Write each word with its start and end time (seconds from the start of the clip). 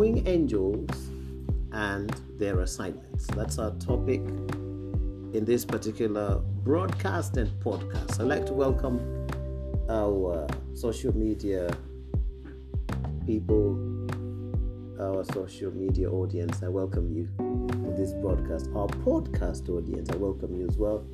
knowing 0.00 0.26
angels 0.26 1.10
and 1.72 2.08
their 2.38 2.60
assignments. 2.60 3.26
That's 3.26 3.58
our 3.58 3.72
topic 3.72 4.20
in 5.34 5.44
this 5.44 5.66
particular 5.66 6.36
broadcast 6.64 7.36
and 7.36 7.50
podcast. 7.62 8.18
I'd 8.18 8.26
like 8.26 8.46
to 8.46 8.54
welcome 8.54 8.98
our 9.90 10.46
uh, 10.48 10.74
social 10.74 11.14
media 11.14 11.70
people, 13.26 13.76
our 14.98 15.22
social 15.34 15.70
media 15.70 16.10
audience. 16.10 16.62
I 16.62 16.68
welcome 16.68 17.12
you 17.12 17.28
to 17.36 17.94
this 17.94 18.14
broadcast. 18.14 18.70
Our 18.74 18.88
podcast 19.04 19.68
audience, 19.68 20.08
I 20.08 20.16
welcome 20.16 20.58
you 20.58 20.66
as 20.66 20.78
well. 20.78 21.04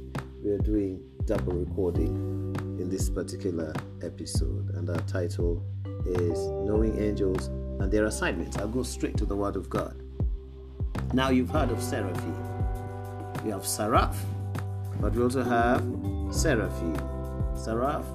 We 0.45 0.51
are 0.53 0.59
doing 0.59 1.03
double 1.25 1.55
recording 1.55 2.55
in 2.79 2.89
this 2.89 3.11
particular 3.11 3.75
episode, 4.05 4.71
and 4.77 4.89
our 4.89 5.03
title 5.09 5.61
is 6.05 6.39
Knowing 6.65 7.03
Angels 7.03 7.51
and 7.81 7.91
Their 7.91 8.07
Assignments. 8.07 8.57
I'll 8.59 8.69
go 8.69 8.83
straight 8.83 9.17
to 9.19 9.27
the 9.27 9.37
Word 9.37 9.57
of 9.57 9.69
God. 9.71 10.03
Now, 11.13 11.31
you've 11.31 11.51
heard 11.51 11.71
of 11.71 11.83
seraphim. 11.83 12.37
We 13.45 13.51
have 13.51 13.67
seraph, 13.67 14.19
but 15.01 15.15
we 15.15 15.23
also 15.23 15.43
have 15.43 15.85
seraphim. 16.31 16.97
Seraph 17.57 18.07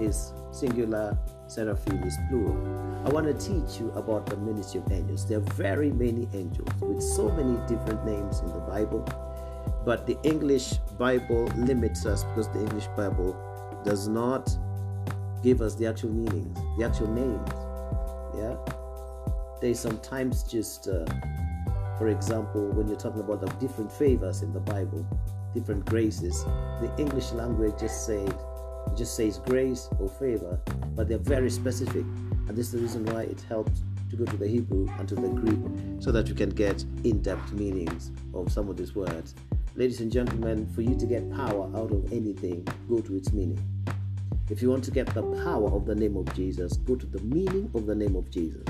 is 0.00 0.32
singular, 0.52 1.18
seraphim 1.46 2.02
is 2.04 2.16
plural. 2.28 2.56
I 3.04 3.10
want 3.10 3.26
to 3.26 3.34
teach 3.34 3.80
you 3.80 3.90
about 3.92 4.26
the 4.26 4.36
ministry 4.36 4.80
of 4.80 4.92
angels. 4.92 5.26
There 5.26 5.38
are 5.38 5.52
very 5.54 5.90
many 5.90 6.28
angels 6.34 6.68
with 6.80 7.02
so 7.02 7.30
many 7.30 7.56
different 7.66 8.04
names 8.04 8.40
in 8.40 8.48
the 8.48 8.60
Bible, 8.60 9.04
but 9.84 10.06
the 10.06 10.18
English 10.22 10.74
Bible 10.98 11.44
limits 11.56 12.06
us 12.06 12.24
because 12.24 12.48
the 12.48 12.60
English 12.60 12.86
Bible 12.96 13.36
does 13.84 14.08
not 14.08 14.50
give 15.42 15.60
us 15.60 15.74
the 15.74 15.86
actual 15.86 16.10
meanings, 16.10 16.58
the 16.78 16.84
actual 16.84 17.08
names. 17.08 17.48
Yeah, 18.36 18.56
they 19.60 19.74
sometimes 19.74 20.42
just, 20.42 20.88
uh, 20.88 21.04
for 21.98 22.08
example, 22.08 22.68
when 22.70 22.88
you're 22.88 22.98
talking 22.98 23.20
about 23.20 23.40
the 23.40 23.48
different 23.66 23.90
favors 23.90 24.42
in 24.42 24.52
the 24.52 24.60
Bible, 24.60 25.06
different 25.54 25.84
graces, 25.86 26.44
the 26.80 26.92
English 26.98 27.32
language 27.32 27.74
just 27.80 28.06
says 28.06 28.30
just 28.96 29.16
says 29.16 29.38
grace 29.38 29.88
or 30.00 30.08
favor, 30.08 30.58
but 30.96 31.08
they're 31.08 31.18
very 31.18 31.50
specific, 31.50 32.04
and 32.46 32.50
this 32.50 32.66
is 32.66 32.72
the 32.72 32.78
reason 32.78 33.04
why 33.06 33.22
it 33.22 33.40
helps 33.48 33.82
to 34.10 34.16
go 34.16 34.24
to 34.24 34.36
the 34.36 34.48
Hebrew 34.48 34.88
and 34.98 35.06
to 35.08 35.14
the 35.14 35.28
Greek 35.28 35.58
so 36.00 36.10
that 36.10 36.26
you 36.26 36.34
can 36.34 36.48
get 36.50 36.82
in-depth 37.04 37.52
meanings 37.52 38.10
of 38.32 38.50
some 38.50 38.68
of 38.70 38.76
these 38.78 38.94
words. 38.94 39.34
Ladies 39.74 40.00
and 40.00 40.10
gentlemen, 40.10 40.66
for 40.74 40.80
you 40.80 40.96
to 40.96 41.06
get 41.06 41.30
power 41.30 41.70
out 41.76 41.92
of 41.92 42.12
anything, 42.12 42.66
go 42.88 43.00
to 43.00 43.14
its 43.14 43.32
meaning. 43.32 43.62
If 44.48 44.62
you 44.62 44.70
want 44.70 44.84
to 44.84 44.90
get 44.90 45.06
the 45.12 45.22
power 45.44 45.70
of 45.70 45.84
the 45.84 45.94
name 45.94 46.16
of 46.16 46.32
Jesus, 46.34 46.78
go 46.78 46.96
to 46.96 47.06
the 47.06 47.20
meaning 47.20 47.70
of 47.74 47.84
the 47.84 47.94
name 47.94 48.16
of 48.16 48.30
Jesus. 48.30 48.64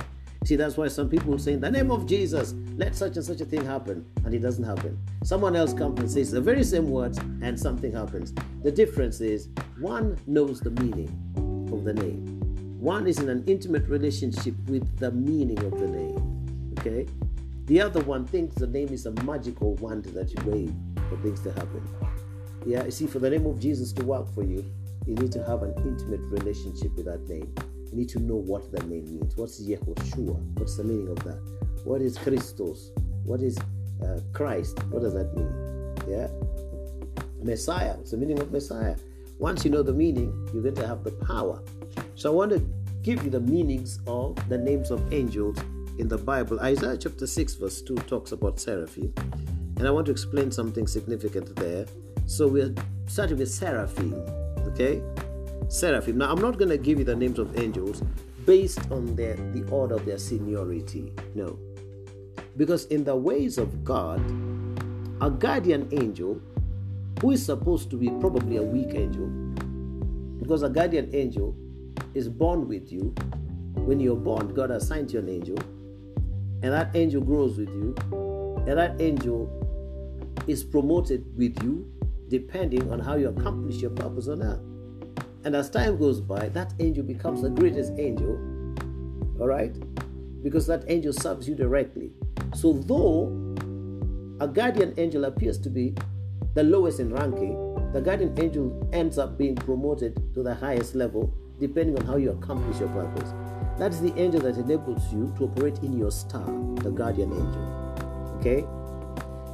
See, 0.48 0.56
that's 0.56 0.78
why 0.78 0.88
some 0.88 1.10
people 1.10 1.38
say, 1.38 1.52
In 1.52 1.60
the 1.60 1.70
name 1.70 1.90
of 1.90 2.06
Jesus, 2.06 2.54
let 2.78 2.96
such 2.96 3.16
and 3.16 3.24
such 3.26 3.42
a 3.42 3.44
thing 3.44 3.66
happen, 3.66 4.06
and 4.24 4.32
it 4.32 4.38
doesn't 4.38 4.64
happen. 4.64 4.98
Someone 5.22 5.54
else 5.54 5.74
comes 5.74 6.00
and 6.00 6.10
says 6.10 6.30
the 6.30 6.40
very 6.40 6.64
same 6.64 6.88
words, 6.88 7.18
and 7.42 7.60
something 7.60 7.92
happens. 7.92 8.32
The 8.62 8.72
difference 8.72 9.20
is 9.20 9.50
one 9.78 10.16
knows 10.26 10.60
the 10.60 10.70
meaning 10.70 11.10
of 11.70 11.84
the 11.84 11.92
name, 11.92 12.40
one 12.80 13.06
is 13.06 13.18
in 13.18 13.28
an 13.28 13.44
intimate 13.46 13.86
relationship 13.88 14.54
with 14.68 14.96
the 14.96 15.10
meaning 15.12 15.62
of 15.66 15.78
the 15.78 15.86
name. 15.86 16.72
Okay? 16.78 17.06
The 17.66 17.82
other 17.82 18.00
one 18.04 18.26
thinks 18.26 18.54
the 18.54 18.68
name 18.68 18.88
is 18.88 19.04
a 19.04 19.10
magical 19.24 19.74
wand 19.74 20.06
that 20.06 20.30
you 20.30 20.50
wave 20.50 20.72
for 21.10 21.18
things 21.18 21.40
to 21.42 21.52
happen. 21.52 21.86
Yeah, 22.64 22.86
you 22.86 22.90
see, 22.90 23.06
for 23.06 23.18
the 23.18 23.28
name 23.28 23.44
of 23.44 23.60
Jesus 23.60 23.92
to 23.92 24.02
work 24.02 24.32
for 24.34 24.44
you, 24.44 24.64
you 25.06 25.14
need 25.14 25.32
to 25.32 25.44
have 25.44 25.62
an 25.62 25.74
intimate 25.86 26.22
relationship 26.22 26.96
with 26.96 27.04
that 27.04 27.28
name. 27.28 27.54
You 27.90 27.98
need 27.98 28.08
to 28.10 28.18
know 28.18 28.36
what 28.36 28.70
the 28.70 28.82
name 28.84 29.04
means. 29.04 29.36
What's 29.36 29.60
Yehoshua? 29.60 30.58
What's 30.58 30.76
the 30.76 30.84
meaning 30.84 31.08
of 31.08 31.22
that? 31.24 31.40
What 31.84 32.02
is 32.02 32.18
Christos? 32.18 32.92
What 33.24 33.40
is 33.40 33.58
uh, 34.02 34.20
Christ? 34.32 34.82
What 34.90 35.02
does 35.02 35.14
that 35.14 35.34
mean? 35.34 35.94
Yeah, 36.06 36.28
Messiah. 37.42 37.96
What's 37.96 38.10
the 38.10 38.16
meaning 38.16 38.40
of 38.40 38.52
Messiah? 38.52 38.96
Once 39.38 39.64
you 39.64 39.70
know 39.70 39.82
the 39.82 39.92
meaning, 39.92 40.48
you're 40.52 40.62
going 40.62 40.74
to 40.74 40.86
have 40.86 41.04
the 41.04 41.12
power. 41.12 41.62
So 42.14 42.30
I 42.30 42.34
want 42.34 42.50
to 42.50 42.66
give 43.02 43.22
you 43.24 43.30
the 43.30 43.40
meanings 43.40 44.00
of 44.06 44.36
the 44.48 44.58
names 44.58 44.90
of 44.90 45.12
angels 45.12 45.56
in 45.98 46.08
the 46.08 46.18
Bible. 46.18 46.58
Isaiah 46.60 46.96
chapter 46.96 47.26
6, 47.26 47.54
verse 47.54 47.82
2 47.82 47.94
talks 47.96 48.32
about 48.32 48.58
seraphim. 48.58 49.12
And 49.76 49.86
I 49.86 49.90
want 49.90 50.06
to 50.06 50.12
explain 50.12 50.50
something 50.50 50.86
significant 50.86 51.54
there. 51.56 51.86
So 52.26 52.48
we're 52.48 52.74
starting 53.06 53.38
with 53.38 53.50
seraphim. 53.50 54.14
Okay? 54.66 55.00
Seraphim. 55.68 56.18
Now, 56.18 56.32
I'm 56.32 56.40
not 56.40 56.58
going 56.58 56.70
to 56.70 56.78
give 56.78 56.98
you 56.98 57.04
the 57.04 57.14
names 57.14 57.38
of 57.38 57.58
angels 57.58 58.02
based 58.46 58.90
on 58.90 59.14
their, 59.14 59.36
the 59.36 59.68
order 59.70 59.96
of 59.96 60.06
their 60.06 60.16
seniority. 60.18 61.12
No. 61.34 61.58
Because 62.56 62.86
in 62.86 63.04
the 63.04 63.14
ways 63.14 63.58
of 63.58 63.84
God, 63.84 64.20
a 65.20 65.30
guardian 65.30 65.88
angel, 65.92 66.40
who 67.20 67.32
is 67.32 67.44
supposed 67.44 67.90
to 67.90 67.96
be 67.96 68.08
probably 68.08 68.56
a 68.56 68.62
weak 68.62 68.94
angel, 68.94 69.26
because 70.38 70.62
a 70.62 70.70
guardian 70.70 71.10
angel 71.14 71.54
is 72.14 72.28
born 72.28 72.66
with 72.66 72.90
you. 72.90 73.14
When 73.74 74.00
you're 74.00 74.16
born, 74.16 74.54
God 74.54 74.70
assigns 74.70 75.12
you 75.12 75.18
an 75.18 75.28
angel, 75.28 75.58
and 76.62 76.72
that 76.72 76.96
angel 76.96 77.20
grows 77.20 77.58
with 77.58 77.68
you, 77.68 77.94
and 78.66 78.78
that 78.78 79.00
angel 79.00 79.50
is 80.46 80.64
promoted 80.64 81.26
with 81.36 81.62
you 81.62 81.90
depending 82.28 82.90
on 82.90 83.00
how 83.00 83.16
you 83.16 83.28
accomplish 83.28 83.76
your 83.76 83.90
purpose 83.90 84.28
on 84.28 84.42
earth. 84.42 84.67
And 85.48 85.56
as 85.56 85.70
time 85.70 85.96
goes 85.96 86.20
by, 86.20 86.50
that 86.50 86.74
angel 86.78 87.02
becomes 87.02 87.40
the 87.40 87.48
greatest 87.48 87.94
angel, 87.96 88.36
all 89.40 89.46
right? 89.46 89.74
Because 90.42 90.66
that 90.66 90.84
angel 90.88 91.14
serves 91.14 91.48
you 91.48 91.54
directly. 91.54 92.10
So, 92.54 92.74
though 92.74 93.28
a 94.42 94.46
guardian 94.46 94.92
angel 94.98 95.24
appears 95.24 95.58
to 95.60 95.70
be 95.70 95.94
the 96.52 96.64
lowest 96.64 97.00
in 97.00 97.14
ranking, 97.14 97.54
the 97.94 98.00
guardian 98.02 98.38
angel 98.38 98.90
ends 98.92 99.16
up 99.16 99.38
being 99.38 99.54
promoted 99.54 100.34
to 100.34 100.42
the 100.42 100.54
highest 100.54 100.94
level 100.94 101.32
depending 101.58 101.98
on 101.98 102.04
how 102.04 102.16
you 102.16 102.32
accomplish 102.32 102.78
your 102.78 102.90
purpose. 102.90 103.32
That 103.78 103.92
is 103.92 104.02
the 104.02 104.14
angel 104.20 104.42
that 104.42 104.58
enables 104.58 105.10
you 105.10 105.32
to 105.38 105.44
operate 105.44 105.78
in 105.78 105.96
your 105.96 106.10
star, 106.10 106.44
the 106.74 106.90
guardian 106.90 107.32
angel. 107.32 108.36
Okay? 108.38 108.66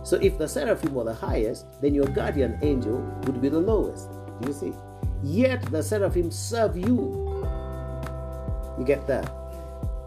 So 0.03 0.17
if 0.17 0.39
the 0.39 0.49
seraphim 0.49 0.93
were 0.93 1.05
the 1.05 1.15
highest, 1.15 1.67
then 1.81 1.95
your 1.95 2.07
guardian 2.07 2.59
angel 2.63 2.99
would 3.27 3.41
be 3.41 3.49
the 3.49 3.61
lowest. 3.61 4.11
Do 4.41 4.49
you 4.49 4.53
see? 4.53 4.73
Yet 5.25 5.63
the 5.73 5.83
seraphim 5.83 6.31
serve 6.31 6.77
you. 6.77 7.47
You 8.79 8.85
get 8.85 9.07
that? 9.07 9.33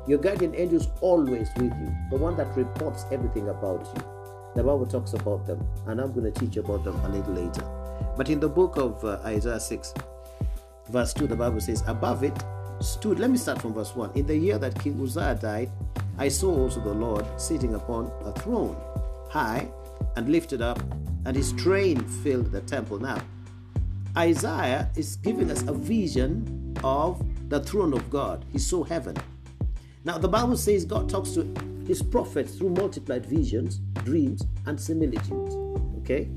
Your 0.08 0.20
guardian 0.20 0.54
angel 0.54 0.80
is 0.80 0.88
always 1.02 1.50
with 1.58 1.74
you, 1.74 1.96
the 2.12 2.18
one 2.18 2.38
that 2.38 2.56
reports 2.56 3.06
everything 3.12 3.50
about 3.50 3.86
you. 3.96 4.04
The 4.56 4.64
Bible 4.64 4.86
talks 4.86 5.14
about 5.14 5.48
them, 5.48 5.68
and 5.88 6.00
I'm 6.00 6.14
going 6.14 6.32
to 6.32 6.40
teach 6.40 6.58
about 6.58 6.84
them 6.84 6.96
a 7.04 7.10
little 7.10 7.34
later. 7.34 7.64
But 8.16 8.30
in 8.30 8.40
the 8.40 8.48
book 8.48 8.78
of 8.78 9.04
uh, 9.04 9.20
Isaiah 9.26 9.60
6, 9.60 9.94
verse 10.90 11.14
2, 11.16 11.28
the 11.28 11.36
Bible 11.36 11.62
says, 11.62 11.84
Above 11.88 12.24
it 12.24 12.38
stood, 12.80 13.20
let 13.20 13.32
me 13.32 13.38
start 13.38 13.60
from 13.60 13.74
verse 13.74 13.96
1. 13.96 14.12
In 14.14 14.28
the 14.28 14.38
year 14.38 14.60
that 14.60 14.80
King 14.80 15.02
Uzziah 15.02 15.36
died, 15.36 15.72
I 16.20 16.28
saw 16.28 16.56
also 16.56 16.80
the 16.80 16.94
Lord 16.94 17.26
sitting 17.42 17.74
upon 17.74 18.12
a 18.24 18.32
throne, 18.34 18.78
high 19.30 19.68
and 20.16 20.30
lifted 20.30 20.62
up, 20.62 20.80
and 21.26 21.36
his 21.36 21.54
train 21.54 22.04
filled 22.24 22.52
the 22.52 22.62
temple. 22.62 23.00
Now, 23.00 23.22
Isaiah 24.18 24.90
is 24.96 25.16
giving 25.18 25.52
us 25.52 25.62
a 25.68 25.74
vision 25.74 26.76
of 26.84 27.24
the 27.50 27.60
throne 27.60 27.94
of 27.94 28.10
God. 28.10 28.46
He 28.52 28.58
saw 28.58 28.84
heaven. 28.84 29.16
Now, 30.06 30.18
the 30.18 30.28
Bible 30.28 30.58
says 30.58 30.86
God 30.86 31.08
talks 31.08 31.34
to 31.34 31.54
his 31.86 32.02
prophets 32.02 32.56
through 32.56 32.72
multiplied 32.72 33.28
visions, 33.28 33.78
dreams, 34.04 34.42
and 34.66 34.80
similitudes. 34.80 35.56
Okay? 36.00 36.30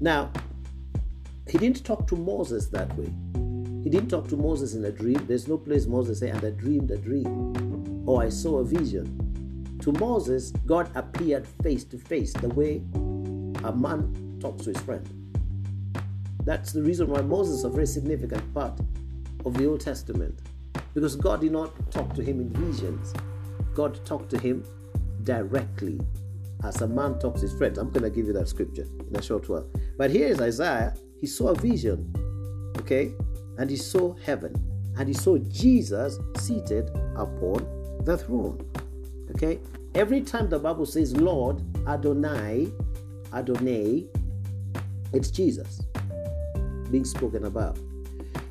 Now, 0.00 0.30
he 1.46 1.58
didn't 1.58 1.84
talk 1.84 2.06
to 2.08 2.16
Moses 2.16 2.68
that 2.68 2.96
way. 2.96 3.12
He 3.84 3.90
didn't 3.90 4.08
talk 4.08 4.26
to 4.28 4.36
Moses 4.36 4.74
in 4.74 4.82
a 4.86 4.90
dream. 4.90 5.22
There's 5.26 5.48
no 5.48 5.58
place 5.58 5.84
Moses 5.86 6.20
say, 6.20 6.30
and 6.30 6.42
I 6.42 6.50
dreamed 6.50 6.90
a 6.90 6.96
dream. 6.96 8.04
Or 8.06 8.22
I 8.22 8.30
saw 8.30 8.60
a 8.60 8.64
vision. 8.64 9.78
To 9.82 9.92
Moses, 9.92 10.50
God 10.64 10.90
appeared 10.96 11.46
face 11.62 11.84
to 11.84 11.98
face, 11.98 12.32
the 12.32 12.48
way 12.48 12.82
a 13.64 13.72
man 13.72 14.38
talks 14.40 14.64
to 14.64 14.72
his 14.72 14.80
friend. 14.82 15.15
That's 16.46 16.70
the 16.70 16.80
reason 16.80 17.08
why 17.08 17.22
Moses 17.22 17.58
is 17.58 17.64
a 17.64 17.68
very 17.68 17.88
significant 17.88 18.54
part 18.54 18.78
of 19.44 19.54
the 19.54 19.66
Old 19.66 19.80
Testament. 19.80 20.38
Because 20.94 21.16
God 21.16 21.40
did 21.40 21.50
not 21.50 21.90
talk 21.90 22.14
to 22.14 22.22
him 22.22 22.40
in 22.40 22.50
visions. 22.50 23.12
God 23.74 24.02
talked 24.06 24.30
to 24.30 24.38
him 24.38 24.64
directly 25.24 26.00
as 26.62 26.80
a 26.82 26.86
man 26.86 27.18
talks 27.18 27.40
his 27.40 27.52
friends. 27.52 27.78
I'm 27.78 27.90
going 27.90 28.04
to 28.04 28.10
give 28.10 28.28
you 28.28 28.32
that 28.34 28.48
scripture 28.48 28.86
in 29.10 29.16
a 29.16 29.22
short 29.22 29.48
while. 29.48 29.68
But 29.98 30.12
here 30.12 30.28
is 30.28 30.40
Isaiah. 30.40 30.94
He 31.20 31.26
saw 31.26 31.48
a 31.48 31.54
vision, 31.56 32.14
okay? 32.78 33.12
And 33.58 33.68
he 33.68 33.76
saw 33.76 34.14
heaven. 34.24 34.54
And 34.96 35.08
he 35.08 35.14
saw 35.14 35.38
Jesus 35.38 36.20
seated 36.36 36.90
upon 37.16 37.66
the 38.04 38.16
throne. 38.16 38.64
Okay? 39.32 39.58
Every 39.96 40.20
time 40.20 40.48
the 40.48 40.60
Bible 40.60 40.86
says 40.86 41.16
Lord, 41.16 41.60
Adonai, 41.88 42.72
Adonai, 43.32 44.06
it's 45.12 45.30
Jesus 45.30 45.85
being 46.96 47.04
spoken 47.04 47.44
about. 47.44 47.78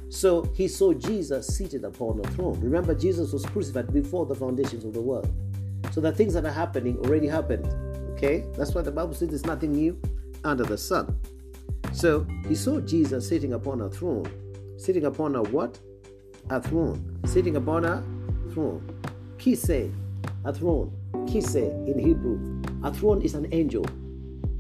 So 0.10 0.44
he 0.54 0.68
saw 0.68 0.94
Jesus 0.94 1.48
seated 1.48 1.84
upon 1.84 2.20
a 2.20 2.28
throne. 2.34 2.60
Remember, 2.62 2.94
Jesus 2.94 3.34
was 3.34 3.44
crucified 3.44 3.92
before 3.92 4.28
the 4.28 4.36
foundations 4.36 4.86
of 4.86 4.94
the 4.94 5.02
world. 5.02 5.28
So 5.92 6.00
the 6.00 6.12
things 6.12 6.36
that 6.36 6.46
are 6.46 6.52
happening 6.52 6.96
already 7.00 7.26
happened. 7.26 7.66
Okay? 8.12 8.46
That's 8.56 8.76
why 8.76 8.84
the 8.84 8.92
Bible 8.92 9.16
says 9.16 9.30
there's 9.30 9.48
nothing 9.48 9.72
new 9.72 10.00
under 10.44 10.64
the 10.64 10.78
sun. 10.78 11.18
So 11.92 12.28
he 12.48 12.54
saw 12.54 12.82
Jesus 12.82 13.28
sitting 13.28 13.54
upon 13.54 13.82
a 13.82 13.90
throne. 13.90 14.28
Sitting 14.78 15.06
upon 15.06 15.36
a 15.36 15.42
what? 15.42 15.80
A 16.52 16.62
throne. 16.62 17.20
Sitting 17.26 17.56
upon 17.56 17.84
a 17.84 18.04
throne. 18.54 18.88
Kise, 19.40 19.92
a 20.44 20.54
throne. 20.54 20.96
Kise 21.26 21.66
in 21.88 21.98
Hebrew. 21.98 22.62
A 22.84 22.94
throne 22.94 23.24
is 23.24 23.34
an 23.34 23.48
angel. 23.52 23.86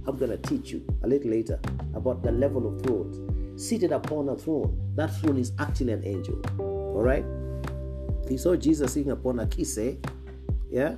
I'm 0.08 0.18
going 0.18 0.32
to 0.32 0.38
teach 0.38 0.72
you 0.72 0.84
a 1.04 1.08
little 1.08 1.30
later 1.30 1.60
about 1.94 2.24
the 2.24 2.32
level 2.32 2.66
of 2.68 2.82
thrones. 2.82 3.35
Seated 3.58 3.92
upon 3.92 4.30
a 4.30 4.36
throne. 4.36 4.78
That 4.96 5.16
throne 5.16 5.38
is 5.38 5.52
actually 5.60 5.94
an 5.94 6.04
angel. 6.06 6.42
All 6.60 7.02
right? 7.02 7.26
He 8.28 8.38
saw 8.38 8.56
Jesus 8.56 8.94
sitting 8.94 9.12
upon 9.12 9.40
a 9.40 9.46
kise. 9.46 9.98
Yeah? 10.70 10.96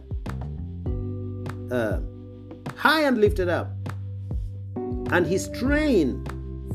Uh, 1.71 1.99
high 2.75 3.03
and 3.03 3.19
lifted 3.19 3.49
up. 3.49 3.71
And 5.11 5.25
his 5.25 5.49
train 5.49 6.25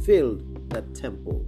filled 0.05 0.71
the 0.71 0.83
temple. 0.95 1.45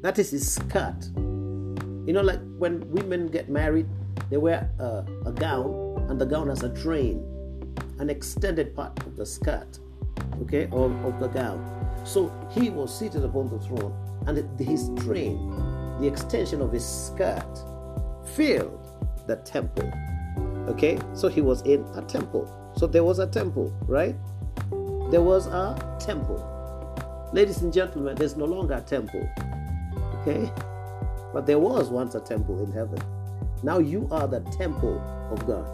That 0.00 0.18
is 0.18 0.30
his 0.30 0.50
skirt. 0.50 1.10
You 1.16 2.12
know, 2.12 2.22
like 2.22 2.40
when 2.56 2.88
women 2.90 3.26
get 3.28 3.48
married, 3.48 3.86
they 4.30 4.36
wear 4.36 4.70
a, 4.78 5.04
a 5.26 5.32
gown, 5.32 6.06
and 6.08 6.20
the 6.20 6.26
gown 6.26 6.48
has 6.48 6.62
a 6.62 6.70
train, 6.70 7.22
an 7.98 8.08
extended 8.10 8.74
part 8.74 8.98
of 9.00 9.16
the 9.16 9.26
skirt, 9.26 9.78
okay, 10.42 10.64
of, 10.72 10.92
of 11.04 11.18
the 11.20 11.28
gown. 11.28 11.77
So 12.04 12.32
he 12.50 12.70
was 12.70 12.96
seated 12.96 13.24
upon 13.24 13.48
the 13.50 13.58
throne, 13.58 13.94
and 14.26 14.60
his 14.60 14.90
train, 14.98 15.50
the 16.00 16.06
extension 16.06 16.60
of 16.60 16.72
his 16.72 16.86
skirt, 16.86 17.64
filled 18.34 18.88
the 19.26 19.36
temple. 19.36 19.90
Okay, 20.68 20.98
so 21.14 21.28
he 21.28 21.40
was 21.40 21.62
in 21.62 21.84
a 21.94 22.02
temple. 22.02 22.46
So 22.76 22.86
there 22.86 23.04
was 23.04 23.18
a 23.18 23.26
temple, 23.26 23.72
right? 23.86 24.14
There 25.10 25.22
was 25.22 25.46
a 25.46 25.74
temple. 25.98 26.44
Ladies 27.32 27.62
and 27.62 27.72
gentlemen, 27.72 28.14
there's 28.14 28.36
no 28.36 28.44
longer 28.44 28.74
a 28.74 28.80
temple. 28.80 29.28
Okay? 30.20 30.50
But 31.32 31.46
there 31.46 31.58
was 31.58 31.88
once 31.90 32.14
a 32.14 32.20
temple 32.20 32.62
in 32.64 32.72
heaven. 32.72 32.98
Now 33.62 33.78
you 33.78 34.08
are 34.10 34.28
the 34.28 34.40
temple 34.56 34.98
of 35.30 35.46
God. 35.46 35.66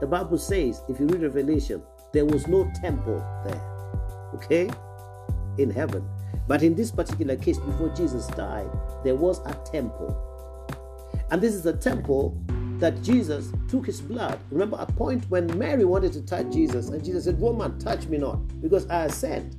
The 0.00 0.06
Bible 0.06 0.38
says, 0.38 0.82
if 0.88 0.98
you 0.98 1.06
read 1.06 1.22
Revelation, 1.22 1.82
there 2.12 2.24
was 2.24 2.46
no 2.46 2.70
temple 2.80 3.24
there. 3.44 3.60
Okay? 4.34 4.70
In 5.60 5.70
heaven. 5.70 6.02
But 6.48 6.62
in 6.62 6.74
this 6.74 6.90
particular 6.90 7.36
case, 7.36 7.58
before 7.58 7.90
Jesus 7.90 8.26
died, 8.28 8.70
there 9.04 9.14
was 9.14 9.40
a 9.46 9.54
temple. 9.70 10.16
And 11.30 11.40
this 11.40 11.54
is 11.54 11.66
a 11.66 11.72
temple 11.72 12.36
that 12.78 13.02
Jesus 13.02 13.52
took 13.68 13.86
his 13.86 14.00
blood. 14.00 14.40
Remember 14.50 14.78
a 14.80 14.86
point 14.86 15.24
when 15.28 15.46
Mary 15.58 15.84
wanted 15.84 16.14
to 16.14 16.22
touch 16.22 16.50
Jesus, 16.50 16.88
and 16.88 17.04
Jesus 17.04 17.24
said, 17.24 17.38
Woman, 17.38 17.78
touch 17.78 18.06
me 18.06 18.16
not, 18.16 18.36
because 18.62 18.88
I 18.88 19.04
ascend. 19.04 19.56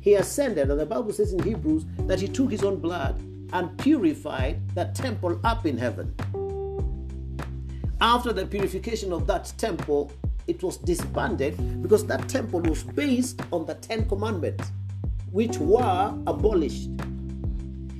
He 0.00 0.14
ascended, 0.14 0.70
and 0.70 0.78
the 0.80 0.86
Bible 0.86 1.12
says 1.12 1.32
in 1.32 1.42
Hebrews 1.42 1.84
that 2.06 2.20
he 2.20 2.28
took 2.28 2.50
his 2.50 2.62
own 2.62 2.78
blood 2.78 3.20
and 3.52 3.76
purified 3.78 4.66
that 4.74 4.94
temple 4.94 5.40
up 5.44 5.66
in 5.66 5.76
heaven. 5.76 6.14
After 8.00 8.32
the 8.32 8.46
purification 8.46 9.12
of 9.12 9.26
that 9.26 9.52
temple, 9.58 10.12
it 10.46 10.62
was 10.62 10.78
disbanded 10.78 11.82
because 11.82 12.06
that 12.06 12.28
temple 12.28 12.60
was 12.60 12.82
based 12.82 13.42
on 13.52 13.66
the 13.66 13.74
Ten 13.74 14.08
Commandments, 14.08 14.72
which 15.32 15.58
were 15.58 16.14
abolished. 16.26 16.90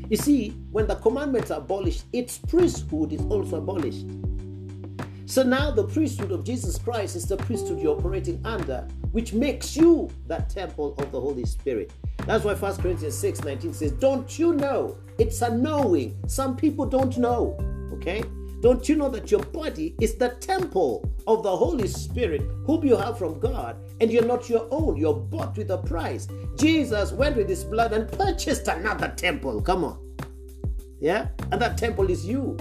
You 0.09 0.17
see, 0.17 0.51
when 0.73 0.87
the 0.87 0.97
commandments 0.97 1.51
are 1.51 1.59
abolished, 1.59 2.05
its 2.13 2.39
priesthood 2.39 3.13
is 3.13 3.21
also 3.23 3.57
abolished. 3.57 4.07
So 5.27 5.45
now 5.45 5.71
the 5.71 5.85
priesthood 5.85 6.33
of 6.33 6.43
Jesus 6.43 6.77
Christ 6.77 7.15
is 7.15 7.25
the 7.27 7.37
priesthood 7.37 7.79
you're 7.79 7.97
operating 7.97 8.41
under, 8.45 8.89
which 9.13 9.33
makes 9.33 9.77
you 9.77 10.11
that 10.27 10.51
temple 10.51 10.97
of 10.99 11.13
the 11.13 11.21
Holy 11.21 11.45
Spirit. 11.45 11.93
That's 12.27 12.45
why 12.45 12.55
1 12.55 12.77
Corinthians 12.79 13.17
6 13.17 13.45
19 13.45 13.73
says, 13.73 13.93
Don't 13.93 14.37
you 14.39 14.55
know? 14.55 14.99
It's 15.19 15.41
a 15.43 15.57
knowing. 15.57 16.19
Some 16.27 16.57
people 16.57 16.85
don't 16.85 17.17
know. 17.17 17.57
Okay? 17.93 18.25
Don't 18.61 18.87
you 18.91 18.97
know 18.97 19.09
that 19.09 19.31
your 19.31 19.41
body 19.41 19.95
is 20.01 20.17
the 20.17 20.31
temple 20.41 21.11
of 21.27 21.43
the 21.43 21.57
Holy 21.57 21.89
Spirit, 21.89 22.43
whom 22.67 22.85
you 22.85 22.95
have 22.95 23.17
from 23.17 23.41
God, 23.41 23.79
and 24.01 24.13
you're 24.13 24.25
not 24.25 24.51
your 24.51 24.69
own? 24.71 24.99
You're 24.99 25.15
bought 25.15 25.57
with 25.57 25.71
a 25.71 25.79
price. 25.79 26.29
Jesus 26.57 27.11
went 27.11 27.37
with 27.37 27.49
his 27.49 27.65
blood 27.65 27.95
and 27.95 28.11
purchased 28.13 28.69
another 28.69 29.15
temple. 29.17 29.63
Come 29.63 29.85
on. 29.85 29.99
Yeah? 31.01 31.29
And 31.51 31.61
that 31.63 31.79
temple 31.79 32.11
is 32.11 32.27
you. 32.27 32.59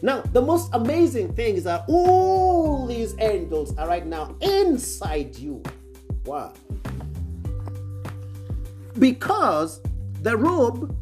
Now, 0.00 0.20
the 0.20 0.42
most 0.42 0.70
amazing 0.74 1.34
thing 1.34 1.56
is 1.56 1.64
that 1.64 1.84
all 1.88 2.86
these 2.86 3.16
angels 3.18 3.76
are 3.76 3.88
right 3.88 4.06
now 4.06 4.36
inside 4.40 5.36
you. 5.36 5.60
Wow. 6.24 6.52
Because 8.98 9.80
the 10.22 10.36
robe, 10.36 10.96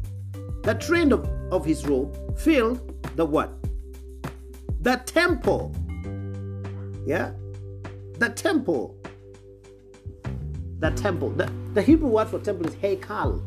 the 0.63 0.73
train 0.73 1.11
of, 1.11 1.29
of 1.51 1.63
his 1.63 1.85
robe, 1.85 2.39
filled 2.39 2.94
the 3.15 3.25
what? 3.25 3.53
The 4.81 4.97
temple. 5.05 5.73
Yeah? 7.05 7.31
The 8.19 8.29
temple. 8.29 8.95
The 10.79 10.91
temple. 10.91 11.29
The, 11.31 11.51
the 11.73 11.81
Hebrew 11.81 12.09
word 12.09 12.27
for 12.27 12.39
temple 12.39 12.67
is 12.67 12.75
hekal. 12.75 13.41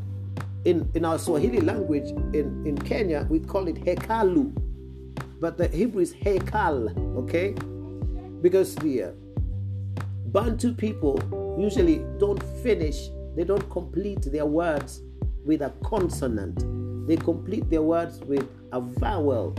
In, 0.65 0.91
in 0.95 1.05
our 1.05 1.19
Swahili 1.19 1.61
language 1.61 2.09
in, 2.35 2.67
in 2.67 2.77
Kenya, 2.77 3.27
we 3.31 3.39
call 3.41 3.69
it 3.69 3.77
hekalu 3.77 4.53
but 5.41 5.57
the 5.57 5.69
Hebrew 5.69 6.03
is 6.03 6.15
Hekal, 6.15 6.97
okay? 7.19 7.55
Because 8.43 8.75
the 8.77 9.05
uh, 9.05 9.11
Bantu 10.27 10.75
people 10.75 11.21
usually 11.59 12.05
don't 12.19 12.43
finish, 12.63 13.09
they 13.37 13.45
don't 13.45 13.69
complete 13.71 14.23
their 14.33 14.47
words 14.47 15.03
with 15.45 15.63
a 15.63 15.73
consonant. 15.85 16.65
They 17.09 17.17
complete 17.17 17.69
their 17.69 17.83
words 17.83 18.21
with 18.21 18.49
a 18.71 18.81
vowel. 18.81 19.57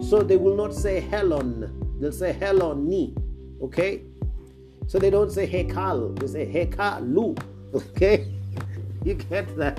So 0.00 0.22
they 0.22 0.36
will 0.36 0.56
not 0.56 0.74
say 0.74 0.98
Helon, 1.00 1.98
they'll 2.00 2.10
say 2.10 2.32
Heloni, 2.32 3.16
okay? 3.62 4.02
So 4.86 4.98
they 4.98 5.10
don't 5.10 5.30
say 5.30 5.46
Hekal, 5.46 6.18
they 6.18 6.26
say 6.26 6.46
Hekalu, 6.46 7.38
okay? 7.74 8.26
you 9.04 9.14
get 9.14 9.56
that? 9.56 9.78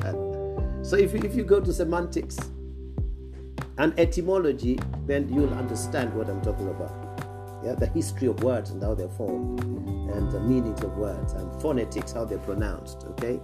So 0.83 0.95
if 0.95 1.13
you, 1.13 1.21
if 1.23 1.35
you 1.35 1.43
go 1.43 1.59
to 1.59 1.73
semantics, 1.73 2.37
and 3.79 3.97
etymology, 3.97 4.77
then 5.07 5.27
you'll 5.33 5.53
understand 5.53 6.13
what 6.13 6.29
I'm 6.29 6.41
talking 6.41 6.67
about. 6.67 6.91
Yeah, 7.63 7.75
the 7.75 7.87
history 7.87 8.27
of 8.27 8.43
words 8.43 8.71
and 8.71 8.83
how 8.83 8.93
they're 8.93 9.09
formed, 9.09 9.61
and 9.61 10.31
the 10.31 10.39
meanings 10.41 10.81
of 10.83 10.97
words, 10.97 11.33
and 11.33 11.61
phonetics, 11.61 12.11
how 12.11 12.25
they're 12.25 12.39
pronounced. 12.39 13.05
Okay, 13.11 13.39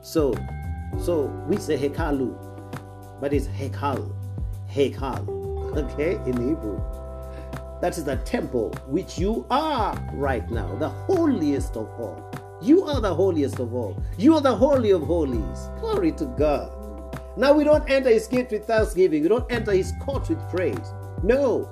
so 0.00 0.32
so 1.00 1.24
we 1.48 1.56
say 1.56 1.76
hekalu, 1.76 2.53
but 3.20 3.32
it's 3.32 3.46
hekal, 3.46 4.12
hekal. 4.70 5.28
Okay, 5.76 6.14
in 6.26 6.48
Hebrew. 6.48 6.80
That 7.80 7.98
is 7.98 8.04
the 8.04 8.16
temple 8.18 8.72
which 8.86 9.18
you 9.18 9.44
are 9.50 9.94
right 10.14 10.48
now, 10.50 10.74
the 10.76 10.88
holiest 10.88 11.76
of 11.76 11.88
all. 11.98 12.30
You 12.62 12.84
are 12.84 13.00
the 13.00 13.14
holiest 13.14 13.58
of 13.58 13.74
all. 13.74 14.02
You 14.16 14.36
are 14.36 14.40
the 14.40 14.54
holy 14.54 14.90
of 14.92 15.02
holies. 15.02 15.68
Glory 15.80 16.12
to 16.12 16.24
God. 16.38 16.70
Now 17.36 17.52
we 17.52 17.64
don't 17.64 17.88
enter 17.90 18.08
his 18.08 18.26
gate 18.28 18.50
with 18.50 18.66
thanksgiving. 18.66 19.22
We 19.22 19.28
don't 19.28 19.50
enter 19.50 19.72
his 19.72 19.92
court 20.00 20.28
with 20.28 20.38
praise. 20.48 20.92
No. 21.22 21.68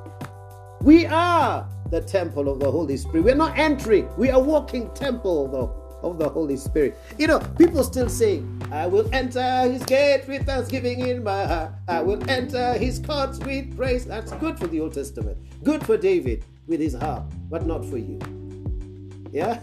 We 0.82 1.06
are 1.06 1.66
the 1.90 2.00
temple 2.00 2.48
of 2.48 2.58
the 2.58 2.70
Holy 2.70 2.96
Spirit. 2.96 3.24
We're 3.24 3.34
not 3.36 3.56
entering. 3.56 4.08
We 4.16 4.30
are 4.30 4.42
walking 4.42 4.90
temple 4.94 5.46
of 5.46 5.52
the, 5.52 5.81
of 6.02 6.18
the 6.18 6.28
Holy 6.28 6.56
Spirit. 6.56 6.98
You 7.18 7.26
know, 7.26 7.38
people 7.58 7.82
still 7.84 8.08
say, 8.08 8.42
I 8.70 8.86
will 8.86 9.08
enter 9.12 9.62
his 9.62 9.82
gate 9.84 10.26
with 10.26 10.46
thanksgiving 10.46 11.00
in 11.00 11.22
my 11.22 11.44
heart. 11.46 11.72
I 11.88 12.02
will 12.02 12.22
enter 12.30 12.74
his 12.74 12.98
courts 12.98 13.38
with 13.38 13.76
praise. 13.76 14.04
That's 14.04 14.32
good 14.32 14.58
for 14.58 14.66
the 14.66 14.80
Old 14.80 14.94
Testament. 14.94 15.38
Good 15.62 15.84
for 15.84 15.96
David 15.96 16.44
with 16.66 16.80
his 16.80 16.94
harp, 16.94 17.24
but 17.50 17.66
not 17.66 17.84
for 17.84 17.98
you. 17.98 18.18
Yeah? 19.32 19.60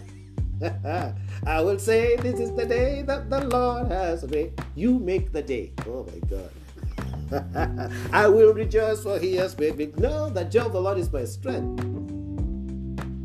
I 1.46 1.62
will 1.62 1.80
say, 1.80 2.18
This 2.18 2.40
is 2.40 2.54
the 2.54 2.66
day 2.66 3.02
that 3.04 3.30
the 3.30 3.46
Lord 3.46 3.88
has 3.88 4.28
made. 4.30 4.54
You 4.76 5.00
make 5.00 5.32
the 5.32 5.42
day. 5.42 5.74
Oh 5.88 6.06
my 6.06 6.20
God. 6.28 6.52
I 8.12 8.28
will 8.28 8.54
rejoice 8.54 9.04
for 9.04 9.20
he 9.20 9.36
has 9.36 9.58
made 9.58 9.78
me. 9.78 9.92
Know 9.98 10.30
that 10.32 10.52
joy 10.52 10.66
of 10.66 10.74
the 10.74 10.82
Lord 10.82 10.98
is 10.98 11.12
my 11.12 11.26
strength. 11.26 11.84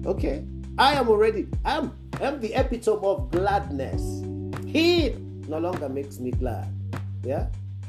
Okay. 0.06 0.44
I 0.76 0.94
am 0.94 1.08
already, 1.08 1.46
I'm, 1.64 1.92
I'm 2.20 2.40
the 2.40 2.52
epitome 2.54 3.06
of 3.06 3.30
gladness. 3.30 4.24
He 4.66 5.10
no 5.46 5.58
longer 5.58 5.88
makes 5.88 6.18
me 6.18 6.32
glad. 6.32 6.68
Yeah? 7.22 7.46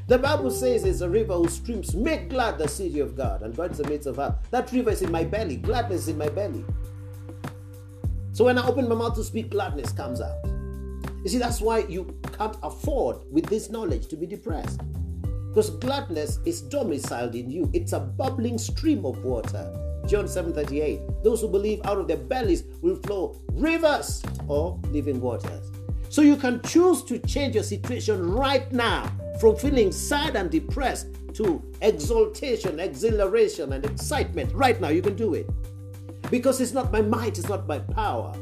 The 0.07 0.19
Bible 0.19 0.51
says 0.51 0.83
there's 0.83 1.01
a 1.01 1.09
river 1.09 1.33
whose 1.33 1.53
streams 1.53 1.95
make 1.95 2.29
glad 2.29 2.59
the 2.59 2.67
city 2.67 2.99
of 2.99 3.17
God, 3.17 3.41
and 3.41 3.55
God 3.55 3.71
is 3.71 3.79
the 3.79 3.87
midst 3.89 4.07
of 4.07 4.17
her. 4.17 4.37
That 4.51 4.71
river 4.71 4.91
is 4.91 5.01
in 5.01 5.11
my 5.11 5.23
belly. 5.23 5.55
Gladness 5.55 6.01
is 6.01 6.09
in 6.09 6.17
my 6.19 6.29
belly. 6.29 6.63
So 8.33 8.45
when 8.45 8.59
I 8.59 8.67
open 8.67 8.87
my 8.87 8.93
mouth 8.93 9.15
to 9.15 9.23
speak, 9.23 9.49
gladness 9.49 9.91
comes 9.91 10.21
out. 10.21 10.45
You 11.23 11.29
see, 11.29 11.39
that's 11.39 11.61
why 11.61 11.79
you 11.79 12.15
can't 12.37 12.55
afford 12.61 13.17
with 13.31 13.47
this 13.47 13.71
knowledge 13.71 14.07
to 14.09 14.15
be 14.15 14.27
depressed. 14.27 14.81
Because 15.49 15.71
gladness 15.71 16.37
is 16.45 16.61
domiciled 16.61 17.33
in 17.33 17.49
you, 17.49 17.71
it's 17.73 17.93
a 17.93 17.99
bubbling 17.99 18.59
stream 18.59 19.05
of 19.05 19.23
water. 19.23 19.73
John 20.07 20.25
7:38. 20.27 21.01
Those 21.23 21.41
who 21.41 21.47
believe 21.47 21.81
out 21.85 21.97
of 21.97 22.07
their 22.07 22.17
bellies 22.17 22.63
will 22.81 22.95
flow 22.97 23.41
rivers 23.53 24.21
of 24.49 24.83
living 24.91 25.19
waters. 25.21 25.71
So 26.09 26.21
you 26.21 26.37
can 26.37 26.61
choose 26.61 27.03
to 27.03 27.19
change 27.19 27.55
your 27.55 27.63
situation 27.63 28.31
right 28.31 28.71
now 28.71 29.11
from 29.39 29.55
feeling 29.55 29.91
sad 29.91 30.35
and 30.35 30.49
depressed 30.49 31.07
to 31.33 31.61
exaltation, 31.81 32.79
exhilaration, 32.79 33.73
and 33.73 33.83
excitement. 33.83 34.53
Right 34.53 34.79
now, 34.79 34.89
you 34.89 35.01
can 35.01 35.15
do 35.15 35.33
it. 35.33 35.49
Because 36.31 36.61
it's 36.61 36.71
not 36.71 36.91
by 36.91 37.01
might, 37.01 37.37
it's 37.37 37.49
not 37.49 37.67
by 37.67 37.79
power, 37.79 38.33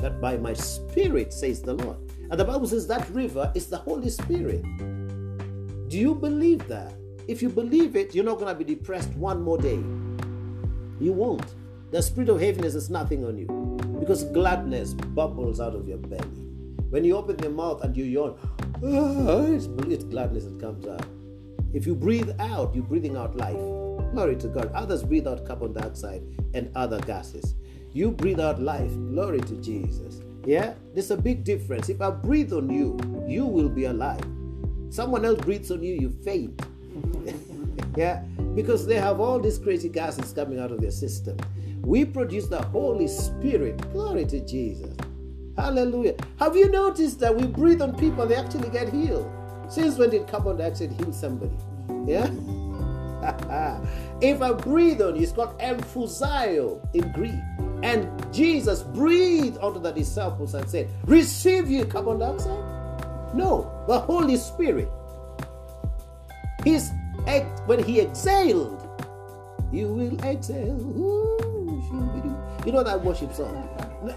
but 0.00 0.20
by 0.20 0.36
my 0.36 0.52
spirit, 0.52 1.32
says 1.32 1.62
the 1.62 1.74
Lord. 1.74 1.96
And 2.30 2.38
the 2.38 2.44
Bible 2.44 2.66
says 2.66 2.86
that 2.88 3.08
river 3.10 3.52
is 3.54 3.66
the 3.66 3.76
Holy 3.76 4.10
Spirit. 4.10 4.62
Do 5.88 5.98
you 5.98 6.14
believe 6.14 6.66
that? 6.68 6.94
If 7.28 7.42
you 7.42 7.48
believe 7.48 7.94
it, 7.96 8.14
you're 8.14 8.24
not 8.24 8.38
going 8.38 8.52
to 8.52 8.64
be 8.64 8.64
depressed 8.64 9.10
one 9.14 9.40
more 9.42 9.58
day. 9.58 9.78
You 11.00 11.12
won't. 11.12 11.54
The 11.90 12.02
spirit 12.02 12.28
of 12.28 12.40
heaviness 12.40 12.74
is 12.74 12.90
nothing 12.90 13.24
on 13.24 13.36
you 13.36 13.46
because 13.98 14.24
gladness 14.24 14.94
bubbles 14.94 15.60
out 15.60 15.74
of 15.74 15.88
your 15.88 15.98
belly. 15.98 16.46
When 16.90 17.04
you 17.04 17.16
open 17.16 17.38
your 17.38 17.50
mouth 17.50 17.82
and 17.82 17.96
you 17.96 18.04
yawn, 18.04 18.36
ah, 18.84 19.42
it's, 19.46 19.66
it's 19.90 20.04
gladness 20.04 20.44
that 20.44 20.60
comes 20.60 20.86
out. 20.86 21.04
If 21.72 21.86
you 21.86 21.94
breathe 21.94 22.30
out, 22.38 22.74
you're 22.74 22.84
breathing 22.84 23.16
out 23.16 23.36
life. 23.36 23.58
Glory 24.12 24.36
to 24.36 24.48
God. 24.48 24.72
Others 24.72 25.04
breathe 25.04 25.26
out 25.26 25.46
carbon 25.46 25.72
dioxide 25.72 26.22
and 26.54 26.70
other 26.76 27.00
gases. 27.00 27.54
You 27.92 28.10
breathe 28.10 28.40
out 28.40 28.60
life. 28.60 28.92
Glory 28.92 29.40
to 29.40 29.54
Jesus. 29.56 30.20
Yeah? 30.44 30.74
There's 30.94 31.10
a 31.10 31.16
big 31.16 31.44
difference. 31.44 31.88
If 31.88 32.00
I 32.00 32.10
breathe 32.10 32.52
on 32.52 32.70
you, 32.70 32.98
you 33.26 33.46
will 33.46 33.68
be 33.68 33.84
alive. 33.84 34.24
Someone 34.90 35.24
else 35.24 35.40
breathes 35.40 35.70
on 35.70 35.82
you, 35.82 35.94
you 35.94 36.10
faint. 36.24 36.60
yeah? 37.96 38.24
Because 38.54 38.86
they 38.86 38.96
have 38.96 39.20
all 39.20 39.38
these 39.38 39.58
crazy 39.58 39.88
gases 39.88 40.32
coming 40.32 40.58
out 40.58 40.72
of 40.72 40.80
their 40.80 40.90
system. 40.90 41.36
We 41.82 42.04
produce 42.04 42.48
the 42.48 42.62
Holy 42.62 43.08
Spirit. 43.08 43.90
Glory 43.92 44.24
to 44.26 44.40
Jesus. 44.40 44.96
Hallelujah. 45.56 46.14
Have 46.38 46.56
you 46.56 46.70
noticed 46.70 47.20
that 47.20 47.34
we 47.34 47.46
breathe 47.46 47.82
on 47.82 47.96
people, 47.96 48.26
they 48.26 48.34
actually 48.34 48.70
get 48.70 48.92
healed? 48.92 49.30
Since 49.68 49.98
when 49.98 50.10
did 50.10 50.26
carbon 50.26 50.56
dioxide 50.56 50.92
heal 50.92 51.12
somebody? 51.12 51.56
Yeah? 52.06 52.30
if 54.20 54.40
I 54.40 54.52
breathe 54.52 55.02
on 55.02 55.16
you, 55.16 55.22
it's 55.22 55.32
called 55.32 55.54
emphusio 55.60 56.80
in 56.94 57.12
Greek. 57.12 57.34
And 57.82 58.08
Jesus 58.32 58.82
breathed 58.82 59.58
onto 59.58 59.80
the 59.80 59.90
disciples 59.92 60.54
and 60.54 60.68
said, 60.68 60.88
Receive 61.04 61.70
you 61.70 61.84
carbon 61.84 62.18
dioxide? 62.18 63.34
No, 63.34 63.84
the 63.86 63.98
Holy 63.98 64.36
Spirit. 64.36 64.88
His 66.64 66.90
when 67.66 67.82
he 67.84 68.00
exhaled, 68.00 68.82
you 69.72 69.92
will 69.92 70.20
exhale. 70.24 70.78
you 72.66 72.72
know 72.72 72.82
that 72.82 73.00
worship 73.02 73.32
song? 73.32 73.68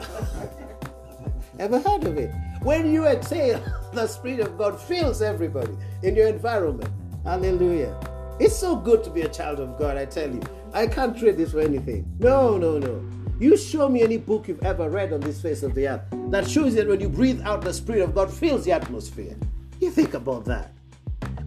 Ever 1.59 1.79
heard 1.79 2.03
of 2.05 2.17
it? 2.17 2.31
When 2.63 2.91
you 2.91 3.05
exhale, 3.05 3.63
the 3.93 4.07
Spirit 4.07 4.39
of 4.39 4.57
God 4.57 4.79
fills 4.81 5.21
everybody 5.21 5.77
in 6.01 6.15
your 6.15 6.27
environment. 6.27 6.89
Hallelujah. 7.23 7.95
It's 8.39 8.55
so 8.55 8.75
good 8.75 9.03
to 9.03 9.11
be 9.11 9.21
a 9.21 9.29
child 9.29 9.59
of 9.59 9.77
God, 9.77 9.95
I 9.95 10.05
tell 10.05 10.33
you. 10.33 10.41
I 10.73 10.87
can't 10.87 11.15
trade 11.15 11.37
this 11.37 11.51
for 11.51 11.59
anything. 11.59 12.11
No, 12.17 12.57
no, 12.57 12.79
no. 12.79 13.03
You 13.39 13.55
show 13.57 13.87
me 13.87 14.01
any 14.01 14.17
book 14.17 14.47
you've 14.47 14.63
ever 14.63 14.89
read 14.89 15.13
on 15.13 15.19
this 15.19 15.41
face 15.41 15.61
of 15.61 15.75
the 15.75 15.87
earth 15.87 16.01
that 16.29 16.49
shows 16.49 16.73
that 16.75 16.87
when 16.87 16.99
you 16.99 17.09
breathe 17.09 17.41
out, 17.43 17.61
the 17.61 17.73
Spirit 17.73 18.01
of 18.01 18.15
God 18.15 18.33
fills 18.33 18.65
the 18.65 18.71
atmosphere. 18.71 19.35
You 19.79 19.91
think 19.91 20.15
about 20.15 20.45
that. 20.45 20.71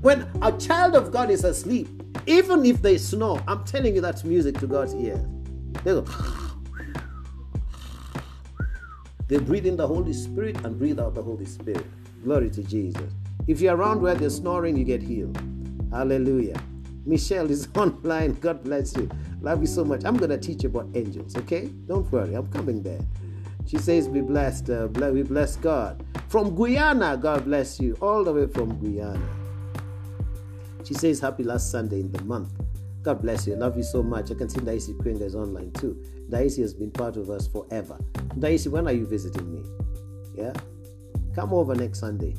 When 0.00 0.29
a 0.43 0.53
child 0.53 0.95
of 0.95 1.11
God 1.11 1.31
is 1.31 1.45
asleep, 1.45 1.88
even 2.26 2.65
if 2.65 2.83
they 2.83 2.99
snore, 2.99 3.43
I'm 3.47 3.65
telling 3.65 3.95
you 3.95 4.00
that's 4.00 4.25
music 4.25 4.59
to 4.61 4.67
God's 4.67 4.95
ears. 4.95 5.25
They 5.85 5.93
go. 5.93 6.07
They 9.29 9.38
breathe 9.38 9.67
in 9.67 9.76
the 9.76 9.87
Holy 9.88 10.12
Spirit 10.12 10.65
and 10.65 10.79
breathe 10.79 11.00
out 11.00 11.17
the 11.17 11.23
Holy 11.23 11.47
Spirit. 11.47 11.85
Glory 12.23 12.49
to 12.50 12.62
Jesus. 12.62 13.12
If 13.49 13.61
you're 13.61 13.75
around 13.75 14.00
where 14.00 14.15
they're 14.15 14.31
snoring, 14.31 14.76
you 14.76 14.85
get 14.85 15.03
healed. 15.03 15.37
Hallelujah. 15.91 16.62
Michelle 17.05 17.50
is 17.50 17.69
online. 17.76 18.35
God 18.35 18.62
bless 18.62 18.97
you. 18.97 19.11
Love 19.41 19.61
you 19.61 19.67
so 19.67 19.85
much. 19.85 20.05
I'm 20.05 20.17
going 20.17 20.31
to 20.31 20.38
teach 20.38 20.62
you 20.62 20.69
about 20.69 20.88
angels, 20.95 21.37
okay? 21.37 21.67
Don't 21.87 22.11
worry. 22.12 22.35
I'm 22.35 22.47
coming 22.49 22.83
there. 22.85 23.00
She 23.67 23.79
says, 23.79 24.07
Be 24.07 24.21
blessed. 24.21 24.71
Uh, 24.71 24.88
we 24.93 25.23
bless 25.23 25.57
God. 25.57 26.05
From 26.29 26.55
Guyana, 26.55 27.17
God 27.17 27.45
bless 27.45 27.81
you. 27.81 27.97
All 28.00 28.23
the 28.23 28.33
way 28.33 28.47
from 28.47 28.79
Guyana. 28.79 29.46
She 30.87 30.95
says, 30.95 31.19
Happy 31.19 31.43
last 31.43 31.71
Sunday 31.71 32.00
in 32.00 32.12
the 32.12 32.23
month. 32.23 32.52
God 33.02 33.23
bless 33.23 33.47
you. 33.47 33.55
I 33.55 33.57
love 33.57 33.76
you 33.76 33.83
so 33.83 34.02
much. 34.02 34.31
I 34.31 34.35
can 34.35 34.49
see 34.49 34.61
Daisy 34.61 34.93
Kwenga 34.95 35.23
is 35.23 35.35
online 35.35 35.73
too. 35.73 36.00
Daisy 36.28 36.62
has 36.62 36.75
been 36.75 36.90
part 36.90 37.16
of 37.16 37.28
us 37.28 37.47
forever. 37.49 37.99
Daisy, 38.38 38.69
when 38.69 38.87
are 38.87 38.93
you 38.93 39.07
visiting 39.07 39.52
me? 39.52 39.62
Yeah? 40.35 40.52
Come 41.35 41.52
over 41.52 41.75
next 41.75 42.00
Sunday. 42.00 42.35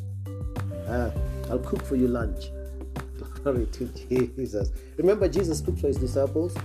Uh, 0.87 1.11
I'll 1.49 1.59
cook 1.59 1.83
for 1.83 1.95
you 1.95 2.07
lunch. 2.07 2.45
Glory 3.43 3.65
to 3.65 3.85
Jesus. 4.09 4.71
Remember, 4.97 5.27
Jesus 5.27 5.61
cooked 5.61 5.79
for 5.79 5.87
his 5.87 5.97
disciples? 5.97 6.55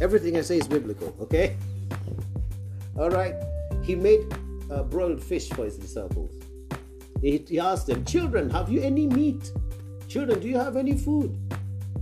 Everything 0.00 0.36
I 0.36 0.42
say 0.42 0.58
is 0.58 0.68
biblical, 0.68 1.14
okay? 1.20 1.56
All 2.96 3.10
right. 3.10 3.34
He 3.82 3.94
made 3.94 4.20
uh, 4.70 4.84
broiled 4.84 5.22
fish 5.22 5.48
for 5.50 5.64
his 5.64 5.76
disciples. 5.76 6.34
He, 7.20 7.44
he 7.48 7.58
asked 7.60 7.88
them, 7.88 8.04
Children, 8.04 8.50
have 8.50 8.70
you 8.70 8.80
any 8.80 9.06
meat? 9.06 9.52
Children, 10.12 10.40
do 10.40 10.48
you 10.48 10.58
have 10.58 10.76
any 10.76 10.94
food? 10.94 11.34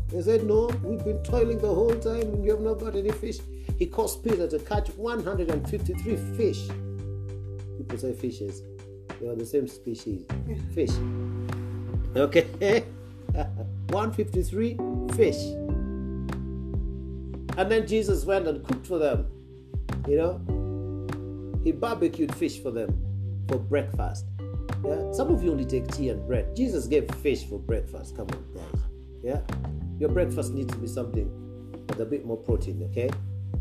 They 0.09 0.21
said, 0.21 0.43
No, 0.43 0.67
we've 0.83 1.05
been 1.05 1.23
toiling 1.23 1.59
the 1.59 1.73
whole 1.73 1.95
time 1.95 2.23
and 2.23 2.45
you 2.45 2.51
have 2.51 2.61
not 2.61 2.81
got 2.81 2.97
any 2.97 3.13
fish. 3.13 3.39
He 3.79 3.87
caused 3.87 4.25
Peter 4.25 4.49
to 4.49 4.59
catch 4.59 4.89
153 4.97 6.17
fish. 6.37 6.67
People 7.79 7.99
say 7.99 8.13
fishes. 8.13 8.63
They 9.21 9.29
are 9.29 9.37
the 9.37 9.47
same 9.47 9.69
species. 9.69 10.25
Fish. 10.75 10.91
Okay. 12.17 12.85
153 13.33 14.77
fish. 15.15 15.37
And 17.57 17.71
then 17.71 17.87
Jesus 17.87 18.25
went 18.25 18.49
and 18.49 18.67
cooked 18.67 18.89
for 18.89 18.99
them. 18.99 19.31
You 20.09 20.17
know? 20.17 21.61
He 21.63 21.71
barbecued 21.71 22.35
fish 22.35 22.61
for 22.61 22.73
them 22.73 22.91
for 23.47 23.59
breakfast. 23.59 24.30
Yeah? 24.91 25.13
Some 25.13 25.31
of 25.31 25.43
you 25.43 25.53
only 25.53 25.65
take 25.65 25.87
tea 25.89 26.09
and 26.09 26.27
bread. 26.27 26.57
Jesus 26.57 26.87
gave 26.87 27.13
fish 27.17 27.45
for 27.45 27.59
breakfast. 27.59 28.17
Come 28.17 28.27
on, 28.29 28.45
guys. 28.55 28.83
Yeah? 29.23 29.41
Your 29.99 30.09
breakfast 30.09 30.53
needs 30.53 30.73
to 30.73 30.79
be 30.79 30.89
something 30.89 31.31
with 31.87 32.01
a 32.01 32.05
bit 32.05 32.25
more 32.27 32.37
protein, 32.37 32.83
okay? 32.91 33.11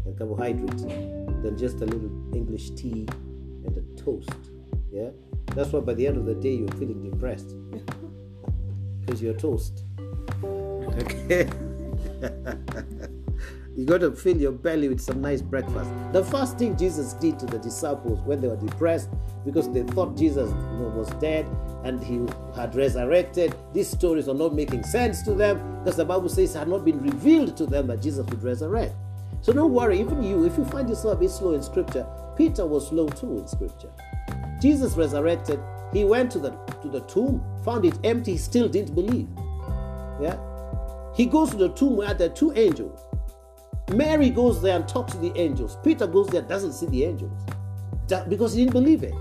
And 0.06 0.18
carbohydrates 0.18 0.84
than 0.84 1.56
just 1.58 1.82
a 1.82 1.86
little 1.86 2.12
English 2.36 2.72
tea 2.72 3.08
and 3.66 3.78
a 3.78 4.02
toast. 4.02 4.32
Yeah? 4.92 5.10
That's 5.54 5.72
why 5.72 5.82
by 5.82 5.94
the 5.94 6.08
end 6.08 6.18
of 6.18 6.26
the 6.26 6.36
day 6.36 6.56
you're 6.56 6.78
feeling 6.80 7.04
depressed. 7.10 7.56
Because 9.02 9.22
you're 9.24 9.34
toast. 9.34 9.84
Okay? 10.90 11.48
you 13.80 13.86
got 13.86 14.02
to 14.02 14.12
fill 14.12 14.36
your 14.36 14.52
belly 14.52 14.90
with 14.90 15.00
some 15.00 15.22
nice 15.22 15.42
breakfast. 15.42 15.90
The 16.12 16.26
first 16.26 16.60
thing 16.60 16.76
Jesus 16.76 17.14
did 17.14 17.40
to 17.40 17.46
the 17.46 17.60
disciples 17.60 18.20
when 18.26 18.42
they 18.42 18.50
were 18.50 18.58
depressed 18.58 19.10
because 19.46 19.72
they 19.72 19.84
thought 19.84 20.18
Jesus 20.18 20.50
you 20.50 20.80
know, 20.80 20.92
was 20.94 21.10
dead 21.22 21.46
and 21.86 22.04
he 22.04 22.28
had 22.58 22.76
resurrected. 22.76 23.56
These 23.74 23.88
stories 23.88 24.28
are 24.28 24.34
not 24.36 24.54
making 24.54 24.84
sense 24.84 25.22
to 25.22 25.34
them 25.34 25.80
because 25.80 25.96
the 25.96 26.04
Bible 26.04 26.28
says 26.28 26.54
it 26.54 26.60
had 26.60 26.68
not 26.68 26.84
been 26.84 27.02
revealed 27.02 27.56
to 27.56 27.66
them 27.66 27.88
that 27.88 28.02
Jesus 28.02 28.26
would 28.26 28.44
resurrect. 28.44 28.94
So 29.40 29.54
don't 29.54 29.72
worry, 29.72 30.02
even 30.02 30.22
you, 30.24 30.44
if 30.44 30.58
you 30.58 30.66
find 30.66 30.90
yourself 30.90 31.16
a 31.16 31.20
bit 31.22 31.30
slow 31.30 31.54
in 31.54 31.64
scripture, 31.64 32.06
Peter 32.36 32.66
was 32.66 32.90
slow 32.90 33.08
too 33.08 33.38
in 33.38 33.48
scripture. 33.48 33.92
Jesus 34.62 34.98
resurrected, 34.98 35.58
he 35.94 36.04
went 36.04 36.30
to 36.32 36.40
the 36.40 36.50
to 36.82 36.90
the 36.90 37.00
tomb, 37.02 37.42
found 37.64 37.86
it 37.86 37.98
empty, 38.04 38.36
still 38.36 38.68
didn't 38.68 38.94
believe. 38.94 39.30
Yeah? 40.22 40.38
He 41.16 41.26
goes 41.26 41.52
to 41.52 41.58
the 41.58 41.70
tomb 41.70 41.96
where 41.96 42.14
there 42.14 42.30
are 42.30 42.34
two 42.34 42.52
angels. 42.58 43.06
Mary 43.94 44.30
goes 44.30 44.62
there 44.62 44.76
and 44.76 44.88
talks 44.88 45.14
to 45.14 45.18
the 45.18 45.32
angels. 45.36 45.78
Peter 45.84 46.06
goes 46.06 46.28
there, 46.28 46.42
doesn't 46.42 46.74
see 46.74 46.86
the 46.88 47.06
angels. 47.06 47.42
because 48.28 48.54
he 48.54 48.62
didn't 48.62 48.74
believe 48.74 49.04
it. 49.04 49.14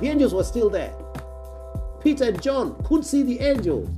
The 0.00 0.08
angels 0.08 0.34
were 0.34 0.44
still 0.44 0.68
there. 0.70 0.94
Peter 2.00 2.24
and 2.24 2.40
John 2.42 2.82
couldn't 2.84 3.04
see 3.04 3.22
the 3.22 3.40
angels. 3.40 3.88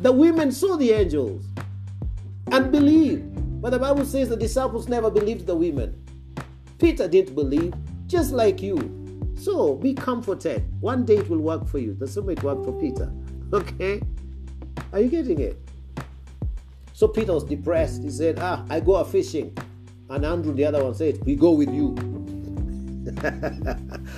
The 0.00 0.12
women 0.12 0.52
saw 0.52 0.76
the 0.76 0.92
angels 0.92 1.44
and 2.50 2.70
believed. 2.70 3.60
But 3.60 3.70
the 3.70 3.78
Bible 3.78 4.04
says 4.04 4.28
the 4.28 4.36
disciples 4.36 4.88
never 4.88 5.10
believed 5.10 5.46
the 5.46 5.56
women. 5.56 6.00
Peter 6.78 7.08
didn't 7.08 7.34
believe, 7.34 7.74
just 8.06 8.32
like 8.32 8.62
you. 8.62 8.76
So 9.36 9.74
be 9.74 9.94
comforted. 9.94 10.64
One 10.80 11.04
day 11.04 11.16
it 11.16 11.28
will 11.28 11.38
work 11.40 11.66
for 11.66 11.78
you. 11.78 11.94
The 11.94 12.06
same 12.06 12.26
way 12.26 12.34
it 12.34 12.42
worked 12.42 12.64
for 12.64 12.72
Peter. 12.80 13.12
Okay? 13.50 14.02
Are 14.92 15.00
you 15.00 15.08
getting 15.08 15.40
it? 15.40 15.67
So 16.98 17.06
Peter 17.06 17.32
was 17.32 17.44
depressed. 17.44 18.02
He 18.02 18.10
said, 18.10 18.40
Ah, 18.40 18.64
I 18.68 18.80
go 18.80 18.96
a 18.96 19.04
fishing. 19.04 19.56
And 20.10 20.24
Andrew, 20.24 20.52
the 20.52 20.64
other 20.64 20.82
one, 20.82 20.96
said, 20.96 21.24
We 21.24 21.36
go 21.36 21.52
with 21.52 21.72
you. 21.72 21.90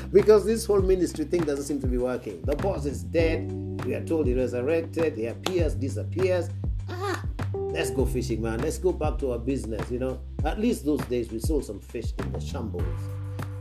because 0.14 0.46
this 0.46 0.64
whole 0.64 0.80
ministry 0.80 1.26
thing 1.26 1.42
doesn't 1.42 1.66
seem 1.66 1.78
to 1.82 1.86
be 1.86 1.98
working. 1.98 2.40
The 2.40 2.56
boss 2.56 2.86
is 2.86 3.02
dead. 3.04 3.52
We 3.84 3.92
are 3.92 4.02
told 4.02 4.28
he 4.28 4.32
resurrected. 4.32 5.18
He 5.18 5.26
appears, 5.26 5.74
disappears. 5.74 6.48
Ah, 6.88 7.22
let's 7.52 7.90
go 7.90 8.06
fishing, 8.06 8.40
man. 8.40 8.60
Let's 8.62 8.78
go 8.78 8.92
back 8.92 9.18
to 9.18 9.32
our 9.32 9.38
business, 9.38 9.90
you 9.90 9.98
know. 9.98 10.18
At 10.46 10.58
least 10.58 10.86
those 10.86 11.02
days 11.02 11.30
we 11.30 11.38
sold 11.38 11.66
some 11.66 11.80
fish 11.80 12.14
in 12.18 12.32
the 12.32 12.40
shambles. 12.40 12.82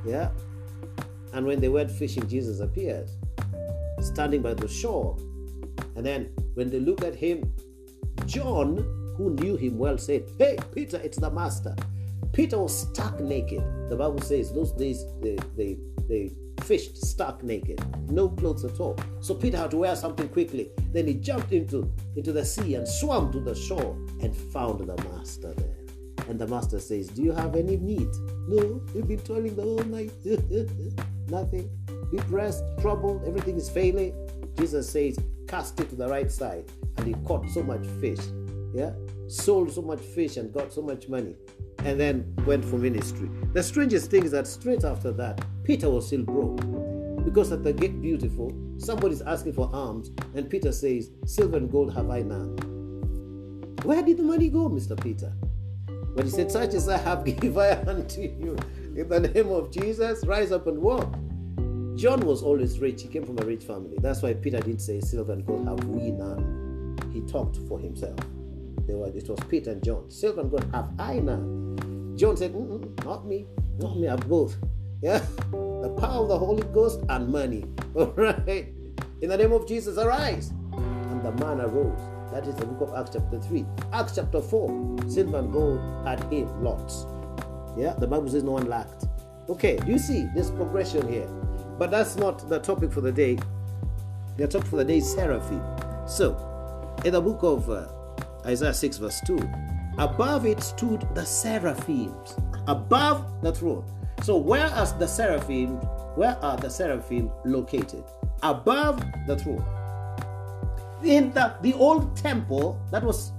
Yeah. 0.05 0.29
And 1.33 1.45
when 1.45 1.59
they 1.59 1.67
went 1.67 1.91
fishing, 1.91 2.25
Jesus 2.29 2.61
appears, 2.61 3.17
standing 3.99 4.41
by 4.41 4.53
the 4.53 4.69
shore. 4.69 5.17
And 5.97 6.05
then 6.05 6.31
when 6.53 6.69
they 6.69 6.79
look 6.79 7.03
at 7.03 7.15
him, 7.15 7.53
John, 8.25 8.98
who 9.19 9.31
knew 9.31 9.57
him 9.57 9.77
well, 9.77 9.97
said, 9.97 10.23
Hey, 10.37 10.57
Peter, 10.73 10.97
it's 11.03 11.17
the 11.17 11.29
master. 11.29 11.75
Peter 12.31 12.57
was 12.57 12.87
stark 12.89 13.19
naked. 13.19 13.61
The 13.89 13.95
Bible 13.97 14.21
says 14.21 14.53
those 14.53 14.71
days 14.71 15.03
they, 15.21 15.37
they, 15.57 15.77
they 16.07 16.31
fished 16.61 16.95
stark 16.95 17.43
naked, 17.43 17.83
no 18.09 18.29
clothes 18.29 18.63
at 18.63 18.79
all. 18.79 18.97
So 19.19 19.35
Peter 19.35 19.57
had 19.57 19.71
to 19.71 19.77
wear 19.77 19.95
something 19.97 20.29
quickly. 20.29 20.71
Then 20.93 21.05
he 21.05 21.15
jumped 21.15 21.51
into, 21.51 21.91
into 22.15 22.31
the 22.31 22.45
sea 22.45 22.75
and 22.75 22.87
swam 22.87 23.29
to 23.33 23.41
the 23.41 23.53
shore 23.53 23.97
and 24.21 24.33
found 24.33 24.87
the 24.87 24.95
master 25.09 25.53
there. 25.53 25.75
And 26.29 26.39
the 26.39 26.47
master 26.47 26.79
says, 26.79 27.07
Do 27.07 27.21
you 27.21 27.33
have 27.33 27.57
any 27.57 27.75
meat? 27.75 28.15
No, 28.47 28.81
we've 28.95 29.07
been 29.07 29.19
toiling 29.19 29.55
the 29.55 29.63
whole 29.63 29.83
night. 29.83 30.11
Nothing. 31.29 31.69
Depressed, 32.09 32.63
troubled, 32.79 33.27
everything 33.27 33.57
is 33.57 33.69
failing. 33.69 34.13
Jesus 34.57 34.89
says, 34.89 35.19
Cast 35.47 35.77
it 35.81 35.89
to 35.89 35.95
the 35.95 36.07
right 36.07 36.31
side. 36.31 36.71
And 36.97 37.07
he 37.07 37.13
caught 37.25 37.49
so 37.49 37.63
much 37.63 37.85
fish. 37.99 38.19
Yeah? 38.73 38.91
Sold 39.29 39.71
so 39.71 39.83
much 39.83 39.99
fish 39.99 40.37
and 40.37 40.51
got 40.51 40.73
so 40.73 40.81
much 40.81 41.07
money. 41.07 41.35
And 41.85 41.99
then 41.99 42.33
went 42.47 42.65
for 42.65 42.77
ministry. 42.77 43.29
The 43.53 43.61
strangest 43.61 44.09
thing 44.09 44.23
is 44.23 44.31
that 44.31 44.47
straight 44.47 44.83
after 44.83 45.11
that, 45.11 45.45
Peter 45.63 45.87
was 45.87 46.07
still 46.07 46.23
broke. 46.23 46.57
Because 47.23 47.51
at 47.51 47.63
the 47.63 47.71
gate 47.71 48.01
beautiful, 48.01 48.51
somebody's 48.77 49.21
asking 49.21 49.53
for 49.53 49.69
alms, 49.71 50.09
and 50.33 50.49
Peter 50.49 50.71
says, 50.71 51.11
Silver 51.25 51.57
and 51.57 51.71
gold 51.71 51.93
have 51.93 52.09
I 52.09 52.23
none. 52.23 52.57
Where 53.83 54.01
did 54.01 54.17
the 54.17 54.23
money 54.23 54.49
go, 54.49 54.67
Mr. 54.67 54.99
Peter? 54.99 55.31
But 56.15 56.25
he 56.25 56.31
said, 56.31 56.51
Such 56.51 56.73
as 56.73 56.89
I 56.89 56.97
have 56.97 57.23
give 57.39 57.55
I 57.59 57.73
unto 57.83 58.21
you. 58.21 58.57
In 58.95 59.07
the 59.07 59.19
name 59.19 59.49
of 59.51 59.71
Jesus, 59.71 60.25
rise 60.25 60.51
up 60.51 60.65
and 60.65 60.79
walk. 60.79 61.13
John 61.95 62.21
was 62.21 62.41
always 62.41 62.79
rich. 62.79 63.03
He 63.03 63.07
came 63.07 63.27
from 63.27 63.37
a 63.37 63.45
rich 63.45 63.63
family. 63.63 63.97
That's 64.01 64.23
why 64.23 64.33
Peter 64.33 64.59
didn't 64.59 64.81
say, 64.81 65.01
Silver 65.01 65.33
and 65.33 65.45
gold 65.45 65.67
have 65.67 65.83
we 65.85 66.09
none. 66.09 66.97
He 67.13 67.21
talked 67.21 67.57
for 67.67 67.79
himself. 67.79 68.17
They 68.89 68.95
were, 68.95 69.07
it 69.09 69.29
was 69.29 69.39
Peter 69.47 69.69
and 69.69 69.83
John. 69.83 70.09
Silver 70.09 70.41
and 70.41 70.49
gold 70.49 70.65
have 70.73 70.89
I 70.97 71.19
none. 71.19 72.15
John 72.17 72.35
said, 72.35 72.55
Not 73.05 73.27
me. 73.27 73.45
Not 73.77 73.95
me. 73.95 74.07
I 74.07 74.11
have 74.11 74.27
both. 74.27 74.57
Yeah? 75.03 75.23
The 75.51 75.89
power 75.91 76.23
of 76.23 76.27
the 76.27 76.37
Holy 76.37 76.63
Ghost 76.73 77.01
and 77.07 77.29
money. 77.29 77.63
All 77.95 78.07
right? 78.17 78.67
In 79.21 79.29
the 79.29 79.37
name 79.37 79.53
of 79.53 79.67
Jesus, 79.67 79.97
arise. 79.97 80.51
And 80.73 81.23
the 81.23 81.31
man 81.33 81.61
arose. 81.61 82.01
That 82.33 82.47
is 82.47 82.55
the 82.55 82.65
book 82.65 82.89
of 82.89 82.95
Acts 82.95 83.11
chapter 83.13 83.39
3. 83.39 83.65
Acts 83.93 84.15
chapter 84.15 84.41
4. 84.41 84.97
Silver 85.07 85.37
and 85.37 85.53
gold 85.53 85.79
had 86.05 86.21
him 86.33 86.63
lots. 86.63 87.05
Yeah, 87.77 87.93
the 87.93 88.07
Bible 88.07 88.27
says 88.27 88.43
no 88.43 88.53
one 88.53 88.67
lacked. 88.67 89.05
Okay, 89.47 89.77
do 89.77 89.91
you 89.91 89.99
see 89.99 90.27
this 90.35 90.49
progression 90.49 91.07
here? 91.07 91.27
But 91.77 91.91
that's 91.91 92.17
not 92.17 92.49
the 92.49 92.59
topic 92.59 92.91
for 92.91 93.01
the 93.01 93.11
day. 93.11 93.37
The 94.35 94.47
topic 94.47 94.67
for 94.67 94.77
the 94.77 94.85
day 94.85 94.97
is 94.97 95.09
seraphim. 95.13 95.63
So, 96.07 96.35
in 97.05 97.13
the 97.13 97.21
book 97.21 97.39
of 97.43 97.69
uh, 97.69 97.87
Isaiah 98.45 98.73
6, 98.73 98.97
verse 98.97 99.21
2, 99.25 99.37
above 99.97 100.45
it 100.45 100.61
stood 100.61 101.07
the 101.13 101.25
seraphims, 101.25 102.35
above 102.67 103.41
the 103.41 103.53
throne. 103.53 103.85
So, 104.23 104.37
where 104.37 104.67
are 104.67 104.85
the 104.97 105.07
seraphim? 105.07 105.77
Where 106.15 106.37
are 106.41 106.57
the 106.57 106.69
seraphim 106.69 107.31
located? 107.45 108.03
Above 108.41 109.03
the 109.27 109.37
throne 109.37 109.65
in 111.03 111.31
the, 111.31 111.53
the 111.61 111.73
old 111.73 112.15
temple 112.15 112.79
that 112.91 113.03
was 113.03 113.31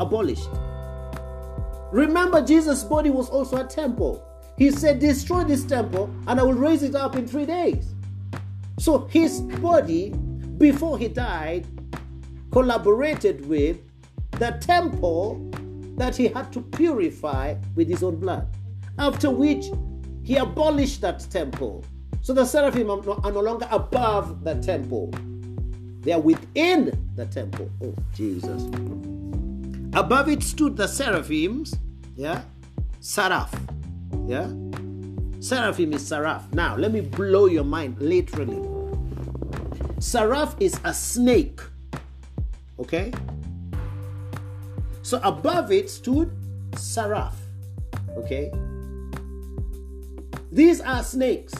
abolished. 0.00 0.48
Remember, 1.92 2.42
Jesus' 2.42 2.82
body 2.82 3.10
was 3.10 3.28
also 3.30 3.64
a 3.64 3.64
temple. 3.64 4.26
He 4.56 4.70
said, 4.70 4.98
Destroy 4.98 5.44
this 5.44 5.64
temple, 5.64 6.12
and 6.26 6.40
I 6.40 6.42
will 6.42 6.54
raise 6.54 6.82
it 6.82 6.94
up 6.94 7.16
in 7.16 7.26
three 7.26 7.46
days. 7.46 7.94
So 8.78 9.06
his 9.06 9.40
body, 9.40 10.10
before 10.58 10.98
he 10.98 11.08
died, 11.08 11.66
collaborated 12.50 13.46
with 13.46 13.78
the 14.38 14.58
temple 14.60 15.50
that 15.96 16.16
he 16.16 16.28
had 16.28 16.52
to 16.52 16.60
purify 16.60 17.54
with 17.74 17.88
his 17.88 18.02
own 18.02 18.16
blood. 18.16 18.48
After 18.98 19.30
which, 19.30 19.66
he 20.22 20.36
abolished 20.36 21.00
that 21.02 21.20
temple. 21.30 21.84
So 22.20 22.32
the 22.32 22.44
seraphim 22.44 22.90
are 22.90 23.32
no 23.32 23.40
longer 23.40 23.68
above 23.70 24.44
the 24.44 24.54
temple. 24.54 25.10
They 26.00 26.12
are 26.12 26.20
within 26.20 27.10
the 27.14 27.26
temple. 27.26 27.70
Oh, 27.82 27.94
Jesus. 28.14 28.64
Above 29.94 30.28
it 30.28 30.42
stood 30.42 30.76
the 30.76 30.86
seraphims. 30.86 31.74
Yeah. 32.16 32.42
Seraph. 33.00 33.54
Yeah. 34.26 34.50
Seraphim 35.40 35.92
is 35.92 36.06
seraph. 36.06 36.50
Now, 36.52 36.76
let 36.76 36.92
me 36.92 37.00
blow 37.02 37.46
your 37.46 37.64
mind 37.64 38.00
literally. 38.00 38.62
Seraph 39.98 40.56
is 40.60 40.80
a 40.84 40.94
snake. 40.94 41.60
Okay? 42.78 43.12
So 45.04 45.20
above 45.22 45.70
it 45.70 45.90
stood 45.90 46.32
seraph. 46.76 47.38
Okay? 48.16 48.50
These 50.50 50.80
are 50.80 51.02
snakes. 51.02 51.52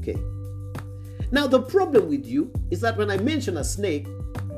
Okay. 0.00 0.18
Now, 1.30 1.46
the 1.46 1.62
problem 1.62 2.08
with 2.08 2.26
you 2.26 2.52
is 2.72 2.80
that 2.80 2.96
when 2.96 3.08
I 3.08 3.18
mention 3.18 3.58
a 3.58 3.64
snake, 3.64 4.08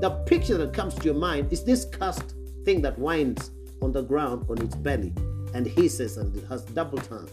the 0.00 0.10
picture 0.24 0.56
that 0.56 0.72
comes 0.72 0.94
to 0.94 1.04
your 1.04 1.14
mind 1.14 1.52
is 1.52 1.62
this 1.62 1.84
cursed 1.84 2.34
thing 2.64 2.80
that 2.80 2.98
winds 2.98 3.50
on 3.82 3.92
the 3.92 4.02
ground 4.02 4.46
on 4.48 4.62
its 4.62 4.74
belly 4.76 5.12
and 5.52 5.66
hisses 5.66 6.16
and 6.16 6.34
it 6.34 6.46
has 6.48 6.62
double 6.64 6.98
tongue. 6.98 7.28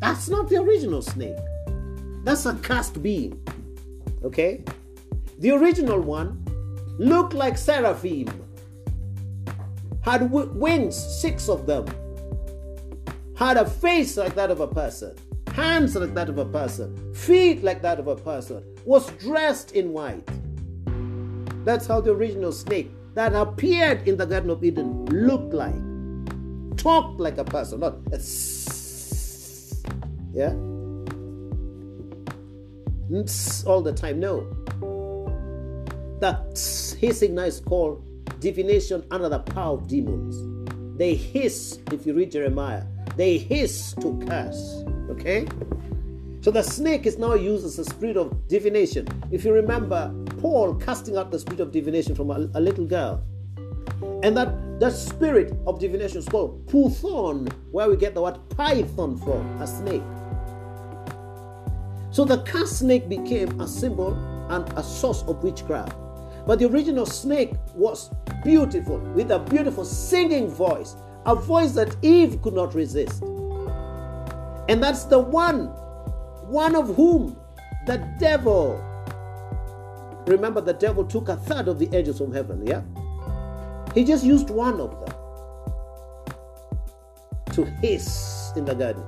That's 0.00 0.28
not 0.28 0.48
the 0.48 0.56
original 0.56 1.02
snake. 1.02 1.38
That's 2.24 2.46
a 2.46 2.54
cursed 2.54 3.00
being. 3.00 3.40
Okay? 4.24 4.64
The 5.38 5.52
original 5.52 6.00
one 6.00 6.44
looked 6.98 7.34
like 7.34 7.56
seraphim, 7.56 8.26
had 10.08 10.30
wings, 10.30 10.96
six 11.20 11.48
of 11.48 11.66
them, 11.66 11.86
had 13.36 13.56
a 13.56 13.68
face 13.68 14.16
like 14.16 14.34
that 14.34 14.50
of 14.50 14.60
a 14.60 14.68
person 14.68 15.14
hands 15.58 15.96
like 15.96 16.14
that 16.14 16.28
of 16.28 16.38
a 16.38 16.44
person, 16.44 17.12
feet 17.12 17.64
like 17.64 17.82
that 17.82 17.98
of 17.98 18.06
a 18.06 18.14
person, 18.14 18.62
was 18.84 19.10
dressed 19.18 19.72
in 19.72 19.92
white. 19.92 20.24
That's 21.64 21.84
how 21.84 22.00
the 22.00 22.12
original 22.12 22.52
snake 22.52 22.92
that 23.14 23.34
appeared 23.34 24.06
in 24.06 24.16
the 24.16 24.24
Garden 24.24 24.50
of 24.50 24.62
Eden 24.62 25.04
looked 25.06 25.52
like. 25.52 25.74
Talked 26.76 27.18
like 27.18 27.38
a 27.38 27.44
person, 27.44 27.80
not 27.80 27.96
a 28.12 28.20
yeah? 30.32 30.54
all 33.66 33.82
the 33.82 33.92
time. 33.92 34.20
No. 34.20 34.46
That 36.20 36.96
hissing 37.00 37.34
now 37.34 37.42
is 37.42 37.58
called 37.58 38.04
divination 38.40 39.04
under 39.10 39.28
the 39.28 39.40
power 39.40 39.74
of 39.74 39.88
demons. 39.88 40.36
They 40.98 41.14
hiss, 41.14 41.78
if 41.92 42.06
you 42.06 42.14
read 42.14 42.32
Jeremiah, 42.32 42.84
they 43.16 43.38
hiss 43.38 43.94
to 44.00 44.18
curse. 44.26 44.84
Okay? 45.10 45.46
So 46.40 46.50
the 46.50 46.62
snake 46.62 47.06
is 47.06 47.18
now 47.18 47.34
used 47.34 47.64
as 47.64 47.78
a 47.78 47.84
spirit 47.84 48.16
of 48.16 48.48
divination. 48.48 49.06
If 49.30 49.44
you 49.44 49.52
remember, 49.52 50.14
Paul 50.40 50.74
casting 50.74 51.16
out 51.16 51.30
the 51.30 51.38
spirit 51.38 51.60
of 51.60 51.72
divination 51.72 52.14
from 52.14 52.30
a, 52.30 52.48
a 52.54 52.60
little 52.60 52.86
girl. 52.86 53.22
And 54.22 54.36
that, 54.36 54.80
that 54.80 54.92
spirit 54.92 55.52
of 55.66 55.80
divination 55.80 56.18
is 56.18 56.28
called 56.28 56.66
Puthon, 56.66 57.52
where 57.70 57.88
we 57.88 57.96
get 57.96 58.14
the 58.14 58.22
word 58.22 58.38
python 58.50 59.16
from, 59.18 59.60
a 59.60 59.66
snake. 59.66 60.02
So 62.10 62.24
the 62.24 62.38
cast 62.42 62.78
snake 62.78 63.08
became 63.08 63.60
a 63.60 63.68
symbol 63.68 64.14
and 64.48 64.68
a 64.76 64.82
source 64.82 65.22
of 65.22 65.42
witchcraft. 65.42 65.96
But 66.48 66.60
the 66.60 66.64
original 66.64 67.04
snake 67.04 67.52
was 67.74 68.08
beautiful, 68.42 68.96
with 69.14 69.30
a 69.30 69.38
beautiful 69.38 69.84
singing 69.84 70.48
voice, 70.48 70.96
a 71.26 71.34
voice 71.34 71.72
that 71.72 71.94
Eve 72.00 72.40
could 72.40 72.54
not 72.54 72.74
resist. 72.74 73.22
And 74.70 74.82
that's 74.82 75.04
the 75.04 75.18
one, 75.18 75.66
one 76.48 76.74
of 76.74 76.96
whom 76.96 77.38
the 77.84 77.98
devil. 78.18 78.82
Remember, 80.26 80.62
the 80.62 80.72
devil 80.72 81.04
took 81.04 81.28
a 81.28 81.36
third 81.36 81.68
of 81.68 81.78
the 81.78 81.94
angels 81.94 82.16
from 82.16 82.32
heaven, 82.32 82.66
yeah? 82.66 82.80
He 83.92 84.02
just 84.02 84.24
used 84.24 84.48
one 84.48 84.80
of 84.80 84.98
them 85.04 85.14
to 87.52 87.66
hiss 87.82 88.52
in 88.56 88.64
the 88.64 88.74
garden. 88.74 89.04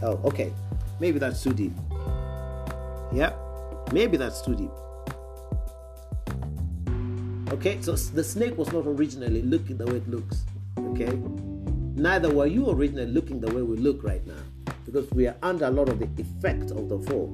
Oh, 0.00 0.18
okay. 0.24 0.50
Maybe 0.98 1.18
that's 1.18 1.42
too 1.42 1.52
deep. 1.52 1.74
Yeah? 3.12 3.34
Maybe 3.92 4.16
that's 4.16 4.40
too 4.40 4.56
deep. 4.56 4.70
Okay, 7.52 7.80
so 7.80 7.92
the 7.92 8.22
snake 8.22 8.58
was 8.58 8.70
not 8.72 8.86
originally 8.86 9.42
looking 9.42 9.78
the 9.78 9.86
way 9.86 9.96
it 9.96 10.08
looks. 10.08 10.44
Okay? 10.78 11.18
Neither 11.94 12.32
were 12.32 12.46
you 12.46 12.68
originally 12.70 13.10
looking 13.10 13.40
the 13.40 13.52
way 13.52 13.62
we 13.62 13.76
look 13.76 14.04
right 14.04 14.24
now, 14.26 14.42
because 14.84 15.10
we 15.12 15.26
are 15.26 15.36
under 15.42 15.64
a 15.64 15.70
lot 15.70 15.88
of 15.88 15.98
the 15.98 16.08
effect 16.20 16.70
of 16.70 16.88
the 16.88 16.98
fall. 16.98 17.28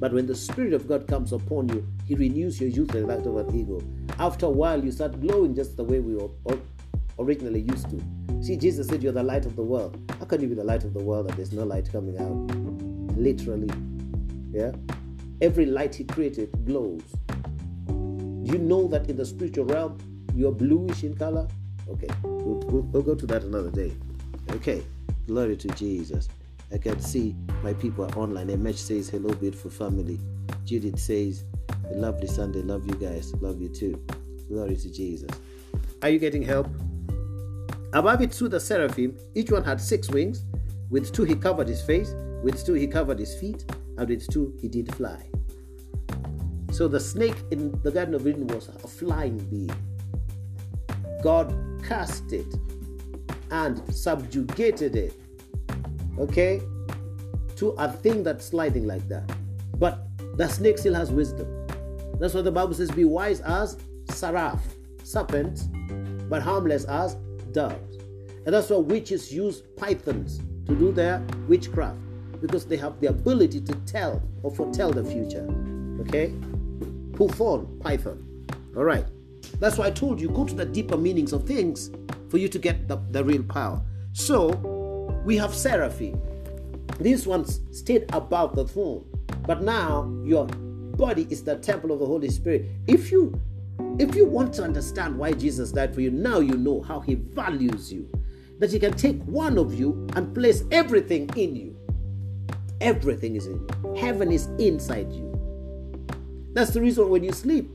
But 0.00 0.12
when 0.12 0.26
the 0.26 0.34
Spirit 0.34 0.72
of 0.72 0.88
God 0.88 1.06
comes 1.06 1.32
upon 1.32 1.68
you, 1.68 1.86
He 2.04 2.14
renews 2.14 2.60
your 2.60 2.70
youth 2.70 2.94
like 2.94 3.06
that 3.06 3.28
of 3.28 3.36
an 3.36 3.54
eagle. 3.54 3.82
after 4.18 4.46
a 4.46 4.50
while, 4.50 4.84
you 4.84 4.90
start 4.90 5.20
glowing 5.20 5.54
just 5.54 5.76
the 5.76 5.84
way 5.84 6.00
we 6.00 6.16
were 6.16 6.30
originally 7.18 7.60
used 7.60 7.88
to. 7.90 8.02
See, 8.42 8.56
Jesus 8.56 8.88
said, 8.88 9.02
You're 9.02 9.12
the 9.12 9.22
light 9.22 9.46
of 9.46 9.54
the 9.54 9.62
world. 9.62 9.98
How 10.18 10.24
can 10.24 10.40
you 10.40 10.48
be 10.48 10.54
the 10.54 10.64
light 10.64 10.84
of 10.84 10.94
the 10.94 11.02
world 11.02 11.28
and 11.28 11.36
there's 11.36 11.52
no 11.52 11.64
light 11.64 11.92
coming 11.92 12.18
out? 12.18 13.16
Literally. 13.16 13.70
Yeah? 14.50 14.72
Every 15.40 15.66
light 15.66 15.94
He 15.94 16.04
created 16.04 16.50
glows. 16.66 17.02
You 18.42 18.58
know 18.58 18.88
that 18.88 19.08
in 19.08 19.16
the 19.16 19.26
spiritual 19.26 19.66
realm, 19.66 19.98
you're 20.34 20.52
bluish 20.52 21.04
in 21.04 21.14
color? 21.14 21.46
Okay, 21.88 22.08
we'll, 22.22 22.60
we'll, 22.68 22.82
we'll 22.82 23.02
go 23.02 23.14
to 23.14 23.26
that 23.26 23.42
another 23.42 23.70
day. 23.70 23.92
Okay, 24.50 24.82
glory 25.26 25.56
to 25.56 25.68
Jesus. 25.68 26.28
I 26.72 26.78
can 26.78 27.00
see 27.00 27.34
my 27.62 27.72
people 27.74 28.04
are 28.04 28.18
online. 28.18 28.48
Emech 28.48 28.76
says, 28.76 29.08
Hello, 29.08 29.34
beautiful 29.34 29.70
family. 29.70 30.18
Judith 30.64 30.98
says, 30.98 31.44
A 31.90 31.94
lovely 31.94 32.28
Sunday. 32.28 32.62
Love 32.62 32.86
you 32.86 32.94
guys. 32.94 33.34
Love 33.40 33.60
you 33.60 33.68
too. 33.68 34.00
Glory 34.48 34.76
to 34.76 34.92
Jesus. 34.92 35.30
Are 36.02 36.08
you 36.08 36.18
getting 36.18 36.42
help? 36.42 36.68
Above 37.92 38.22
it 38.22 38.32
stood 38.32 38.52
the 38.52 38.60
seraphim. 38.60 39.16
Each 39.34 39.50
one 39.50 39.64
had 39.64 39.80
six 39.80 40.08
wings. 40.08 40.44
With 40.90 41.12
two 41.12 41.24
he 41.24 41.34
covered 41.34 41.68
his 41.68 41.82
face, 41.82 42.14
with 42.42 42.64
two 42.64 42.74
he 42.74 42.86
covered 42.86 43.18
his 43.18 43.34
feet, 43.34 43.64
and 43.98 44.08
with 44.08 44.26
two 44.28 44.56
he 44.60 44.68
did 44.68 44.94
fly. 44.94 45.28
So 46.70 46.88
the 46.88 47.00
snake 47.00 47.36
in 47.50 47.78
the 47.82 47.90
Garden 47.90 48.14
of 48.14 48.26
Eden 48.26 48.46
was 48.46 48.68
a 48.68 48.88
flying 48.88 49.38
being. 49.38 49.70
God 51.22 51.54
cast 51.86 52.32
it 52.32 52.46
and 53.50 53.82
subjugated 53.94 54.96
it, 54.96 55.14
okay, 56.18 56.60
to 57.56 57.70
a 57.70 57.90
thing 57.90 58.22
that's 58.22 58.46
sliding 58.46 58.86
like 58.86 59.06
that. 59.08 59.30
But 59.76 60.06
the 60.36 60.48
snake 60.48 60.78
still 60.78 60.94
has 60.94 61.10
wisdom. 61.10 61.66
That's 62.18 62.34
why 62.34 62.42
the 62.42 62.52
Bible 62.52 62.74
says 62.74 62.90
be 62.90 63.04
wise 63.04 63.40
as 63.40 63.76
seraph, 64.10 64.62
serpents, 65.02 65.68
but 66.28 66.42
harmless 66.42 66.84
as 66.84 67.16
doves. 67.52 67.96
And 68.46 68.54
that's 68.54 68.70
why 68.70 68.76
witches 68.76 69.32
use 69.32 69.62
pythons 69.76 70.40
to 70.66 70.74
do 70.74 70.92
their 70.92 71.22
witchcraft 71.48 71.98
because 72.40 72.64
they 72.64 72.76
have 72.76 73.00
the 73.00 73.08
ability 73.08 73.60
to 73.60 73.74
tell 73.86 74.22
or 74.42 74.50
foretell 74.50 74.92
the 74.92 75.04
future. 75.04 75.46
Okay? 76.00 76.32
Python, 77.20 77.78
python. 77.80 78.46
All 78.74 78.84
right. 78.84 79.04
That's 79.58 79.76
why 79.76 79.88
I 79.88 79.90
told 79.90 80.20
you 80.20 80.30
go 80.30 80.46
to 80.46 80.54
the 80.54 80.64
deeper 80.64 80.96
meanings 80.96 81.34
of 81.34 81.46
things 81.46 81.90
for 82.30 82.38
you 82.38 82.48
to 82.48 82.58
get 82.58 82.88
the, 82.88 82.96
the 83.10 83.22
real 83.22 83.42
power. 83.42 83.82
So 84.12 84.48
we 85.26 85.36
have 85.36 85.54
seraphim. 85.54 86.18
These 86.98 87.26
ones 87.26 87.60
stayed 87.72 88.06
above 88.14 88.56
the 88.56 88.66
throne, 88.66 89.04
but 89.46 89.62
now 89.62 90.10
your 90.24 90.46
body 90.46 91.26
is 91.28 91.44
the 91.44 91.56
temple 91.56 91.92
of 91.92 91.98
the 91.98 92.06
Holy 92.06 92.30
Spirit. 92.30 92.66
If 92.86 93.12
you 93.12 93.38
if 93.98 94.14
you 94.14 94.24
want 94.24 94.54
to 94.54 94.62
understand 94.62 95.18
why 95.18 95.32
Jesus 95.32 95.72
died 95.72 95.94
for 95.94 96.00
you, 96.00 96.10
now 96.10 96.40
you 96.40 96.56
know 96.56 96.80
how 96.80 97.00
he 97.00 97.16
values 97.16 97.92
you. 97.92 98.08
That 98.60 98.72
he 98.72 98.78
can 98.78 98.92
take 98.94 99.20
one 99.24 99.58
of 99.58 99.78
you 99.78 100.06
and 100.16 100.34
place 100.34 100.64
everything 100.70 101.28
in 101.36 101.54
you. 101.54 101.76
Everything 102.80 103.36
is 103.36 103.46
in 103.46 103.60
you. 103.60 103.94
Heaven 103.94 104.32
is 104.32 104.46
inside 104.58 105.12
you. 105.12 105.29
That's 106.52 106.72
the 106.72 106.80
reason 106.80 107.08
when 107.08 107.22
you 107.22 107.32
sleep, 107.32 107.74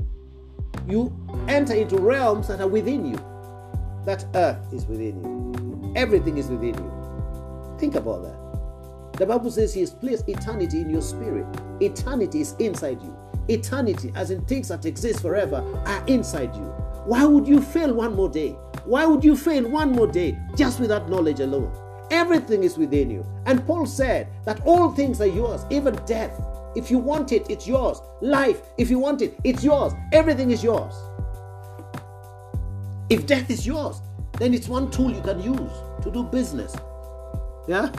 you 0.88 1.15
enter 1.47 1.73
into 1.73 1.97
realms 1.97 2.47
that 2.49 2.59
are 2.61 2.67
within 2.67 3.05
you. 3.05 3.17
That 4.05 4.25
earth 4.35 4.73
is 4.73 4.85
within 4.85 5.23
you. 5.23 5.93
Everything 5.95 6.38
is 6.38 6.47
within 6.47 6.75
you. 6.75 7.75
Think 7.79 7.95
about 7.95 8.23
that. 8.23 9.17
The 9.17 9.25
Bible 9.25 9.49
says 9.49 9.73
He 9.73 9.79
has 9.79 9.91
placed 9.91 10.27
eternity 10.27 10.81
in 10.81 10.89
your 10.89 11.01
spirit. 11.01 11.45
Eternity 11.79 12.41
is 12.41 12.53
inside 12.59 13.01
you. 13.01 13.15
Eternity, 13.47 14.11
as 14.15 14.31
in 14.31 14.43
things 14.45 14.67
that 14.67 14.85
exist 14.85 15.21
forever, 15.21 15.63
are 15.85 16.05
inside 16.07 16.53
you. 16.55 16.63
Why 17.05 17.23
would 17.23 17.47
you 17.47 17.61
fail 17.61 17.93
one 17.93 18.15
more 18.15 18.29
day? 18.29 18.57
Why 18.83 19.05
would 19.05 19.23
you 19.23 19.38
fail 19.38 19.69
one 19.69 19.91
more 19.91 20.07
day 20.07 20.38
just 20.55 20.79
with 20.79 20.89
that 20.89 21.09
knowledge 21.09 21.39
alone? 21.39 21.71
Everything 22.11 22.63
is 22.63 22.77
within 22.77 23.09
you. 23.09 23.25
And 23.45 23.65
Paul 23.65 23.85
said 23.85 24.27
that 24.45 24.61
all 24.65 24.91
things 24.91 25.21
are 25.21 25.27
yours, 25.27 25.65
even 25.69 25.95
death. 26.05 26.39
If 26.75 26.91
you 26.91 26.97
want 26.97 27.31
it, 27.31 27.45
it's 27.49 27.67
yours. 27.67 28.01
Life, 28.21 28.61
if 28.77 28.89
you 28.89 28.99
want 28.99 29.21
it, 29.21 29.39
it's 29.43 29.63
yours. 29.63 29.93
Everything 30.11 30.51
is 30.51 30.63
yours. 30.63 30.93
If 33.09 33.25
death 33.25 33.49
is 33.49 33.65
yours, 33.65 34.01
then 34.33 34.53
it's 34.53 34.67
one 34.67 34.91
tool 34.91 35.11
you 35.11 35.21
can 35.21 35.41
use 35.41 35.71
to 36.03 36.11
do 36.11 36.23
business. 36.23 36.75
Yeah? 37.67 37.91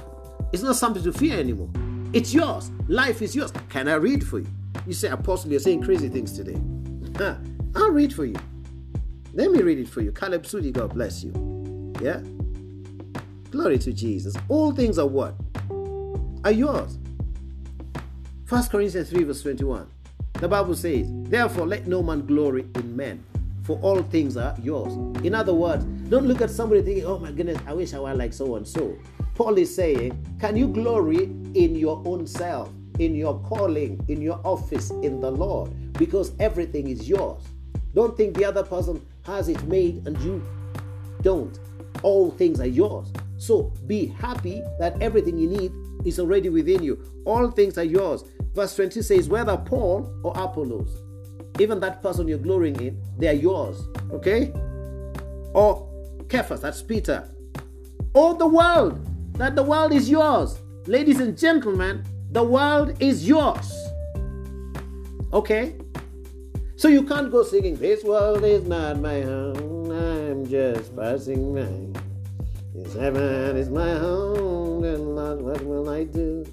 It's 0.52 0.62
not 0.62 0.76
something 0.76 1.02
to 1.02 1.12
fear 1.12 1.38
anymore. 1.38 1.70
It's 2.12 2.34
yours. 2.34 2.70
Life 2.88 3.22
is 3.22 3.34
yours. 3.34 3.52
Can 3.68 3.88
I 3.88 3.94
read 3.94 4.26
for 4.26 4.40
you? 4.40 4.48
You 4.86 4.92
say, 4.92 5.08
Apostle, 5.08 5.50
you're 5.50 5.60
saying 5.60 5.82
crazy 5.82 6.08
things 6.08 6.32
today. 6.32 6.60
Huh. 7.16 7.36
I'll 7.74 7.90
read 7.90 8.12
for 8.12 8.24
you. 8.24 8.36
Let 9.32 9.50
me 9.50 9.62
read 9.62 9.78
it 9.78 9.88
for 9.88 10.00
you. 10.02 10.12
Caleb 10.12 10.44
Sudi, 10.44 10.72
God 10.72 10.94
bless 10.94 11.22
you. 11.24 11.92
Yeah? 12.02 12.20
Glory 13.50 13.78
to 13.78 13.92
Jesus. 13.92 14.34
All 14.48 14.72
things 14.72 14.98
are 14.98 15.06
what? 15.06 15.34
Are 16.44 16.52
yours. 16.52 16.98
1 18.48 18.68
Corinthians 18.68 19.10
3, 19.10 19.24
verse 19.24 19.42
21. 19.42 19.88
The 20.34 20.46
Bible 20.46 20.76
says, 20.76 21.08
Therefore, 21.24 21.66
let 21.66 21.88
no 21.88 22.00
man 22.00 22.24
glory 22.26 22.64
in 22.76 22.94
men, 22.94 23.24
for 23.64 23.76
all 23.80 24.04
things 24.04 24.36
are 24.36 24.54
yours. 24.62 24.92
In 25.24 25.34
other 25.34 25.52
words, 25.52 25.84
don't 26.08 26.28
look 26.28 26.40
at 26.40 26.50
somebody 26.50 26.80
thinking, 26.82 27.06
oh 27.06 27.18
my 27.18 27.32
goodness, 27.32 27.58
I 27.66 27.72
wish 27.72 27.92
I 27.92 27.98
were 27.98 28.14
like 28.14 28.32
so 28.32 28.54
and 28.54 28.66
so. 28.66 28.96
Paul 29.34 29.58
is 29.58 29.74
saying, 29.74 30.24
can 30.38 30.56
you 30.56 30.68
glory 30.68 31.24
in 31.24 31.74
your 31.74 32.00
own 32.06 32.24
self, 32.24 32.70
in 33.00 33.16
your 33.16 33.36
calling, 33.40 34.04
in 34.06 34.22
your 34.22 34.40
office 34.44 34.90
in 34.90 35.20
the 35.20 35.30
Lord? 35.30 35.92
Because 35.94 36.30
everything 36.38 36.86
is 36.86 37.08
yours. 37.08 37.42
Don't 37.94 38.16
think 38.16 38.36
the 38.36 38.44
other 38.44 38.62
person 38.62 39.04
has 39.24 39.48
it 39.48 39.60
made 39.64 40.06
and 40.06 40.16
you 40.20 40.40
don't. 41.20 41.58
All 42.04 42.30
things 42.30 42.60
are 42.60 42.68
yours. 42.68 43.12
So 43.38 43.72
be 43.88 44.06
happy 44.06 44.62
that 44.78 45.02
everything 45.02 45.36
you 45.36 45.48
need 45.48 45.72
is 46.06 46.20
already 46.20 46.48
within 46.48 46.82
you. 46.82 47.02
All 47.24 47.50
things 47.50 47.76
are 47.78 47.84
yours. 47.84 48.24
Verse 48.56 48.74
20 48.74 49.02
says, 49.02 49.28
whether 49.28 49.54
Paul 49.54 50.10
or 50.22 50.32
Apollos, 50.34 51.02
even 51.60 51.78
that 51.80 52.02
person 52.02 52.26
you're 52.26 52.38
glorying 52.38 52.80
in, 52.80 52.98
they 53.18 53.28
are 53.28 53.34
yours. 53.34 53.86
Okay? 54.10 54.50
Or 55.52 55.86
Cephas, 56.30 56.62
that's 56.62 56.80
Peter. 56.80 57.28
Or 58.14 58.34
the 58.34 58.46
world, 58.46 59.06
that 59.34 59.56
the 59.56 59.62
world 59.62 59.92
is 59.92 60.08
yours. 60.08 60.58
Ladies 60.86 61.20
and 61.20 61.36
gentlemen, 61.36 62.02
the 62.30 62.42
world 62.42 62.96
is 62.98 63.28
yours. 63.28 63.70
Okay? 65.34 65.76
So 66.76 66.88
you 66.88 67.02
can't 67.02 67.30
go 67.30 67.42
singing, 67.42 67.76
This 67.76 68.04
world 68.04 68.42
is 68.42 68.66
not 68.66 69.00
my 69.00 69.20
home, 69.20 69.90
I'm 69.90 70.46
just 70.46 70.96
passing 70.96 71.54
by. 71.54 72.00
This 72.74 72.94
heaven 72.94 73.58
is 73.58 73.68
my 73.68 73.98
home, 73.98 74.82
and 74.82 75.14
Lord, 75.14 75.42
what 75.42 75.62
will 75.62 75.90
I 75.90 76.04
do? 76.04 76.46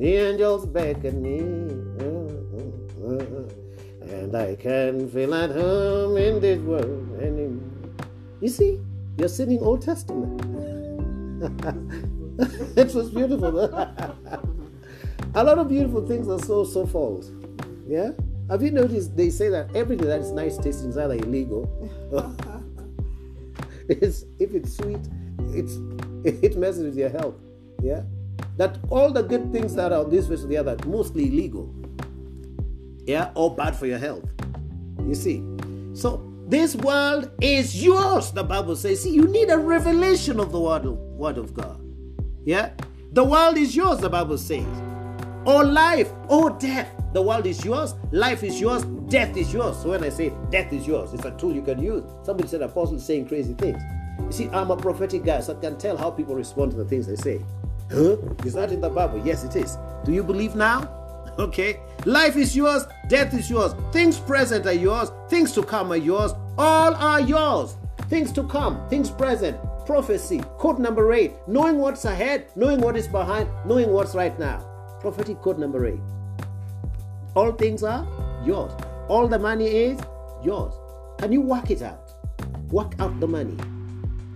The 0.00 0.16
angels 0.16 0.64
beckon 0.64 1.20
me. 1.20 1.40
Uh, 2.00 2.32
uh, 3.04 3.20
uh, 3.20 3.44
and 4.10 4.34
I 4.34 4.56
can 4.56 5.10
feel 5.10 5.34
at 5.34 5.50
home 5.50 6.16
in 6.16 6.40
this 6.40 6.58
world 6.60 7.20
anymore. 7.20 7.60
You 8.40 8.48
see, 8.48 8.80
you're 9.18 9.28
singing 9.28 9.60
Old 9.60 9.82
Testament. 9.82 10.40
it 12.78 12.94
was 12.94 13.10
beautiful. 13.10 13.60
a 15.34 15.44
lot 15.44 15.58
of 15.58 15.68
beautiful 15.68 16.06
things 16.06 16.28
are 16.28 16.38
so 16.38 16.64
so 16.64 16.86
false. 16.86 17.30
Yeah? 17.86 18.12
Have 18.48 18.62
you 18.62 18.70
noticed 18.70 19.14
they 19.18 19.28
say 19.28 19.50
that 19.50 19.76
everything 19.76 20.06
that 20.06 20.20
is 20.20 20.32
nice 20.32 20.56
tasting 20.56 20.88
is 20.88 20.96
either 20.96 21.12
illegal. 21.12 21.68
it's 23.90 24.24
if 24.38 24.54
it's 24.54 24.78
sweet, 24.78 25.04
it's 25.52 25.76
it 26.24 26.56
messes 26.56 26.84
with 26.84 26.96
your 26.96 27.10
health. 27.10 27.34
Yeah? 27.82 28.00
That 28.60 28.76
all 28.90 29.10
the 29.10 29.22
good 29.22 29.50
things 29.52 29.74
that 29.76 29.90
are 29.90 30.04
this 30.04 30.28
face 30.28 30.44
or 30.44 30.46
the 30.46 30.58
other 30.58 30.76
mostly 30.86 31.28
illegal 31.28 31.74
yeah, 33.06 33.30
or 33.34 33.54
bad 33.54 33.74
for 33.74 33.86
your 33.86 33.98
health. 33.98 34.24
You 35.02 35.14
see, 35.14 35.42
so 35.94 36.30
this 36.46 36.76
world 36.76 37.30
is 37.40 37.82
yours. 37.82 38.30
The 38.32 38.44
Bible 38.44 38.76
says. 38.76 39.02
See, 39.02 39.10
you 39.10 39.26
need 39.26 39.50
a 39.50 39.58
revelation 39.58 40.38
of 40.38 40.52
the 40.52 40.60
word 40.60 40.84
of, 40.84 40.96
word 40.96 41.38
of 41.38 41.54
God. 41.54 41.80
Yeah, 42.44 42.70
the 43.12 43.24
world 43.24 43.56
is 43.56 43.74
yours. 43.74 43.98
The 43.98 44.10
Bible 44.10 44.38
says. 44.38 44.66
Or 45.46 45.64
life, 45.64 46.12
or 46.28 46.50
death. 46.50 46.88
The 47.14 47.22
world 47.22 47.46
is 47.46 47.64
yours. 47.64 47.94
Life 48.12 48.44
is 48.44 48.60
yours. 48.60 48.84
Death 49.08 49.36
is 49.36 49.52
yours. 49.52 49.76
So 49.78 49.90
when 49.90 50.04
I 50.04 50.10
say 50.10 50.32
death 50.50 50.72
is 50.72 50.86
yours, 50.86 51.12
it's 51.14 51.24
a 51.24 51.32
tool 51.32 51.54
you 51.54 51.62
can 51.62 51.82
use. 51.82 52.04
Somebody 52.22 52.48
said 52.48 52.62
apostle 52.62 53.00
saying 53.00 53.26
crazy 53.26 53.54
things. 53.54 53.82
You 54.20 54.32
see, 54.32 54.48
I'm 54.50 54.70
a 54.70 54.76
prophetic 54.76 55.24
guy, 55.24 55.40
so 55.40 55.56
I 55.56 55.60
can 55.60 55.78
tell 55.78 55.96
how 55.96 56.10
people 56.10 56.34
respond 56.34 56.72
to 56.72 56.76
the 56.76 56.84
things 56.84 57.06
they 57.06 57.16
say. 57.16 57.40
Huh? 57.90 58.16
Is 58.44 58.54
that 58.54 58.72
in 58.72 58.80
the 58.80 58.88
Bible? 58.88 59.20
Yes, 59.24 59.44
it 59.44 59.56
is. 59.56 59.76
Do 60.04 60.12
you 60.12 60.22
believe 60.22 60.54
now? 60.54 60.88
Okay? 61.38 61.80
Life 62.04 62.36
is 62.36 62.54
yours, 62.54 62.84
death 63.08 63.32
is 63.32 63.48
yours, 63.48 63.72
things 63.92 64.18
present 64.18 64.66
are 64.66 64.74
yours, 64.74 65.10
things 65.30 65.52
to 65.52 65.62
come 65.62 65.90
are 65.90 65.96
yours, 65.96 66.32
all 66.58 66.94
are 66.94 67.20
yours. 67.20 67.76
Things 68.10 68.30
to 68.32 68.42
come, 68.42 68.86
things 68.90 69.08
present, 69.08 69.56
prophecy. 69.86 70.42
Code 70.58 70.78
number 70.78 71.12
eight 71.12 71.32
knowing 71.46 71.78
what's 71.78 72.04
ahead, 72.04 72.50
knowing 72.56 72.80
what 72.80 72.96
is 72.96 73.08
behind, 73.08 73.48
knowing 73.64 73.90
what's 73.90 74.14
right 74.14 74.38
now. 74.38 74.58
Prophetic 75.00 75.40
code 75.40 75.58
number 75.58 75.86
eight. 75.86 76.00
All 77.34 77.52
things 77.52 77.82
are 77.82 78.06
yours. 78.44 78.72
All 79.08 79.28
the 79.28 79.38
money 79.38 79.66
is 79.66 79.98
yours. 80.42 80.74
Can 81.18 81.32
you 81.32 81.40
work 81.40 81.70
it 81.70 81.80
out? 81.80 82.12
Work 82.70 82.94
out 82.98 83.18
the 83.20 83.28
money. 83.28 83.56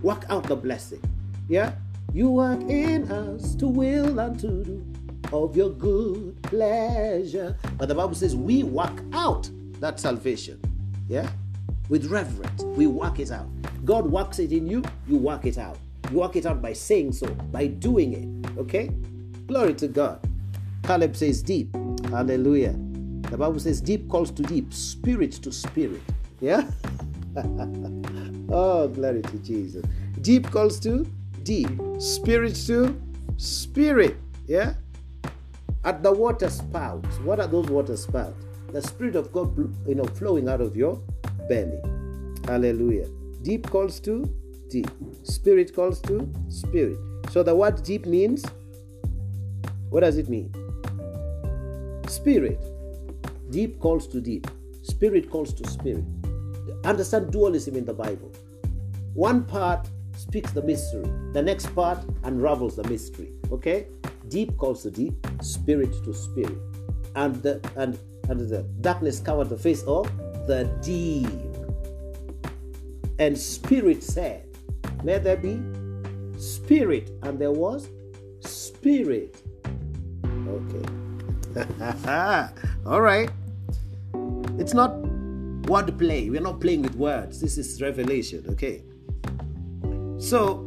Work 0.01 0.25
out 0.29 0.43
the 0.43 0.55
blessing. 0.55 1.01
Yeah? 1.47 1.73
You 2.13 2.29
work 2.29 2.61
in 2.61 3.11
us 3.11 3.55
to 3.55 3.67
will 3.67 4.19
and 4.19 4.39
to 4.39 4.63
do 4.63 4.85
of 5.33 5.55
your 5.55 5.69
good 5.69 6.41
pleasure. 6.43 7.57
But 7.77 7.89
the 7.89 7.95
Bible 7.95 8.15
says 8.15 8.35
we 8.35 8.63
work 8.63 9.01
out 9.13 9.49
that 9.79 9.99
salvation. 9.99 10.59
Yeah? 11.07 11.29
With 11.89 12.05
reverence. 12.07 12.63
We 12.63 12.87
work 12.87 13.19
it 13.19 13.31
out. 13.31 13.47
God 13.83 14.09
works 14.09 14.39
it 14.39 14.51
in 14.51 14.67
you, 14.67 14.83
you 15.07 15.17
work 15.17 15.45
it 15.45 15.57
out. 15.57 15.77
You 16.11 16.17
work 16.19 16.35
it 16.35 16.45
out 16.45 16.61
by 16.61 16.73
saying 16.73 17.13
so, 17.13 17.27
by 17.27 17.67
doing 17.67 18.13
it. 18.13 18.57
Okay? 18.57 18.89
Glory 19.47 19.73
to 19.75 19.87
God. 19.87 20.19
Caleb 20.83 21.15
says 21.15 21.41
deep. 21.41 21.75
Hallelujah. 22.09 22.75
The 23.29 23.37
Bible 23.37 23.59
says 23.59 23.81
deep 23.81 24.07
calls 24.09 24.31
to 24.31 24.43
deep, 24.43 24.73
spirit 24.73 25.33
to 25.33 25.51
spirit. 25.51 26.01
Yeah? 26.39 26.69
oh, 28.49 28.87
glory 28.87 29.21
to 29.23 29.37
Jesus. 29.39 29.85
Deep 30.21 30.49
calls 30.51 30.79
to 30.81 31.05
deep, 31.45 31.69
spirit 31.99 32.55
to 32.67 32.99
spirit. 33.37 34.17
Yeah? 34.47 34.73
At 35.85 36.03
the 36.03 36.11
water 36.11 36.49
spouts. 36.49 37.19
What 37.19 37.39
are 37.39 37.47
those 37.47 37.67
water 37.67 37.95
spouts? 37.95 38.43
The 38.73 38.81
Spirit 38.81 39.15
of 39.15 39.31
God, 39.31 39.55
you 39.87 39.95
know, 39.95 40.03
flowing 40.03 40.49
out 40.49 40.59
of 40.59 40.75
your 40.75 40.95
belly. 41.47 41.79
Hallelujah. 42.45 43.07
Deep 43.43 43.69
calls 43.69 43.99
to 44.01 44.25
deep. 44.69 44.89
Spirit 45.23 45.73
calls 45.73 46.01
to 46.01 46.29
spirit. 46.49 46.97
So 47.29 47.43
the 47.43 47.55
word 47.55 47.83
deep 47.83 48.05
means 48.05 48.43
what 49.89 50.01
does 50.01 50.17
it 50.17 50.27
mean? 50.27 50.51
Spirit. 52.07 52.59
Deep 53.51 53.79
calls 53.79 54.07
to 54.07 54.19
deep. 54.19 54.47
Spirit 54.81 55.29
calls 55.29 55.53
to 55.53 55.69
spirit. 55.69 56.03
Understand 56.83 57.31
dualism 57.31 57.75
in 57.75 57.85
the 57.85 57.93
Bible. 57.93 58.31
One 59.13 59.45
part 59.45 59.87
speaks 60.15 60.51
the 60.51 60.61
mystery, 60.61 61.09
the 61.33 61.41
next 61.41 61.67
part 61.75 61.99
unravels 62.23 62.75
the 62.75 62.83
mystery. 62.89 63.33
Okay? 63.51 63.87
Deep 64.27 64.57
calls 64.57 64.83
to 64.83 64.91
deep, 64.91 65.13
spirit 65.41 65.91
to 66.03 66.13
spirit. 66.13 66.57
And 67.15 67.35
the 67.43 67.61
and 67.75 67.97
and 68.29 68.39
the 68.39 68.63
darkness 68.81 69.19
covered 69.19 69.49
the 69.49 69.57
face 69.57 69.83
of 69.83 70.11
the 70.47 70.65
deep. 70.81 71.29
And 73.19 73.37
spirit 73.37 74.03
said, 74.03 74.47
Let 75.03 75.23
there 75.23 75.37
be 75.37 75.61
spirit. 76.37 77.11
And 77.23 77.39
there 77.39 77.51
was 77.51 77.89
spirit. 78.41 79.41
Okay. 80.47 80.85
All 82.85 83.01
right. 83.01 83.29
It's 84.57 84.73
not 84.73 84.95
word 85.67 85.97
play. 85.97 86.29
We're 86.29 86.41
not 86.41 86.59
playing 86.59 86.81
with 86.81 86.95
words. 86.95 87.39
This 87.41 87.57
is 87.57 87.81
revelation. 87.81 88.45
Okay. 88.49 88.83
So, 90.25 90.65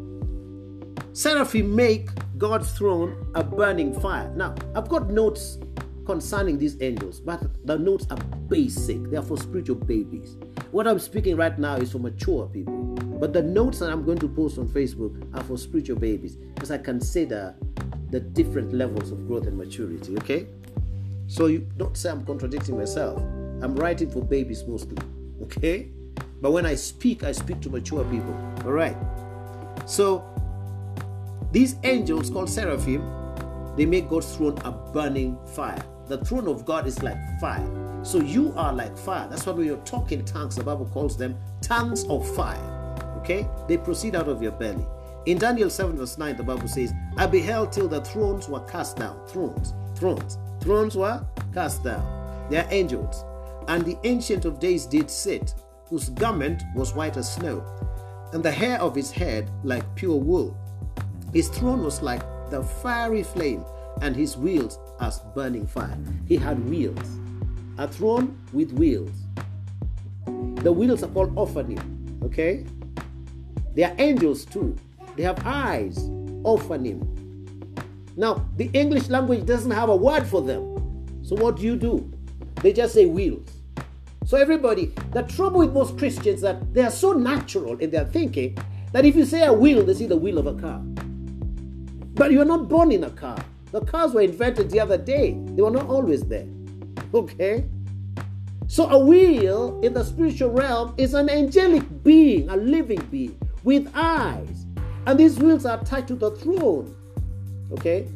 seraphim 1.15 1.75
make 1.75 2.11
God's 2.39 2.71
throne 2.79 3.27
a 3.35 3.43
burning 3.43 3.93
fire. 3.93 4.33
Now, 4.37 4.55
I've 4.77 4.89
got 4.89 5.11
notes 5.11 5.59
concerning 6.07 6.59
these 6.59 6.81
angels, 6.81 7.19
but 7.19 7.43
the 7.67 7.77
notes 7.77 8.07
are 8.09 8.19
basic. 8.49 9.11
They 9.11 9.17
are 9.17 9.23
for 9.23 9.37
spiritual 9.37 9.75
babies. 9.75 10.37
What 10.71 10.87
I'm 10.87 11.01
speaking 11.01 11.35
right 11.35 11.59
now 11.59 11.75
is 11.75 11.91
for 11.91 11.99
mature 11.99 12.47
people. 12.47 12.73
But 13.19 13.33
the 13.33 13.43
notes 13.43 13.81
that 13.81 13.91
I'm 13.91 14.05
going 14.05 14.19
to 14.19 14.29
post 14.29 14.59
on 14.59 14.69
Facebook 14.69 15.29
are 15.37 15.43
for 15.43 15.59
spiritual 15.59 15.99
babies 15.99 16.37
because 16.37 16.71
I 16.71 16.79
consider 16.79 17.57
the 18.11 18.21
different 18.21 18.73
levels 18.73 19.11
of 19.11 19.27
growth 19.27 19.49
and 19.49 19.59
maturity, 19.59 20.17
okay? 20.19 20.47
So 21.27 21.47
you 21.47 21.67
don't 21.79 21.97
say 21.97 22.11
I'm 22.11 22.25
contradicting 22.25 22.79
myself. 22.79 23.19
I'm 23.61 23.75
writing 23.75 24.09
for 24.09 24.23
babies 24.23 24.63
mostly, 24.69 24.99
okay? 25.43 25.91
But 26.41 26.53
when 26.53 26.65
I 26.65 26.77
speak, 26.77 27.25
I 27.25 27.33
speak 27.33 27.61
to 27.63 27.71
mature 27.71 28.05
people, 28.05 28.37
all 28.65 28.71
right? 28.71 28.97
So 29.89 30.23
these 31.51 31.77
angels 31.83 32.29
called 32.29 32.51
seraphim, 32.51 33.03
they 33.75 33.87
make 33.87 34.11
God's 34.11 34.37
throne 34.37 34.59
a 34.59 34.71
burning 34.71 35.39
fire. 35.55 35.83
The 36.09 36.19
throne 36.19 36.47
of 36.47 36.67
God 36.67 36.87
is 36.87 37.03
like 37.03 37.17
fire. 37.41 37.67
So 38.03 38.19
you 38.19 38.53
are 38.55 38.73
like 38.73 38.97
fire. 38.99 39.27
That's 39.31 39.47
why 39.47 39.53
when 39.53 39.67
you're 39.67 39.79
talking 39.79 40.27
tongues, 40.27 40.57
the 40.57 40.63
Bible 40.63 40.85
calls 40.93 41.17
them 41.17 41.39
tongues 41.63 42.05
of 42.05 42.29
fire. 42.37 42.63
Okay? 43.19 43.49
They 43.67 43.79
proceed 43.79 44.15
out 44.15 44.29
of 44.29 44.43
your 44.43 44.53
belly. 44.53 44.85
In 45.25 45.39
Daniel 45.39 45.71
7, 45.71 45.97
verse 45.97 46.19
9, 46.19 46.37
the 46.37 46.43
Bible 46.43 46.69
says, 46.69 46.93
I 47.17 47.27
beheld 47.27 47.73
till 47.73 47.89
the 47.89 48.03
thrones 48.03 48.47
were 48.47 48.61
cast 48.67 48.99
down. 48.99 49.27
Thrones, 49.27 49.73
thrones, 49.95 50.37
thrones 50.61 50.97
were 50.97 51.25
cast 51.55 51.83
down. 51.83 52.47
They 52.51 52.59
are 52.59 52.69
angels. 52.71 53.25
And 53.69 53.87
the 53.87 53.97
Ancient 54.05 54.45
of 54.45 54.61
Days 54.61 54.85
did 54.85 55.11
sit, 55.11 55.55
whose 55.89 56.11
garment 56.11 56.63
was 56.75 56.95
white 56.95 57.17
as 57.17 57.33
snow, 57.33 57.65
and 58.33 58.43
the 58.43 58.51
hair 58.51 58.81
of 58.81 58.95
his 58.95 59.11
head 59.11 59.51
like 59.65 59.85
pure 59.95 60.17
wool. 60.17 60.57
His 61.33 61.49
throne 61.49 61.83
was 61.83 62.03
like 62.03 62.23
the 62.51 62.63
fiery 62.63 63.23
flame, 63.23 63.65
and 64.01 64.15
his 64.15 64.37
wheels 64.37 64.79
as 65.01 65.21
burning 65.35 65.67
fire. 65.67 65.99
He 66.27 66.37
had 66.37 66.69
wheels, 66.69 67.19
a 67.79 67.89
throne 67.89 68.39
with 68.53 68.73
wheels. 68.73 69.11
The 70.63 70.73
wheels 70.73 71.03
are 71.03 71.09
called 71.09 71.35
Ophanim, 71.35 72.23
okay? 72.25 72.65
They 73.75 73.85
are 73.85 73.95
angels 73.99 74.45
too. 74.45 74.77
They 75.17 75.23
have 75.23 75.45
eyes, 75.45 75.99
Ophanim. 76.45 77.07
Now, 78.17 78.49
the 78.57 78.71
English 78.73 79.09
language 79.09 79.47
doesn't 79.47 79.71
have 79.71 79.89
a 79.89 79.97
word 79.97 80.27
for 80.27 80.43
them. 80.43 80.77
So 81.23 81.37
what 81.37 81.57
do 81.57 81.63
you 81.63 81.77
do? 81.77 82.11
They 82.63 82.73
just 82.73 82.95
say 82.95 83.07
wheels. 83.07 83.49
So 84.29 84.37
everybody, 84.37 84.93
the 85.13 85.23
trouble 85.23 85.61
with 85.61 85.73
most 85.73 85.97
Christians 85.97 86.43
that 86.43 86.75
they 86.75 86.83
are 86.83 86.91
so 86.91 87.15
natural 87.15 87.79
in 87.79 87.91
their 87.91 88.05
thinking 88.05 88.59
that 88.93 89.07
if 89.07 89.17
you 89.17 89.25
say 89.25 89.47
a 89.47 89.53
wheel, 89.55 89.83
they 89.83 89.95
see 89.95 90.05
the 90.05 90.19
wheel 90.19 90.37
of 90.37 90.47
a 90.47 90.53
car. 90.53 90.81
But 92.13 92.31
you're 92.31 92.45
not 92.45 92.69
born 92.69 92.93
in 92.93 93.05
a 93.05 93.11
car. 93.11 93.43
The 93.73 93.81
cars 93.87 94.13
were 94.13 94.21
invented 94.21 94.71
the 94.71 94.81
other 94.81 94.99
day. 94.99 95.31
They 95.55 95.63
were 95.63 95.71
not 95.71 95.89
always 95.89 96.25
there. 96.25 96.47
Okay? 97.15 97.65
So 98.67 98.91
a 98.91 98.99
wheel 98.99 99.81
in 99.83 99.95
the 99.95 100.05
spiritual 100.05 100.51
realm 100.51 100.93
is 100.99 101.15
an 101.15 101.31
angelic 101.31 101.85
being, 102.05 102.51
a 102.51 102.57
living 102.57 103.01
being 103.11 103.41
with 103.65 103.91
eyes. 103.95 104.67
And 105.07 105.19
these 105.19 105.39
wheels 105.39 105.65
are 105.65 105.83
tied 105.85 106.07
to 106.07 106.15
the 106.15 106.33
throne. 106.33 106.95
Okay? 107.73 108.07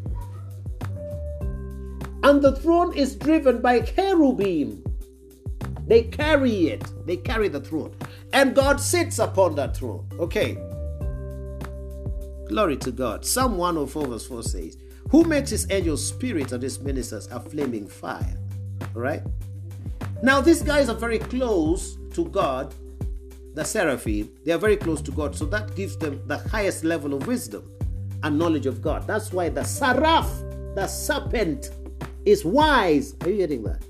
And 2.22 2.42
the 2.42 2.54
throne 2.56 2.94
is 2.94 3.16
driven 3.16 3.62
by 3.62 3.80
cherubim. 3.80 4.81
They 5.92 6.04
carry 6.04 6.68
it. 6.68 6.90
They 7.04 7.18
carry 7.18 7.48
the 7.48 7.60
throne. 7.60 7.94
And 8.32 8.54
God 8.54 8.80
sits 8.80 9.18
upon 9.18 9.56
that 9.56 9.76
throne. 9.76 10.08
Okay. 10.18 10.54
Glory 12.48 12.78
to 12.78 12.90
God. 12.90 13.26
Psalm 13.26 13.58
104 13.58 14.06
verse 14.06 14.26
4 14.26 14.42
says, 14.42 14.78
Who 15.10 15.24
makes 15.24 15.50
his 15.50 15.70
angels 15.70 16.02
spirits 16.08 16.52
and 16.52 16.62
his 16.62 16.80
ministers 16.80 17.26
a 17.26 17.38
flaming 17.38 17.86
fire? 17.86 18.38
All 18.96 19.02
right? 19.02 19.20
Now, 20.22 20.40
these 20.40 20.62
guys 20.62 20.88
are 20.88 20.94
very 20.94 21.18
close 21.18 21.98
to 22.14 22.24
God 22.24 22.74
the 23.52 23.62
seraphim, 23.62 24.30
they 24.46 24.52
are 24.52 24.58
very 24.58 24.78
close 24.78 25.02
to 25.02 25.10
God. 25.10 25.36
So 25.36 25.44
that 25.44 25.76
gives 25.76 25.98
them 25.98 26.22
the 26.26 26.38
highest 26.38 26.84
level 26.84 27.12
of 27.12 27.26
wisdom 27.26 27.70
and 28.22 28.38
knowledge 28.38 28.64
of 28.64 28.80
God. 28.80 29.06
That's 29.06 29.30
why 29.30 29.50
the 29.50 29.62
seraph, 29.62 30.30
the 30.74 30.86
serpent, 30.86 31.68
is 32.24 32.46
wise. 32.46 33.14
Are 33.20 33.28
you 33.28 33.36
getting 33.36 33.62
that? 33.64 33.84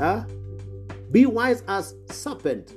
Huh? 0.00 0.24
Be 1.12 1.26
wise 1.26 1.62
as 1.68 1.94
serpent. 2.06 2.74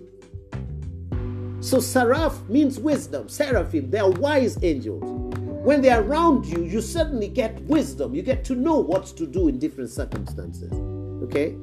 So 1.62 1.79
seraph 1.79 2.47
means 2.49 2.79
wisdom. 2.79 3.29
Seraphim, 3.29 3.89
they 3.89 3.99
are 3.99 4.12
wise 4.12 4.62
angels. 4.62 5.03
When 5.63 5.81
they 5.81 5.89
are 5.89 6.03
around 6.03 6.45
you, 6.45 6.63
you 6.63 6.81
suddenly 6.81 7.29
get 7.29 7.59
wisdom. 7.62 8.13
You 8.13 8.21
get 8.21 8.43
to 8.45 8.55
know 8.55 8.77
what 8.77 9.05
to 9.17 9.25
do 9.25 9.47
in 9.47 9.57
different 9.57 9.89
circumstances. 9.89 10.71
Okay? 11.23 11.55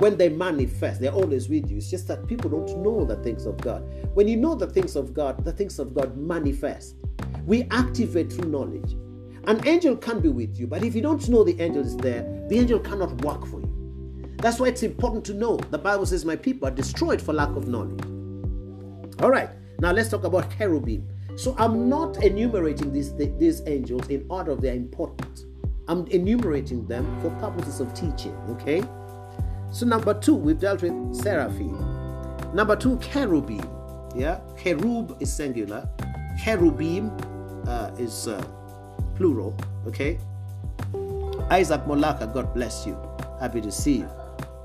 when 0.00 0.16
they 0.16 0.30
manifest, 0.30 0.98
they're 0.98 1.12
always 1.12 1.50
with 1.50 1.70
you. 1.70 1.76
It's 1.76 1.90
just 1.90 2.08
that 2.08 2.26
people 2.26 2.48
don't 2.48 2.82
know 2.82 3.04
the 3.04 3.16
things 3.16 3.44
of 3.44 3.58
God. 3.58 3.82
When 4.14 4.26
you 4.28 4.36
know 4.36 4.54
the 4.54 4.66
things 4.66 4.96
of 4.96 5.12
God, 5.12 5.44
the 5.44 5.52
things 5.52 5.78
of 5.78 5.94
God 5.94 6.16
manifest. 6.16 6.96
We 7.44 7.64
activate 7.70 8.32
through 8.32 8.48
knowledge. 8.48 8.92
An 9.44 9.66
angel 9.66 9.96
can 9.96 10.20
be 10.20 10.30
with 10.30 10.58
you, 10.58 10.66
but 10.66 10.82
if 10.84 10.94
you 10.94 11.02
don't 11.02 11.28
know 11.28 11.44
the 11.44 11.60
angel 11.60 11.82
is 11.82 11.96
there, 11.98 12.22
the 12.48 12.58
angel 12.58 12.78
cannot 12.78 13.22
work 13.22 13.46
for 13.46 13.59
you. 13.59 13.59
That's 14.40 14.58
why 14.58 14.68
it's 14.68 14.82
important 14.82 15.24
to 15.26 15.34
know. 15.34 15.56
The 15.56 15.78
Bible 15.78 16.06
says, 16.06 16.24
My 16.24 16.36
people 16.36 16.66
are 16.66 16.70
destroyed 16.70 17.20
for 17.20 17.34
lack 17.34 17.50
of 17.50 17.68
knowledge. 17.68 18.00
All 19.20 19.30
right, 19.30 19.50
now 19.80 19.92
let's 19.92 20.08
talk 20.08 20.24
about 20.24 20.56
cherubim. 20.56 21.06
So 21.36 21.54
I'm 21.58 21.88
not 21.88 22.22
enumerating 22.22 22.92
these, 22.92 23.14
these 23.14 23.62
angels 23.66 24.08
in 24.08 24.24
order 24.30 24.52
of 24.52 24.62
their 24.62 24.74
importance. 24.74 25.44
I'm 25.88 26.06
enumerating 26.06 26.86
them 26.86 27.20
for 27.20 27.30
purposes 27.38 27.80
of 27.80 27.92
teaching, 27.92 28.34
okay? 28.48 28.82
So 29.72 29.86
number 29.86 30.14
two, 30.14 30.34
we've 30.34 30.58
dealt 30.58 30.82
with 30.82 31.14
seraphim. 31.14 31.78
Number 32.54 32.76
two, 32.76 32.98
cherubim. 32.98 33.68
Yeah, 34.14 34.40
cherub 34.60 35.16
is 35.20 35.32
singular. 35.32 35.88
Cherubim 36.42 37.12
uh, 37.66 37.90
is 37.98 38.26
uh, 38.26 38.42
plural. 39.16 39.56
Okay. 39.86 40.18
Isaac 41.50 41.82
Molaka, 41.82 42.32
God 42.32 42.54
bless 42.54 42.86
you. 42.86 42.96
Happy 43.38 43.60
to 43.60 43.70
see 43.70 43.98
you. 43.98 44.19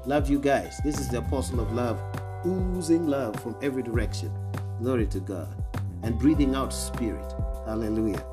Love 0.08 0.30
you 0.30 0.38
guys. 0.38 0.80
This 0.84 1.00
is 1.00 1.10
the 1.10 1.18
apostle 1.18 1.60
of 1.60 1.72
love, 1.74 2.00
oozing 2.46 3.08
love 3.08 3.40
from 3.40 3.56
every 3.64 3.82
direction. 3.82 4.32
Glory 4.80 5.08
to 5.08 5.20
God. 5.20 5.64
And 6.04 6.20
breathing 6.20 6.54
out 6.54 6.72
spirit. 6.72 7.34
Hallelujah. 7.66 8.24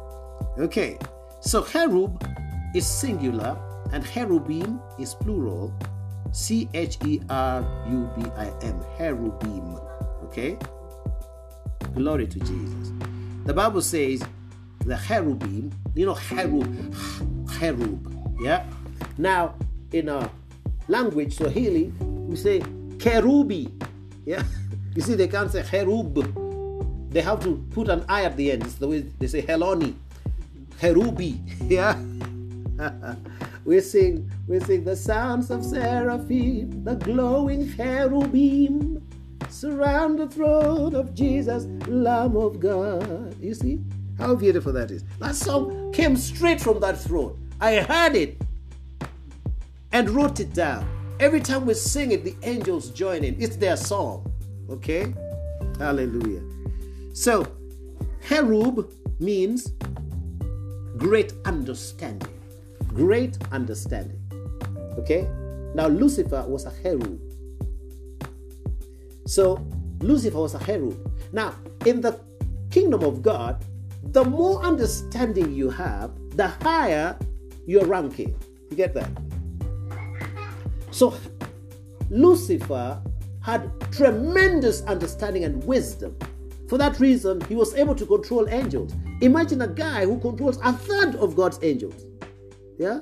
Okay, 0.59 0.99
so 1.41 1.65
cherub 1.65 2.23
is 2.75 2.87
singular 2.87 3.57
and 3.93 4.05
cherubim 4.05 4.81
is 4.99 5.15
plural. 5.15 5.73
C 6.31 6.69
H 6.75 6.99
E 7.07 7.21
R 7.31 7.63
U 7.89 8.11
B 8.17 8.31
I 8.37 8.53
M. 8.63 8.85
Cherubim. 8.99 9.79
Okay? 10.25 10.59
Glory 11.95 12.27
to 12.27 12.39
Jesus. 12.39 12.93
The 13.45 13.55
Bible 13.55 13.81
says 13.81 14.23
the 14.85 14.97
cherubim, 14.97 15.73
you 15.95 16.05
know, 16.05 16.17
cherub, 16.17 16.95
cherub. 17.59 18.37
Yeah? 18.43 18.67
Now, 19.17 19.55
in 19.93 20.09
a 20.09 20.31
language, 20.93 21.35
Swahili, 21.37 21.91
we 22.01 22.37
say 22.37 22.61
kerubi. 22.99 23.73
Yeah? 24.25 24.45
You 24.95 25.01
see, 25.01 25.15
they 25.15 25.27
can't 25.27 25.51
say 25.51 25.63
cherub. 25.63 26.13
They 27.11 27.23
have 27.23 27.41
to 27.45 27.57
put 27.71 27.89
an 27.89 28.05
I 28.11 28.25
at 28.25 28.37
the 28.37 28.53
end. 28.53 28.63
It's 28.63 28.75
the 28.75 28.87
way 28.87 29.01
they 29.01 29.27
say 29.27 29.41
heloni. 29.41 29.95
Cherubi. 30.79 31.33
Yeah? 31.77 31.97
we 33.65 33.81
sing, 33.81 34.31
we 34.47 34.61
sing 34.61 34.85
the 34.85 34.95
sounds 34.95 35.51
of 35.51 35.65
seraphim, 35.65 36.85
the 36.85 36.97
glowing 36.97 37.75
cherubim 37.75 39.03
surround 39.49 40.19
the 40.19 40.27
throne 40.27 40.95
of 40.95 41.15
Jesus, 41.15 41.65
Lamb 41.89 42.37
of 42.37 42.61
God. 42.61 43.35
You 43.41 43.55
see 43.55 43.81
how 44.19 44.35
beautiful 44.35 44.75
that 44.75 44.91
is. 44.91 45.05
That 45.21 45.37
song 45.37 45.91
came 45.93 46.17
straight 46.17 46.61
from 46.61 46.81
that 46.81 47.01
throne. 47.01 47.39
I 47.61 47.77
heard 47.77 48.15
it 48.15 48.43
and 49.93 50.11
wrote 50.11 50.41
it 50.41 50.53
down. 50.55 50.89
Every 51.21 51.41
time 51.41 51.67
we 51.67 51.75
sing 51.75 52.13
it, 52.13 52.25
the 52.25 52.35
angels 52.43 52.91
join 52.91 53.25
in. 53.25 53.41
It's 53.41 53.57
their 53.57 53.77
song. 53.77 54.33
Okay? 54.69 55.15
Hallelujah. 55.79 56.43
So, 57.13 57.47
Herub 58.23 58.93
means 59.21 59.73
great 60.97 61.33
understanding. 61.45 62.33
Great 62.89 63.39
understanding. 63.53 64.21
Okay? 64.99 65.29
Now, 65.75 65.89
Lucifer 65.89 66.45
was 66.47 66.67
a 66.67 66.71
Herub. 66.71 67.21
So, 69.27 69.65
Lucifer 70.01 70.39
was 70.39 70.55
a 70.55 70.59
Herub. 70.59 70.99
Now, 71.33 71.55
in 71.87 72.01
the 72.01 72.19
kingdom 72.71 73.03
of 73.03 73.23
God, 73.23 73.65
the 74.03 74.25
more 74.25 74.63
understanding 74.63 75.55
you 75.55 75.71
have, 75.71 76.11
the 76.37 76.49
higher 76.49 77.17
your 77.67 77.85
ranking. 77.87 78.35
You 78.71 78.77
get 78.77 78.95
that? 78.95 79.09
So, 80.93 81.15
Lucifer 82.11 83.03
had 83.41 83.71
tremendous 83.91 84.83
understanding 84.83 85.45
and 85.45 85.65
wisdom. 85.65 86.17
For 86.69 86.79
that 86.79 87.01
reason, 87.01 87.41
he 87.43 87.55
was 87.55 87.75
able 87.75 87.95
to 87.95 88.07
control 88.07 88.49
angels. 88.49 88.95
Imagine 89.21 89.63
a 89.63 89.69
guy 89.69 90.05
who 90.05 90.21
controls 90.21 90.59
a 90.63 90.73
third 90.73 91.17
of 91.17 91.35
God's 91.35 91.59
angels. 91.63 92.05
Yeah? 92.79 93.01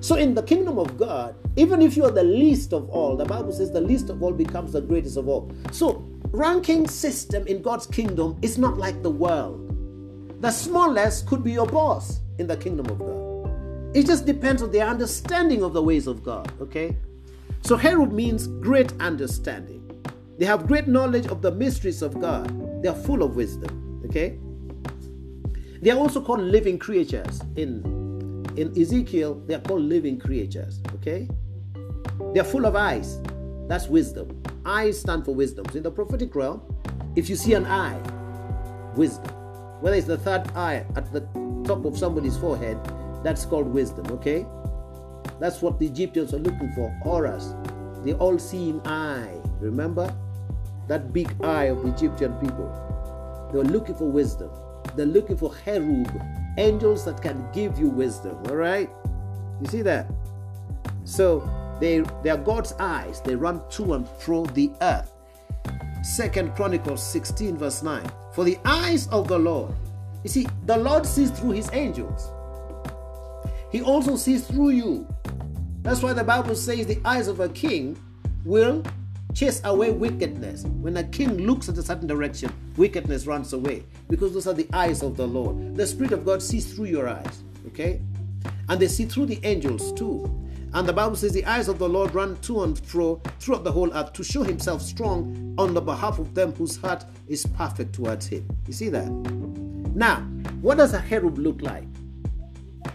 So, 0.00 0.16
in 0.16 0.34
the 0.34 0.42
kingdom 0.42 0.78
of 0.78 0.96
God, 0.98 1.34
even 1.56 1.80
if 1.80 1.96
you 1.96 2.04
are 2.04 2.10
the 2.10 2.22
least 2.22 2.74
of 2.74 2.88
all, 2.90 3.16
the 3.16 3.24
Bible 3.24 3.52
says 3.52 3.72
the 3.72 3.80
least 3.80 4.10
of 4.10 4.22
all 4.22 4.32
becomes 4.32 4.72
the 4.72 4.82
greatest 4.82 5.16
of 5.16 5.28
all. 5.28 5.50
So, 5.72 6.06
ranking 6.30 6.86
system 6.86 7.46
in 7.46 7.62
God's 7.62 7.86
kingdom 7.86 8.38
is 8.42 8.58
not 8.58 8.76
like 8.76 9.02
the 9.02 9.10
world. 9.10 9.62
The 10.42 10.50
smallest 10.50 11.26
could 11.26 11.42
be 11.42 11.52
your 11.52 11.66
boss 11.66 12.20
in 12.38 12.46
the 12.46 12.56
kingdom 12.56 12.86
of 12.86 12.98
God. 12.98 13.25
It 13.96 14.04
just 14.04 14.26
depends 14.26 14.60
on 14.60 14.70
their 14.72 14.86
understanding 14.86 15.62
of 15.62 15.72
the 15.72 15.82
ways 15.82 16.06
of 16.06 16.22
God, 16.22 16.52
okay? 16.60 16.94
So 17.62 17.78
Herub 17.78 18.12
means 18.12 18.46
great 18.46 18.92
understanding. 19.00 19.82
They 20.36 20.44
have 20.44 20.66
great 20.66 20.86
knowledge 20.86 21.28
of 21.28 21.40
the 21.40 21.50
mysteries 21.50 22.02
of 22.02 22.20
God. 22.20 22.82
They 22.82 22.90
are 22.90 22.94
full 22.94 23.22
of 23.22 23.36
wisdom, 23.36 24.02
okay? 24.04 24.38
They 25.80 25.90
are 25.92 25.96
also 25.96 26.20
called 26.20 26.40
living 26.40 26.78
creatures. 26.78 27.40
In 27.56 28.44
in 28.58 28.78
Ezekiel, 28.78 29.42
they 29.46 29.54
are 29.54 29.60
called 29.60 29.80
living 29.80 30.18
creatures, 30.18 30.82
okay? 30.96 31.26
They 32.34 32.40
are 32.40 32.44
full 32.44 32.66
of 32.66 32.76
eyes. 32.76 33.18
That's 33.66 33.86
wisdom. 33.86 34.42
Eyes 34.66 35.00
stand 35.00 35.24
for 35.24 35.34
wisdom. 35.34 35.64
So 35.70 35.78
in 35.78 35.82
the 35.82 35.90
prophetic 35.90 36.34
realm, 36.34 36.60
if 37.16 37.30
you 37.30 37.36
see 37.36 37.54
an 37.54 37.64
eye, 37.64 37.98
wisdom. 38.94 39.32
Whether 39.80 39.96
it's 39.96 40.06
the 40.06 40.18
third 40.18 40.48
eye 40.54 40.84
at 40.96 41.10
the 41.14 41.22
top 41.64 41.86
of 41.86 41.96
somebody's 41.96 42.36
forehead, 42.36 42.78
that's 43.26 43.44
called 43.44 43.66
wisdom, 43.66 44.06
okay? 44.12 44.46
That's 45.40 45.60
what 45.60 45.80
the 45.80 45.86
Egyptians 45.86 46.32
are 46.32 46.38
looking 46.38 46.70
for. 46.72 46.90
Horus, 47.02 47.54
the 48.04 48.14
all 48.14 48.38
seeing 48.38 48.80
eye. 48.86 49.34
Remember? 49.58 50.14
That 50.86 51.12
big 51.12 51.34
eye 51.42 51.64
of 51.64 51.82
the 51.82 51.88
Egyptian 51.88 52.34
people. 52.34 52.70
They 53.50 53.58
were 53.58 53.64
looking 53.64 53.96
for 53.96 54.08
wisdom. 54.08 54.50
They're 54.94 55.06
looking 55.06 55.36
for 55.36 55.52
cherub, 55.64 56.08
angels 56.56 57.04
that 57.06 57.20
can 57.20 57.48
give 57.52 57.80
you 57.80 57.88
wisdom. 57.88 58.36
All 58.48 58.54
right? 58.54 58.88
You 59.60 59.66
see 59.66 59.82
that? 59.82 60.06
So 61.02 61.48
they 61.80 62.04
they 62.22 62.30
are 62.30 62.38
God's 62.38 62.74
eyes. 62.78 63.20
They 63.20 63.34
run 63.34 63.60
to 63.70 63.94
and 63.94 64.08
fro 64.20 64.46
the 64.46 64.70
earth. 64.80 65.12
Second 66.04 66.54
Chronicles 66.54 67.02
16, 67.02 67.56
verse 67.56 67.82
9. 67.82 68.08
For 68.32 68.44
the 68.44 68.56
eyes 68.64 69.08
of 69.08 69.26
the 69.26 69.38
Lord. 69.38 69.74
You 70.22 70.30
see, 70.30 70.46
the 70.66 70.76
Lord 70.76 71.04
sees 71.04 71.32
through 71.32 71.50
his 71.50 71.68
angels. 71.72 72.30
He 73.76 73.82
also 73.82 74.16
sees 74.16 74.46
through 74.46 74.70
you. 74.70 75.06
That's 75.82 76.02
why 76.02 76.14
the 76.14 76.24
Bible 76.24 76.54
says 76.54 76.86
the 76.86 76.98
eyes 77.04 77.28
of 77.28 77.40
a 77.40 77.50
king 77.50 77.94
will 78.42 78.82
chase 79.34 79.60
away 79.64 79.90
wickedness. 79.90 80.64
When 80.80 80.96
a 80.96 81.04
king 81.04 81.36
looks 81.46 81.68
at 81.68 81.76
a 81.76 81.82
certain 81.82 82.06
direction, 82.06 82.50
wickedness 82.78 83.26
runs 83.26 83.52
away 83.52 83.84
because 84.08 84.32
those 84.32 84.46
are 84.46 84.54
the 84.54 84.66
eyes 84.72 85.02
of 85.02 85.18
the 85.18 85.26
Lord. 85.28 85.76
The 85.76 85.86
Spirit 85.86 86.12
of 86.12 86.24
God 86.24 86.42
sees 86.42 86.72
through 86.72 86.86
your 86.86 87.06
eyes, 87.06 87.42
okay? 87.66 88.00
And 88.70 88.80
they 88.80 88.88
see 88.88 89.04
through 89.04 89.26
the 89.26 89.40
angels 89.44 89.92
too. 89.92 90.24
And 90.72 90.88
the 90.88 90.94
Bible 90.94 91.14
says 91.16 91.32
the 91.32 91.44
eyes 91.44 91.68
of 91.68 91.78
the 91.78 91.86
Lord 91.86 92.14
run 92.14 92.38
to 92.44 92.62
and 92.62 92.78
fro 92.78 93.20
throughout 93.40 93.64
the 93.64 93.72
whole 93.72 93.92
earth 93.92 94.14
to 94.14 94.24
show 94.24 94.42
himself 94.42 94.80
strong 94.80 95.54
on 95.58 95.74
the 95.74 95.82
behalf 95.82 96.18
of 96.18 96.34
them 96.34 96.54
whose 96.54 96.78
heart 96.78 97.04
is 97.28 97.44
perfect 97.44 97.94
towards 97.94 98.26
him. 98.26 98.48
You 98.66 98.72
see 98.72 98.88
that? 98.88 99.10
Now, 99.94 100.22
what 100.62 100.78
does 100.78 100.94
a 100.94 101.06
cherub 101.06 101.36
look 101.36 101.60
like? 101.60 101.84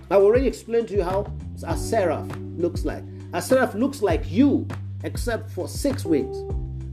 I've 0.10 0.22
already 0.22 0.48
explained 0.48 0.88
to 0.90 0.96
you 0.96 1.04
how 1.04 1.32
a 1.66 1.78
seraph 1.78 2.28
looks 2.58 2.86
like. 2.86 3.04
A 3.34 3.42
seraph 3.42 3.76
looks 3.76 4.02
like 4.02 4.30
you, 4.30 4.68
except 5.04 5.50
for 5.52 5.68
six 5.68 6.06
wings. 6.06 6.38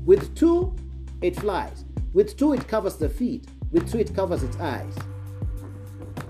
With 0.04 0.34
two, 0.34 0.74
it 1.20 1.37
flies. 1.37 1.84
With 2.12 2.37
two, 2.37 2.52
it 2.52 2.66
covers 2.68 2.96
the 2.96 3.08
feet. 3.08 3.48
With 3.70 3.90
two, 3.90 3.98
it 3.98 4.14
covers 4.14 4.42
its 4.42 4.56
eyes. 4.58 4.94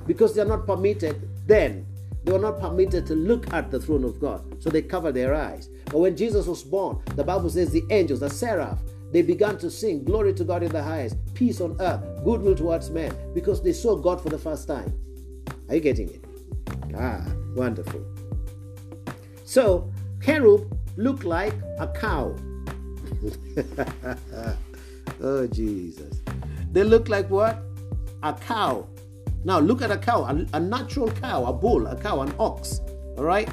Because 0.06 0.34
they 0.34 0.42
are 0.42 0.46
not 0.46 0.66
permitted 0.66 1.28
then. 1.46 1.86
They 2.24 2.32
were 2.32 2.38
not 2.38 2.60
permitted 2.60 3.06
to 3.06 3.14
look 3.14 3.52
at 3.52 3.70
the 3.70 3.80
throne 3.80 4.04
of 4.04 4.20
God. 4.20 4.62
So 4.62 4.70
they 4.70 4.82
cover 4.82 5.12
their 5.12 5.34
eyes. 5.34 5.68
But 5.86 5.98
when 5.98 6.16
Jesus 6.16 6.46
was 6.46 6.62
born, 6.62 7.00
the 7.14 7.24
Bible 7.24 7.48
says 7.50 7.70
the 7.70 7.84
angels, 7.90 8.20
the 8.20 8.30
seraph, 8.30 8.80
they 9.12 9.22
began 9.22 9.56
to 9.58 9.70
sing, 9.70 10.04
Glory 10.04 10.34
to 10.34 10.44
God 10.44 10.62
in 10.62 10.70
the 10.70 10.82
highest, 10.82 11.16
peace 11.34 11.60
on 11.60 11.76
earth, 11.80 12.02
goodwill 12.24 12.54
towards 12.54 12.90
men, 12.90 13.14
because 13.32 13.62
they 13.62 13.72
saw 13.72 13.96
God 13.96 14.20
for 14.20 14.28
the 14.28 14.38
first 14.38 14.68
time. 14.68 14.92
Are 15.68 15.74
you 15.74 15.80
getting 15.80 16.08
it? 16.10 16.27
Ah, 16.96 17.24
wonderful. 17.54 18.04
So, 19.44 19.90
cherub 20.22 20.76
look 20.96 21.24
like 21.24 21.54
a 21.78 21.88
cow. 21.88 22.34
oh, 25.22 25.46
Jesus. 25.46 26.22
They 26.72 26.84
look 26.84 27.08
like 27.08 27.30
what? 27.30 27.62
A 28.22 28.32
cow. 28.32 28.86
Now, 29.44 29.58
look 29.60 29.82
at 29.82 29.90
a 29.90 29.96
cow, 29.96 30.24
a, 30.24 30.46
a 30.52 30.60
natural 30.60 31.10
cow, 31.10 31.44
a 31.44 31.52
bull, 31.52 31.86
a 31.86 31.96
cow, 31.96 32.20
an 32.20 32.34
ox. 32.38 32.80
All 33.16 33.24
right? 33.24 33.48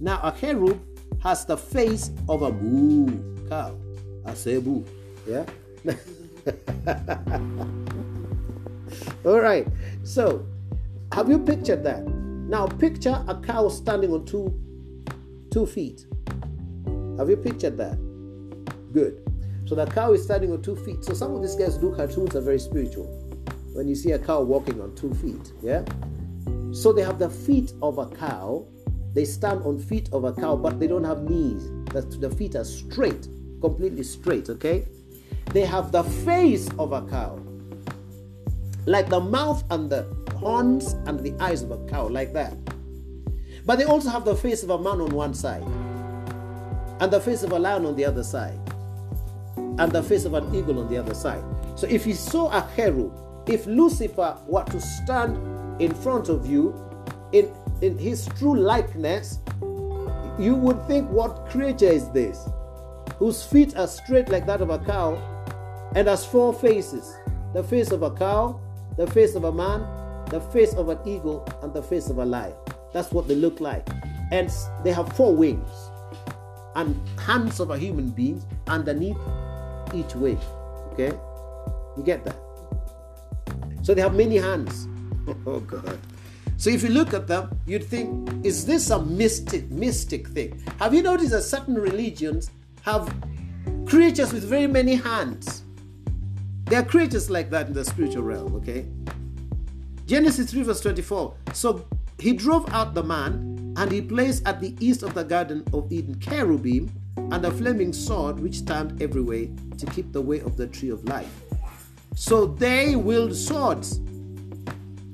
Now, 0.00 0.20
a 0.22 0.32
cherub 0.32 0.80
has 1.22 1.44
the 1.44 1.56
face 1.56 2.10
of 2.28 2.42
a 2.42 2.52
moo 2.52 3.48
cow, 3.48 3.76
a 4.24 4.34
zebu. 4.34 4.84
Yeah? 5.26 5.44
All 9.24 9.40
right. 9.40 9.66
So, 10.04 10.46
have 11.12 11.28
you 11.28 11.38
pictured 11.38 11.82
that? 11.84 12.17
Now 12.48 12.66
picture 12.66 13.22
a 13.28 13.34
cow 13.34 13.68
standing 13.68 14.10
on 14.12 14.24
two 14.24 14.58
two 15.50 15.66
feet. 15.66 16.06
Have 17.18 17.28
you 17.28 17.36
pictured 17.36 17.76
that? 17.76 17.96
Good. 18.92 19.22
So 19.66 19.74
the 19.74 19.84
cow 19.84 20.14
is 20.14 20.24
standing 20.24 20.50
on 20.52 20.62
two 20.62 20.74
feet. 20.74 21.04
So 21.04 21.12
some 21.12 21.34
of 21.34 21.42
these 21.42 21.56
guys 21.56 21.76
do 21.76 21.94
cartoons 21.94 22.34
are 22.34 22.40
very 22.40 22.58
spiritual. 22.58 23.04
When 23.74 23.86
you 23.86 23.94
see 23.94 24.12
a 24.12 24.18
cow 24.18 24.40
walking 24.40 24.80
on 24.80 24.94
two 24.94 25.12
feet, 25.14 25.52
yeah. 25.60 25.84
So 26.72 26.90
they 26.90 27.02
have 27.02 27.18
the 27.18 27.28
feet 27.28 27.74
of 27.82 27.98
a 27.98 28.06
cow. 28.06 28.66
They 29.12 29.26
stand 29.26 29.62
on 29.64 29.78
feet 29.78 30.08
of 30.12 30.24
a 30.24 30.32
cow, 30.32 30.56
but 30.56 30.80
they 30.80 30.86
don't 30.86 31.04
have 31.04 31.22
knees. 31.22 31.70
The 31.92 32.30
feet 32.30 32.54
are 32.54 32.64
straight, 32.64 33.28
completely 33.60 34.04
straight. 34.04 34.48
Okay. 34.48 34.86
They 35.52 35.66
have 35.66 35.92
the 35.92 36.02
face 36.02 36.68
of 36.78 36.92
a 36.92 37.02
cow, 37.08 37.38
like 38.86 39.08
the 39.10 39.20
mouth 39.20 39.64
and 39.70 39.90
the 39.90 40.06
horns 40.48 40.94
and 41.06 41.20
the 41.20 41.34
eyes 41.44 41.62
of 41.62 41.70
a 41.70 41.78
cow, 41.88 42.08
like 42.08 42.32
that. 42.32 42.56
But 43.66 43.78
they 43.78 43.84
also 43.84 44.08
have 44.08 44.24
the 44.24 44.34
face 44.34 44.62
of 44.62 44.70
a 44.70 44.78
man 44.78 44.98
on 45.00 45.10
one 45.10 45.34
side. 45.34 45.62
and 47.00 47.12
the 47.12 47.20
face 47.20 47.42
of 47.42 47.52
a 47.52 47.58
lion 47.58 47.86
on 47.86 47.94
the 47.96 48.04
other 48.04 48.24
side, 48.24 48.58
and 49.56 49.92
the 49.92 50.02
face 50.02 50.24
of 50.24 50.34
an 50.34 50.54
eagle 50.54 50.78
on 50.80 50.88
the 50.88 50.96
other 50.96 51.14
side. 51.14 51.44
So 51.76 51.86
if 51.86 52.06
you 52.06 52.14
saw 52.14 52.50
a 52.50 52.68
cherub, 52.74 53.12
if 53.46 53.66
Lucifer 53.66 54.36
were 54.46 54.64
to 54.64 54.80
stand 54.80 55.36
in 55.80 55.94
front 55.94 56.28
of 56.28 56.46
you 56.46 56.74
in, 57.32 57.52
in 57.80 57.96
his 57.98 58.26
true 58.38 58.58
likeness, 58.58 59.38
you 60.38 60.54
would 60.54 60.84
think, 60.86 61.08
what 61.10 61.46
creature 61.48 61.86
is 61.86 62.08
this? 62.10 62.48
Whose 63.18 63.44
feet 63.44 63.76
are 63.76 63.86
straight 63.86 64.28
like 64.28 64.46
that 64.46 64.60
of 64.60 64.70
a 64.70 64.78
cow 64.78 65.16
and 65.94 66.08
has 66.08 66.24
four 66.24 66.52
faces 66.52 67.14
the 67.54 67.62
face 67.62 67.90
of 67.92 68.02
a 68.02 68.10
cow, 68.10 68.60
the 68.96 69.06
face 69.06 69.34
of 69.34 69.44
a 69.44 69.52
man, 69.52 69.80
the 70.30 70.40
face 70.40 70.74
of 70.74 70.88
an 70.88 70.98
eagle, 71.06 71.46
and 71.62 71.72
the 71.72 71.82
face 71.82 72.10
of 72.10 72.18
a 72.18 72.24
lion. 72.24 72.54
That's 72.92 73.12
what 73.12 73.28
they 73.28 73.34
look 73.34 73.60
like. 73.60 73.88
And 74.30 74.50
they 74.84 74.92
have 74.92 75.12
four 75.14 75.34
wings 75.34 75.70
and 76.76 76.96
hands 77.18 77.60
of 77.60 77.70
a 77.70 77.78
human 77.78 78.10
being 78.10 78.42
underneath 78.66 79.18
each 79.94 80.14
wing. 80.14 80.38
Okay? 80.92 81.16
You 81.96 82.02
get 82.04 82.24
that? 82.24 82.36
So 83.82 83.94
they 83.94 84.02
have 84.02 84.14
many 84.14 84.36
hands. 84.36 84.86
Oh 85.46 85.60
God. 85.60 85.98
So 86.56 86.70
if 86.70 86.82
you 86.82 86.88
look 86.88 87.12
at 87.12 87.26
them, 87.26 87.60
you'd 87.66 87.84
think, 87.84 88.46
is 88.46 88.64
this 88.64 88.88
a 88.88 88.98
mystic, 88.98 89.70
mystic 89.70 90.26
thing? 90.28 90.64
Have 90.78 90.94
you 90.94 91.02
noticed 91.02 91.32
that 91.32 91.42
certain 91.42 91.74
religions 91.74 92.50
have 92.80 93.14
creatures 93.84 94.32
with 94.32 94.44
very 94.44 94.66
many 94.66 94.94
hands? 94.94 95.64
There 96.64 96.80
are 96.80 96.84
creatures 96.84 97.28
like 97.28 97.50
that 97.50 97.66
in 97.66 97.74
the 97.74 97.84
spiritual 97.84 98.22
realm, 98.22 98.54
okay? 98.56 98.86
Genesis 100.08 100.50
3, 100.50 100.62
verse 100.62 100.80
24. 100.80 101.34
So 101.52 101.86
he 102.18 102.32
drove 102.32 102.66
out 102.72 102.94
the 102.94 103.02
man, 103.02 103.74
and 103.76 103.92
he 103.92 104.00
placed 104.00 104.48
at 104.48 104.58
the 104.58 104.74
east 104.80 105.02
of 105.02 105.12
the 105.12 105.22
Garden 105.22 105.62
of 105.74 105.92
Eden 105.92 106.18
cherubim 106.18 106.90
and 107.30 107.44
a 107.44 107.50
flaming 107.50 107.92
sword 107.92 108.40
which 108.40 108.54
stand 108.54 109.02
every 109.02 109.20
way 109.20 109.50
to 109.76 109.84
keep 109.84 110.10
the 110.12 110.20
way 110.20 110.40
of 110.40 110.56
the 110.56 110.66
tree 110.66 110.88
of 110.88 111.04
life. 111.04 111.42
So 112.14 112.46
they 112.46 112.96
wield 112.96 113.36
swords. 113.36 114.00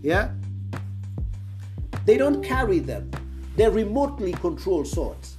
Yeah? 0.00 0.30
They 2.06 2.16
don't 2.16 2.40
carry 2.44 2.78
them, 2.78 3.10
they 3.56 3.68
remotely 3.68 4.32
control 4.34 4.84
swords. 4.84 5.36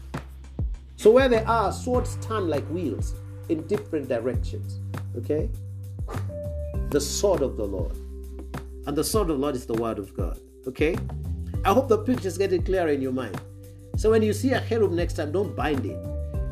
So 0.98 1.12
where 1.12 1.30
they 1.30 1.46
are, 1.46 1.72
swords 1.72 2.18
turn 2.18 2.50
like 2.50 2.68
wheels 2.68 3.16
in 3.48 3.66
different 3.68 4.10
directions. 4.10 4.80
Okay? 5.16 5.50
The 6.90 7.00
sword 7.00 7.42
of 7.42 7.56
the 7.56 7.64
Lord. 7.64 7.96
And 8.88 8.96
the 8.96 9.04
sword 9.04 9.30
of 9.30 9.38
the 9.38 9.42
Lord 9.42 9.56
is 9.56 9.66
the 9.66 9.74
word 9.74 10.00
of 10.00 10.16
God. 10.16 10.40
Okay? 10.68 10.96
I 11.64 11.74
hope 11.74 11.88
the 11.88 11.98
picture 11.98 12.28
is 12.28 12.38
getting 12.38 12.64
clearer 12.64 12.90
in 12.90 13.02
your 13.02 13.12
mind. 13.12 13.40
So 13.98 14.12
when 14.12 14.22
you 14.22 14.34
see 14.34 14.52
a 14.52 14.62
cherub 14.62 14.92
next 14.92 15.14
time, 15.14 15.32
don't 15.32 15.56
bind 15.56 15.86
it. 15.86 15.98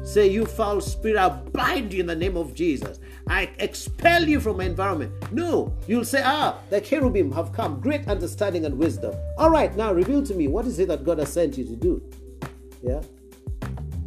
Say, 0.04 0.28
You 0.28 0.46
foul 0.46 0.82
spirit, 0.82 1.18
I 1.18 1.30
bind 1.30 1.94
you 1.94 2.02
in 2.02 2.08
the 2.08 2.16
name 2.16 2.36
of 2.36 2.54
Jesus. 2.54 3.00
I 3.28 3.50
expel 3.60 4.28
you 4.28 4.40
from 4.40 4.58
my 4.58 4.66
environment. 4.66 5.14
No, 5.32 5.74
you'll 5.88 6.04
say, 6.04 6.22
Ah, 6.24 6.60
the 6.70 6.82
cherubim 6.82 7.32
have 7.32 7.54
come, 7.54 7.80
great 7.80 8.08
understanding 8.08 8.66
and 8.66 8.78
wisdom. 8.78 9.16
All 9.38 9.50
right, 9.50 9.76
now 9.76 9.94
reveal 9.94 10.22
to 10.24 10.34
me 10.34 10.48
what 10.48 10.66
is 10.66 10.80
it 10.80 10.90
that 10.90 11.06
God 11.06 11.20
has 11.20 11.32
sent 11.32 11.58
you 11.58 11.64
to 11.66 11.76
do? 11.76 12.02
Yeah? 12.82 13.02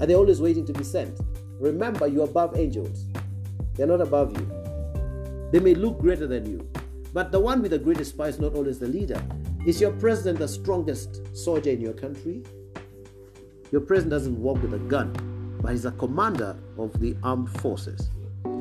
Are 0.01 0.07
they 0.07 0.15
always 0.15 0.41
waiting 0.43 0.67
to 0.67 0.73
be 0.73 0.85
sent? 0.85 1.19
Remember, 1.59 2.07
you're 2.07 2.25
above 2.25 2.59
angels, 2.59 3.07
they're 3.75 3.87
not 3.87 4.03
above 4.03 4.39
you. 4.39 4.51
They 5.51 5.61
may 5.61 5.75
look 5.75 5.99
greater 5.99 6.27
than 6.27 6.45
you, 6.45 6.69
but 7.17 7.33
the 7.33 7.41
one 7.41 7.63
with 7.63 7.71
the 7.71 7.79
greatest 7.79 8.19
power 8.19 8.29
is 8.29 8.39
not 8.39 8.53
always 8.53 8.79
the 8.79 8.89
leader. 8.89 9.23
Is 9.65 9.81
your 9.81 9.93
president 9.93 10.39
the 10.39 10.47
strongest 10.47 11.35
soldier 11.35 11.71
in 11.71 11.81
your 11.81 11.95
country? 11.95 12.43
Your 13.73 13.81
president 13.81 14.11
doesn't 14.11 14.39
walk 14.39 14.61
with 14.61 14.75
a 14.75 14.79
gun 14.81 15.15
but 15.63 15.73
he's 15.73 15.87
a 15.87 15.93
commander 15.93 16.57
of 16.79 17.01
the 17.01 17.17
armed 17.23 17.49
forces. 17.61 18.11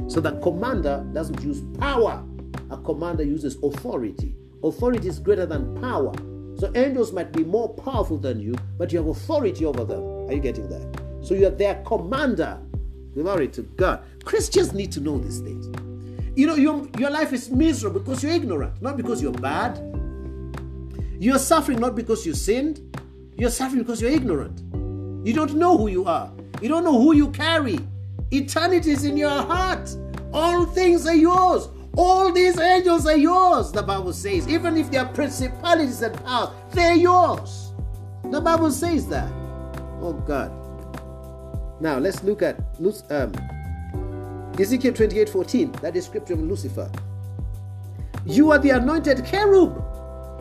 So 0.07 0.21
the 0.21 0.39
commander 0.39 1.05
doesn't 1.13 1.41
use 1.43 1.61
power, 1.77 2.23
a 2.71 2.77
commander 2.77 3.23
uses 3.23 3.57
authority. 3.61 4.35
Authority 4.63 5.09
is 5.09 5.19
greater 5.19 5.45
than 5.45 5.79
power. 5.81 6.13
So 6.57 6.71
angels 6.75 7.11
might 7.11 7.33
be 7.33 7.43
more 7.43 7.69
powerful 7.75 8.17
than 8.17 8.39
you, 8.39 8.55
but 8.77 8.91
you 8.91 8.99
have 8.99 9.07
authority 9.07 9.65
over 9.65 9.83
them. 9.83 10.01
Are 10.29 10.33
you 10.33 10.39
getting 10.39 10.69
that? 10.69 11.01
So 11.21 11.33
you 11.33 11.47
are 11.47 11.51
their 11.51 11.83
commander. 11.83 12.57
Glory 13.13 13.49
to 13.49 13.63
God. 13.63 14.03
Christians 14.23 14.73
need 14.73 14.91
to 14.93 15.01
know 15.01 15.19
these 15.19 15.41
things. 15.41 15.67
You 16.35 16.47
know, 16.47 16.55
your, 16.55 16.87
your 16.97 17.09
life 17.09 17.31
is 17.31 17.49
miserable 17.49 18.01
because 18.01 18.21
you're 18.21 18.33
ignorant, 18.33 18.81
not 18.81 18.97
because 18.97 19.21
you're 19.21 19.31
bad. 19.31 19.77
You're 21.17 21.39
suffering 21.39 21.79
not 21.79 21.95
because 21.95 22.25
you 22.25 22.33
sinned, 22.33 22.81
you're 23.37 23.49
suffering 23.49 23.83
because 23.83 24.01
you're 24.01 24.11
ignorant. 24.11 24.59
You 25.25 25.33
don't 25.33 25.55
know 25.55 25.77
who 25.77 25.87
you 25.87 26.05
are. 26.05 26.31
You 26.61 26.67
don't 26.67 26.83
know 26.83 26.99
who 26.99 27.15
you 27.15 27.29
carry. 27.29 27.79
Eternity 28.31 28.91
is 28.91 29.05
in 29.05 29.15
your 29.15 29.29
heart. 29.29 29.95
All 30.33 30.65
things 30.65 31.07
are 31.07 31.15
yours. 31.15 31.69
All 31.97 32.33
these 32.33 32.59
angels 32.59 33.07
are 33.07 33.15
yours, 33.15 33.71
the 33.71 33.81
Bible 33.81 34.11
says. 34.11 34.47
Even 34.49 34.75
if 34.75 34.91
they 34.91 34.97
are 34.97 35.07
principalities 35.07 36.01
and 36.01 36.13
powers, 36.25 36.49
they're 36.71 36.95
yours. 36.95 37.71
The 38.25 38.41
Bible 38.41 38.71
says 38.71 39.07
that. 39.07 39.31
Oh 40.01 40.13
God. 40.27 40.51
Now 41.79 41.97
let's 41.97 42.23
look 42.23 42.41
at 42.41 42.59
um, 43.09 43.31
Ezekiel 44.59 44.93
28 44.93 45.29
14. 45.29 45.71
That 45.81 45.95
is 45.95 46.05
scripture 46.05 46.33
of 46.33 46.41
Lucifer. 46.41 46.91
You 48.25 48.51
are 48.51 48.59
the 48.59 48.71
anointed 48.71 49.25
cherub. 49.25 49.83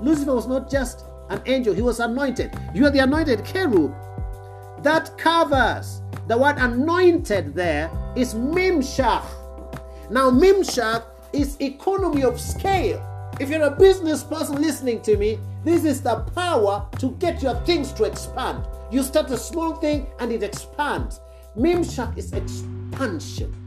Lucifer 0.03 0.35
was 0.35 0.47
not 0.47 0.71
just 0.71 1.05
an 1.31 1.43
angel, 1.47 1.75
he 1.75 1.83
was 1.83 2.01
anointed. 2.01 2.57
You 2.75 2.87
are 2.87 2.91
the 2.91 3.01
anointed 3.01 3.45
cherub 3.45 3.95
that 4.85 5.17
covers 5.17 6.03
the 6.29 6.37
word 6.37 6.57
anointed 6.59 7.55
there 7.55 7.91
is 8.15 8.35
mimshach. 8.35 9.25
Now, 10.11 10.31
mimshach 10.31 11.05
is 11.33 11.57
economy 11.61 12.23
of 12.23 12.41
scale. 12.41 13.03
If 13.41 13.49
you're 13.49 13.63
a 13.63 13.71
business 13.71 14.23
person 14.23 14.61
listening 14.61 15.01
to 15.03 15.17
me, 15.17 15.39
this 15.65 15.85
is 15.85 16.03
the 16.03 16.17
power 16.35 16.87
to 16.99 17.11
get 17.13 17.43
your 17.43 17.55
things 17.65 17.93
to 17.95 18.05
expand. 18.05 18.65
You 18.91 19.03
start 19.03 19.31
a 19.31 19.39
small 19.39 19.75
thing 19.77 20.07
and 20.21 20.31
it 20.31 20.43
expands. 20.43 21.21
Mimshach 21.57 22.17
is 22.17 22.33
expansion. 22.33 23.64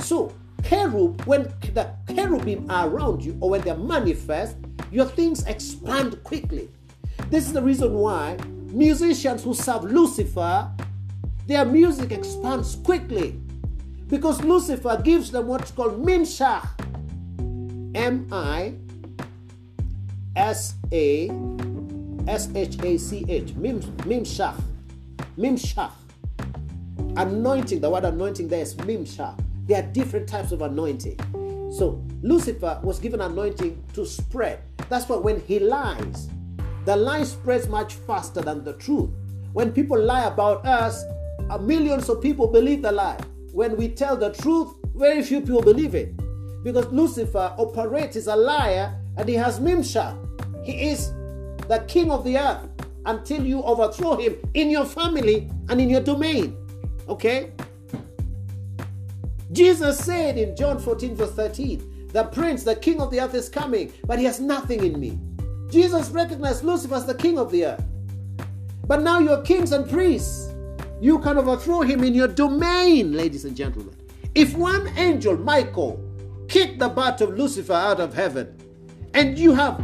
So, 0.00 0.32
cherub, 0.64 1.22
when 1.26 1.44
the 1.74 1.90
cherubim 2.14 2.70
are 2.70 2.88
around 2.88 3.24
you 3.24 3.36
or 3.40 3.50
when 3.50 3.60
they 3.62 3.74
manifest, 3.76 4.56
your 4.90 5.06
things 5.06 5.46
expand 5.46 6.22
quickly. 6.24 6.68
This 7.30 7.46
is 7.46 7.52
the 7.52 7.62
reason 7.62 7.94
why 7.94 8.36
musicians 8.72 9.44
who 9.44 9.54
serve 9.54 9.84
Lucifer 9.84 10.70
their 11.50 11.64
music 11.64 12.12
expands 12.12 12.76
quickly 12.76 13.32
because 14.06 14.40
Lucifer 14.44 15.00
gives 15.02 15.32
them 15.32 15.48
what's 15.48 15.72
called 15.72 16.00
mimshach. 16.00 16.64
M 17.96 18.28
I 18.30 18.74
S 20.36 20.74
A 20.92 21.28
S 22.28 22.50
H 22.54 22.78
A 22.84 22.96
C 22.98 23.24
H. 23.28 23.54
Mimshach. 23.54 24.62
Mimshach. 25.36 25.90
Anointing. 27.16 27.80
The 27.80 27.90
word 27.90 28.04
anointing 28.04 28.46
there 28.46 28.62
is 28.62 28.76
mimshach. 28.76 29.36
There 29.70 29.78
are 29.80 29.86
different 29.86 30.28
types 30.28 30.50
of 30.50 30.62
anointing. 30.62 31.16
So 31.70 32.04
Lucifer 32.22 32.80
was 32.82 32.98
given 32.98 33.20
anointing 33.20 33.80
to 33.92 34.04
spread. 34.04 34.58
That's 34.88 35.08
why 35.08 35.14
when 35.14 35.38
he 35.42 35.60
lies, 35.60 36.28
the 36.86 36.96
lie 36.96 37.22
spreads 37.22 37.68
much 37.68 37.94
faster 37.94 38.40
than 38.40 38.64
the 38.64 38.72
truth. 38.72 39.10
When 39.52 39.70
people 39.70 39.96
lie 39.96 40.24
about 40.24 40.66
us, 40.66 41.04
uh, 41.48 41.58
millions 41.58 42.08
of 42.08 42.20
people 42.20 42.48
believe 42.48 42.82
the 42.82 42.90
lie. 42.90 43.20
When 43.52 43.76
we 43.76 43.86
tell 43.86 44.16
the 44.16 44.32
truth, 44.32 44.74
very 44.96 45.22
few 45.22 45.40
people 45.40 45.62
believe 45.62 45.94
it. 45.94 46.16
Because 46.64 46.86
Lucifer 46.86 47.54
operates 47.56 48.16
as 48.16 48.26
a 48.26 48.34
liar 48.34 48.98
and 49.18 49.28
he 49.28 49.36
has 49.36 49.60
Mimsha. 49.60 50.18
He 50.64 50.88
is 50.90 51.12
the 51.68 51.84
king 51.86 52.10
of 52.10 52.24
the 52.24 52.38
earth 52.38 52.68
until 53.06 53.46
you 53.46 53.62
overthrow 53.62 54.16
him 54.16 54.34
in 54.54 54.68
your 54.68 54.84
family 54.84 55.48
and 55.68 55.80
in 55.80 55.88
your 55.88 56.00
domain. 56.02 56.56
Okay? 57.08 57.52
Jesus 59.52 59.98
said 59.98 60.38
in 60.38 60.54
John 60.54 60.78
14, 60.78 61.16
verse 61.16 61.32
13, 61.32 62.08
the 62.12 62.24
prince, 62.24 62.62
the 62.64 62.76
king 62.76 63.00
of 63.00 63.10
the 63.10 63.20
earth 63.20 63.34
is 63.34 63.48
coming, 63.48 63.92
but 64.06 64.18
he 64.18 64.24
has 64.24 64.40
nothing 64.40 64.84
in 64.84 64.98
me. 64.98 65.18
Jesus 65.68 66.10
recognized 66.10 66.64
Lucifer 66.64 66.94
as 66.94 67.06
the 67.06 67.14
king 67.14 67.38
of 67.38 67.50
the 67.50 67.66
earth. 67.66 67.84
But 68.86 69.02
now 69.02 69.18
you're 69.18 69.42
kings 69.42 69.72
and 69.72 69.88
priests. 69.88 70.52
You 71.00 71.18
can 71.20 71.38
overthrow 71.38 71.82
him 71.82 72.04
in 72.04 72.14
your 72.14 72.28
domain, 72.28 73.12
ladies 73.12 73.44
and 73.44 73.56
gentlemen. 73.56 73.94
If 74.34 74.56
one 74.56 74.88
angel, 74.96 75.36
Michael, 75.36 76.04
kicked 76.48 76.78
the 76.78 76.88
butt 76.88 77.20
of 77.20 77.36
Lucifer 77.36 77.72
out 77.72 78.00
of 78.00 78.14
heaven, 78.14 78.56
and 79.14 79.38
you 79.38 79.54
have 79.54 79.80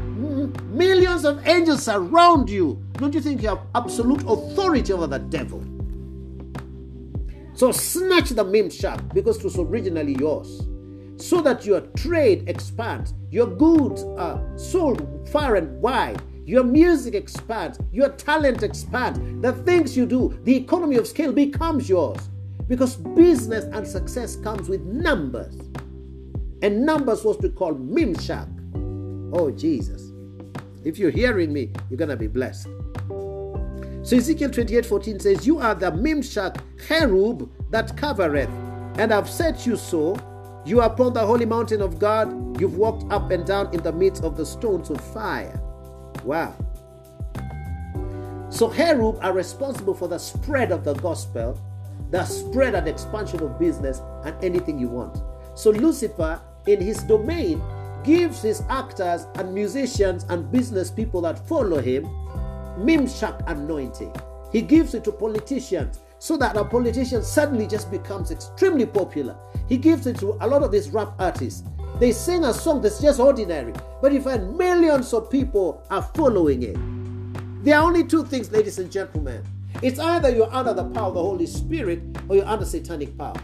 millions 0.67 1.25
of 1.25 1.47
angels 1.47 1.89
around 1.89 2.51
you, 2.51 2.83
don't 2.95 3.15
you 3.15 3.21
think 3.21 3.43
you 3.43 3.49
have 3.49 3.63
absolute 3.75 4.23
authority 4.23 4.93
over 4.93 5.07
the 5.07 5.19
devil? 5.19 5.65
So 7.57 7.73
snatch 7.73 8.31
the 8.31 8.45
mimshach 8.45 9.15
because 9.15 9.39
it 9.39 9.45
was 9.45 9.59
originally 9.59 10.15
yours, 10.21 10.69
so 11.17 11.41
that 11.41 11.65
your 11.65 11.81
trade 11.97 12.49
expands, 12.51 13.15
your 13.31 13.47
goods 13.47 14.05
are 14.19 14.43
sold 14.59 15.29
far 15.31 15.57
and 15.57 15.81
wide, 15.81 16.21
your 16.45 16.65
music 16.65 17.15
expands, 17.15 17.79
your 17.91 18.11
talent 18.11 18.63
expands, 18.63 19.19
the 19.41 19.55
things 19.65 19.97
you 19.97 20.05
do, 20.05 20.39
the 20.45 20.55
economy 20.55 20.97
of 20.97 21.07
scale 21.07 21.33
becomes 21.33 21.89
yours. 21.89 22.29
Because 22.69 22.97
business 22.97 23.65
and 23.65 23.89
success 23.89 24.37
comes 24.37 24.69
with 24.69 24.83
numbers. 24.83 25.57
And 26.63 26.85
numbers 26.85 27.25
was 27.25 27.39
to 27.39 27.49
call 27.49 27.75
Mimshach. 27.75 28.53
Oh, 29.33 29.51
Jesus. 29.51 30.13
If 30.85 30.99
you're 30.99 31.11
hearing 31.11 31.53
me, 31.53 31.73
you're 31.89 31.97
going 31.97 32.11
to 32.11 32.17
be 32.17 32.27
blessed. 32.27 32.69
So 34.07 34.17
Ezekiel 34.17 34.51
28 34.51 34.87
14 34.87 35.19
says, 35.19 35.47
You 35.49 35.59
are 35.59 35.75
the 35.75 35.91
Mimshach 35.91 36.61
cherub 36.87 37.51
that 37.73 37.97
covereth, 37.97 38.49
and 38.99 39.13
I've 39.13 39.29
set 39.29 39.67
you 39.67 39.75
so. 39.75 40.17
You 40.65 40.81
are 40.81 40.89
upon 40.89 41.13
the 41.13 41.27
holy 41.27 41.45
mountain 41.45 41.83
of 41.83 41.99
God. 41.99 42.61
You've 42.61 42.77
walked 42.77 43.13
up 43.13 43.33
and 43.33 43.45
down 43.45 43.75
in 43.75 43.83
the 43.83 43.91
midst 43.91 44.23
of 44.23 44.37
the 44.37 44.47
stones 44.47 44.91
of 44.91 45.01
fire. 45.13 45.61
Wow. 46.23 46.55
So 48.49 48.73
cherub 48.73 49.19
are 49.23 49.33
responsible 49.33 49.95
for 49.95 50.07
the 50.07 50.19
spread 50.19 50.71
of 50.71 50.85
the 50.85 50.95
gospel, 50.95 51.61
the 52.13 52.25
spread 52.27 52.77
and 52.77 52.87
expansion 52.87 53.43
of 53.43 53.59
business, 53.59 54.03
and 54.23 54.37
anything 54.45 54.79
you 54.79 54.87
want. 54.87 55.19
So 55.59 55.71
Lucifer, 55.71 56.41
in 56.69 56.81
his 56.81 57.03
domain, 57.03 57.61
gives 58.05 58.41
his 58.41 58.63
actors 58.69 59.27
and 59.35 59.53
musicians 59.53 60.27
and 60.29 60.49
business 60.53 60.93
people 60.93 61.21
that 61.23 61.45
follow 61.49 61.81
him 61.81 62.09
Mimshach 62.79 63.43
anointing. 63.47 64.15
He 64.53 64.63
gives 64.63 64.95
it 64.95 65.05
to 65.05 65.13
politicians 65.13 66.01
so 66.19 66.37
that 66.39 66.57
a 66.57 66.65
politician 66.65 67.23
suddenly 67.23 67.67
just 67.67 67.91
becomes 67.91 68.31
extremely 68.31 68.87
popular. 68.87 69.37
He 69.69 69.77
gives 69.77 70.07
it 70.07 70.19
to 70.21 70.37
a 70.41 70.47
lot 70.47 70.63
of 70.63 70.73
these 70.73 70.91
rap 70.91 71.13
artists. 71.19 71.63
They 71.99 72.13
sing 72.13 72.45
a 72.45 72.53
song 72.53 72.83
that's 72.83 73.01
just 73.01 73.21
ordinary, 73.21 73.73
but 74.01 74.13
you 74.13 74.21
find 74.21 74.57
millions 74.57 75.13
of 75.13 75.31
people 75.31 75.83
are 75.91 76.03
following 76.03 76.63
it. 76.63 76.77
There 77.65 77.77
are 77.77 77.83
only 77.83 78.05
two 78.05 78.25
things, 78.25 78.51
ladies 78.53 78.79
and 78.79 78.91
gentlemen. 78.91 79.45
It's 79.83 79.99
either 79.99 80.31
you're 80.31 80.53
under 80.55 80.73
the 80.73 80.85
power 80.85 81.09
of 81.09 81.15
the 81.15 81.23
Holy 81.23 81.47
Spirit 81.47 82.01
or 82.29 82.37
you're 82.37 82.47
under 82.47 82.65
satanic 82.65 83.17
power. 83.19 83.37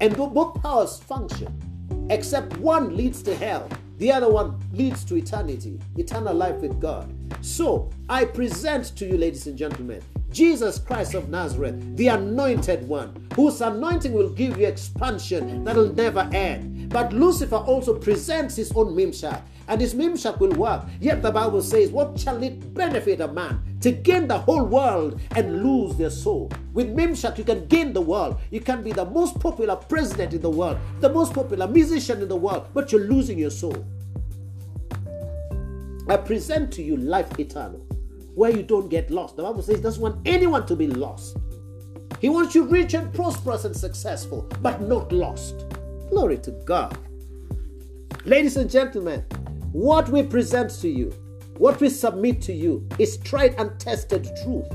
And 0.00 0.16
both 0.16 0.60
powers 0.60 0.98
function, 0.98 2.08
except 2.10 2.56
one 2.58 2.96
leads 2.96 3.22
to 3.22 3.34
hell, 3.36 3.68
the 3.98 4.10
other 4.10 4.30
one 4.30 4.58
leads 4.72 5.04
to 5.04 5.16
eternity, 5.16 5.78
eternal 5.96 6.34
life 6.34 6.56
with 6.56 6.80
God. 6.80 7.14
So 7.40 7.90
I 8.08 8.24
present 8.24 8.96
to 8.96 9.06
you, 9.06 9.16
ladies 9.16 9.46
and 9.46 9.56
gentlemen, 9.56 10.02
Jesus 10.30 10.78
Christ 10.78 11.14
of 11.14 11.28
Nazareth, 11.28 11.96
the 11.96 12.08
anointed 12.08 12.88
one, 12.88 13.28
whose 13.34 13.60
anointing 13.60 14.12
will 14.12 14.30
give 14.30 14.58
you 14.58 14.66
expansion 14.66 15.62
that'll 15.62 15.92
never 15.92 16.28
end. 16.32 16.88
But 16.88 17.12
Lucifer 17.12 17.56
also 17.56 17.98
presents 17.98 18.56
his 18.56 18.72
own 18.72 18.94
mimshach 18.94 19.42
and 19.72 19.80
his 19.80 19.94
mimshach 19.94 20.38
will 20.38 20.52
work. 20.52 20.84
Yet 21.00 21.22
the 21.22 21.30
Bible 21.30 21.62
says, 21.62 21.90
What 21.90 22.20
shall 22.20 22.42
it 22.42 22.74
benefit 22.74 23.22
a 23.22 23.28
man 23.28 23.78
to 23.80 23.90
gain 23.90 24.28
the 24.28 24.36
whole 24.36 24.66
world 24.66 25.18
and 25.34 25.62
lose 25.62 25.96
their 25.96 26.10
soul? 26.10 26.52
With 26.74 26.94
mimshach, 26.94 27.38
you 27.38 27.44
can 27.44 27.64
gain 27.68 27.94
the 27.94 28.02
world. 28.02 28.38
You 28.50 28.60
can 28.60 28.82
be 28.82 28.92
the 28.92 29.06
most 29.06 29.40
popular 29.40 29.76
president 29.76 30.34
in 30.34 30.42
the 30.42 30.50
world, 30.50 30.76
the 31.00 31.08
most 31.08 31.32
popular 31.32 31.66
musician 31.66 32.20
in 32.20 32.28
the 32.28 32.36
world, 32.36 32.66
but 32.74 32.92
you're 32.92 33.08
losing 33.08 33.38
your 33.38 33.48
soul. 33.48 33.82
I 36.06 36.18
present 36.18 36.70
to 36.74 36.82
you 36.82 36.98
life 36.98 37.38
eternal, 37.38 37.80
where 38.34 38.50
you 38.50 38.62
don't 38.62 38.90
get 38.90 39.10
lost. 39.10 39.36
The 39.36 39.42
Bible 39.42 39.62
says 39.62 39.76
he 39.76 39.82
doesn't 39.82 40.02
want 40.02 40.20
anyone 40.26 40.66
to 40.66 40.76
be 40.76 40.86
lost. 40.86 41.38
He 42.20 42.28
wants 42.28 42.54
you 42.54 42.64
rich 42.64 42.92
and 42.92 43.10
prosperous 43.14 43.64
and 43.64 43.74
successful, 43.74 44.50
but 44.60 44.82
not 44.82 45.10
lost. 45.12 45.64
Glory 46.10 46.36
to 46.40 46.50
God. 46.66 46.94
Ladies 48.26 48.58
and 48.58 48.70
gentlemen, 48.70 49.24
what 49.72 50.08
we 50.10 50.22
present 50.22 50.70
to 50.70 50.88
you, 50.88 51.10
what 51.56 51.80
we 51.80 51.88
submit 51.88 52.42
to 52.42 52.52
you, 52.52 52.86
is 52.98 53.16
tried 53.18 53.54
and 53.58 53.78
tested 53.80 54.28
truth. 54.44 54.66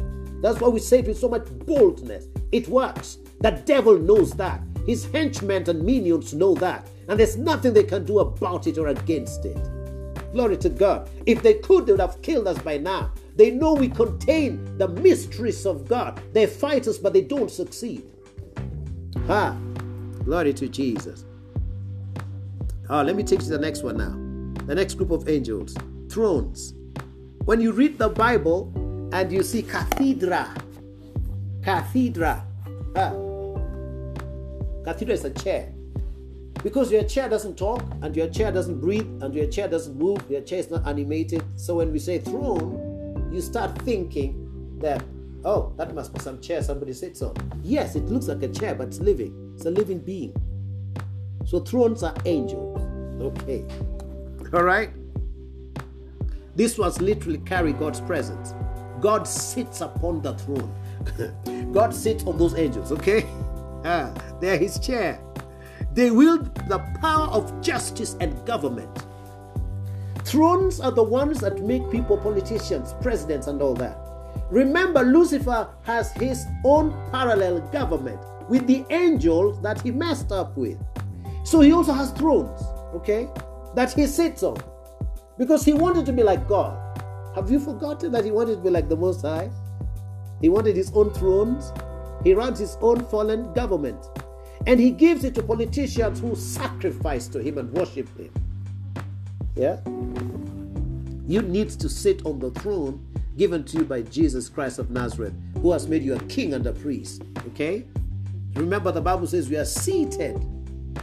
That's 0.41 0.59
why 0.59 0.67
we 0.69 0.79
say 0.79 0.99
it 0.99 1.07
with 1.07 1.19
so 1.19 1.29
much 1.29 1.45
boldness. 1.65 2.27
It 2.51 2.67
works. 2.67 3.19
The 3.41 3.51
devil 3.51 3.97
knows 3.97 4.31
that. 4.33 4.61
His 4.85 5.05
henchmen 5.05 5.69
and 5.69 5.83
minions 5.83 6.33
know 6.33 6.55
that. 6.55 6.87
And 7.07 7.19
there's 7.19 7.37
nothing 7.37 7.73
they 7.73 7.83
can 7.83 8.05
do 8.05 8.19
about 8.19 8.67
it 8.67 8.77
or 8.77 8.87
against 8.87 9.45
it. 9.45 9.57
Glory 10.31 10.57
to 10.57 10.69
God. 10.69 11.09
If 11.25 11.41
they 11.41 11.55
could, 11.55 11.85
they 11.85 11.93
would 11.93 12.01
have 12.01 12.21
killed 12.21 12.47
us 12.47 12.57
by 12.59 12.77
now. 12.77 13.11
They 13.35 13.51
know 13.51 13.73
we 13.73 13.89
contain 13.89 14.77
the 14.77 14.87
mysteries 14.87 15.65
of 15.65 15.87
God. 15.87 16.21
They 16.33 16.47
fight 16.47 16.87
us, 16.87 16.97
but 16.97 17.13
they 17.13 17.21
don't 17.21 17.51
succeed. 17.51 18.03
Ah, 19.29 19.55
glory 20.23 20.53
to 20.53 20.67
Jesus. 20.67 21.25
Ah, 22.89 23.01
let 23.01 23.15
me 23.15 23.23
take 23.23 23.39
you 23.39 23.45
to 23.45 23.51
the 23.51 23.59
next 23.59 23.83
one 23.83 23.97
now 23.97 24.26
the 24.67 24.75
next 24.75 24.95
group 24.95 25.11
of 25.11 25.27
angels, 25.29 25.75
thrones. 26.09 26.73
When 27.45 27.61
you 27.61 27.71
read 27.71 27.97
the 27.97 28.09
Bible 28.09 28.71
and 29.13 29.31
you 29.31 29.41
see 29.41 29.63
cathedra, 29.63 30.53
cathedra, 31.63 32.45
ah, 32.97 33.13
cathedra 34.83 35.13
is 35.13 35.23
a 35.23 35.31
chair. 35.31 35.73
Because 36.63 36.91
your 36.91 37.03
chair 37.03 37.29
doesn't 37.29 37.57
talk 37.57 37.81
and 38.01 38.13
your 38.15 38.27
chair 38.27 38.51
doesn't 38.51 38.81
breathe 38.81 39.07
and 39.23 39.33
your 39.33 39.47
chair 39.47 39.69
doesn't 39.69 39.97
move, 39.97 40.19
your 40.29 40.41
chair 40.41 40.59
is 40.59 40.69
not 40.69 40.85
animated. 40.85 41.43
So 41.55 41.75
when 41.75 41.93
we 41.93 41.99
say 41.99 42.19
throne, 42.19 43.29
you 43.31 43.39
start 43.39 43.77
thinking 43.83 44.79
that, 44.79 45.01
oh, 45.45 45.71
that 45.77 45.95
must 45.95 46.13
be 46.13 46.19
some 46.19 46.41
chair 46.41 46.61
somebody 46.61 46.91
sits 46.91 47.21
on. 47.21 47.35
Yes, 47.63 47.95
it 47.95 48.05
looks 48.07 48.27
like 48.27 48.43
a 48.43 48.49
chair, 48.49 48.75
but 48.75 48.89
it's 48.89 48.99
living. 48.99 49.53
It's 49.55 49.65
a 49.65 49.71
living 49.71 49.99
being. 49.99 50.35
So 51.45 51.61
thrones 51.61 52.03
are 52.03 52.15
angels. 52.25 52.81
Okay. 53.21 53.63
All 54.53 54.63
right? 54.63 54.89
This 56.55 56.77
was 56.77 56.99
literally 57.01 57.39
carry 57.39 57.73
God's 57.73 58.01
presence. 58.01 58.53
God 58.99 59.27
sits 59.27 59.81
upon 59.81 60.21
the 60.21 60.33
throne. 60.33 61.71
God 61.73 61.93
sits 61.93 62.23
on 62.23 62.37
those 62.37 62.55
angels, 62.55 62.91
okay? 62.91 63.25
Ah, 63.85 64.11
they're 64.41 64.57
his 64.57 64.79
chair. 64.79 65.21
They 65.93 66.11
wield 66.11 66.53
the 66.67 66.79
power 66.99 67.27
of 67.27 67.61
justice 67.61 68.17
and 68.19 68.45
government. 68.45 68.89
Thrones 70.25 70.81
are 70.81 70.91
the 70.91 71.03
ones 71.03 71.39
that 71.39 71.61
make 71.61 71.89
people 71.89 72.17
politicians, 72.17 72.95
presidents, 73.01 73.47
and 73.47 73.61
all 73.61 73.75
that. 73.75 73.97
Remember, 74.49 75.03
Lucifer 75.03 75.69
has 75.83 76.11
his 76.13 76.45
own 76.65 76.91
parallel 77.11 77.61
government 77.71 78.19
with 78.49 78.65
the 78.67 78.83
angels 78.89 79.61
that 79.61 79.79
he 79.81 79.91
messed 79.91 80.31
up 80.31 80.57
with. 80.57 80.77
So 81.45 81.61
he 81.61 81.71
also 81.71 81.93
has 81.93 82.11
thrones, 82.11 82.61
okay? 82.93 83.29
That 83.75 83.93
he 83.93 84.07
sits 84.07 84.43
on 84.43 84.57
because 85.37 85.63
he 85.63 85.73
wanted 85.73 86.05
to 86.05 86.13
be 86.13 86.23
like 86.23 86.47
God. 86.47 86.83
Have 87.35 87.51
you 87.51 87.59
forgotten 87.59 88.11
that 88.13 88.25
he 88.25 88.31
wanted 88.31 88.55
to 88.55 88.61
be 88.61 88.69
like 88.69 88.89
the 88.89 88.95
Most 88.95 89.21
High? 89.21 89.51
He 90.41 90.49
wanted 90.49 90.75
his 90.75 90.91
own 90.93 91.11
thrones, 91.11 91.71
he 92.23 92.33
runs 92.33 92.59
his 92.59 92.77
own 92.81 93.05
fallen 93.05 93.53
government, 93.53 94.03
and 94.65 94.79
he 94.79 94.91
gives 94.91 95.23
it 95.23 95.35
to 95.35 95.43
politicians 95.43 96.19
who 96.19 96.35
sacrifice 96.35 97.27
to 97.29 97.39
him 97.39 97.57
and 97.57 97.71
worship 97.71 98.07
him. 98.17 98.31
Yeah? 99.55 99.79
You 101.27 101.41
need 101.41 101.69
to 101.71 101.89
sit 101.89 102.25
on 102.25 102.39
the 102.39 102.51
throne 102.51 103.05
given 103.37 103.63
to 103.65 103.77
you 103.77 103.85
by 103.85 104.01
Jesus 104.01 104.49
Christ 104.49 104.79
of 104.79 104.89
Nazareth, 104.89 105.33
who 105.61 105.71
has 105.71 105.87
made 105.87 106.03
you 106.03 106.15
a 106.15 106.19
king 106.23 106.53
and 106.53 106.65
a 106.65 106.73
priest. 106.73 107.23
Okay? 107.49 107.85
Remember, 108.55 108.91
the 108.91 109.01
Bible 109.01 109.27
says 109.27 109.49
we 109.49 109.57
are 109.57 109.65
seated 109.65 110.43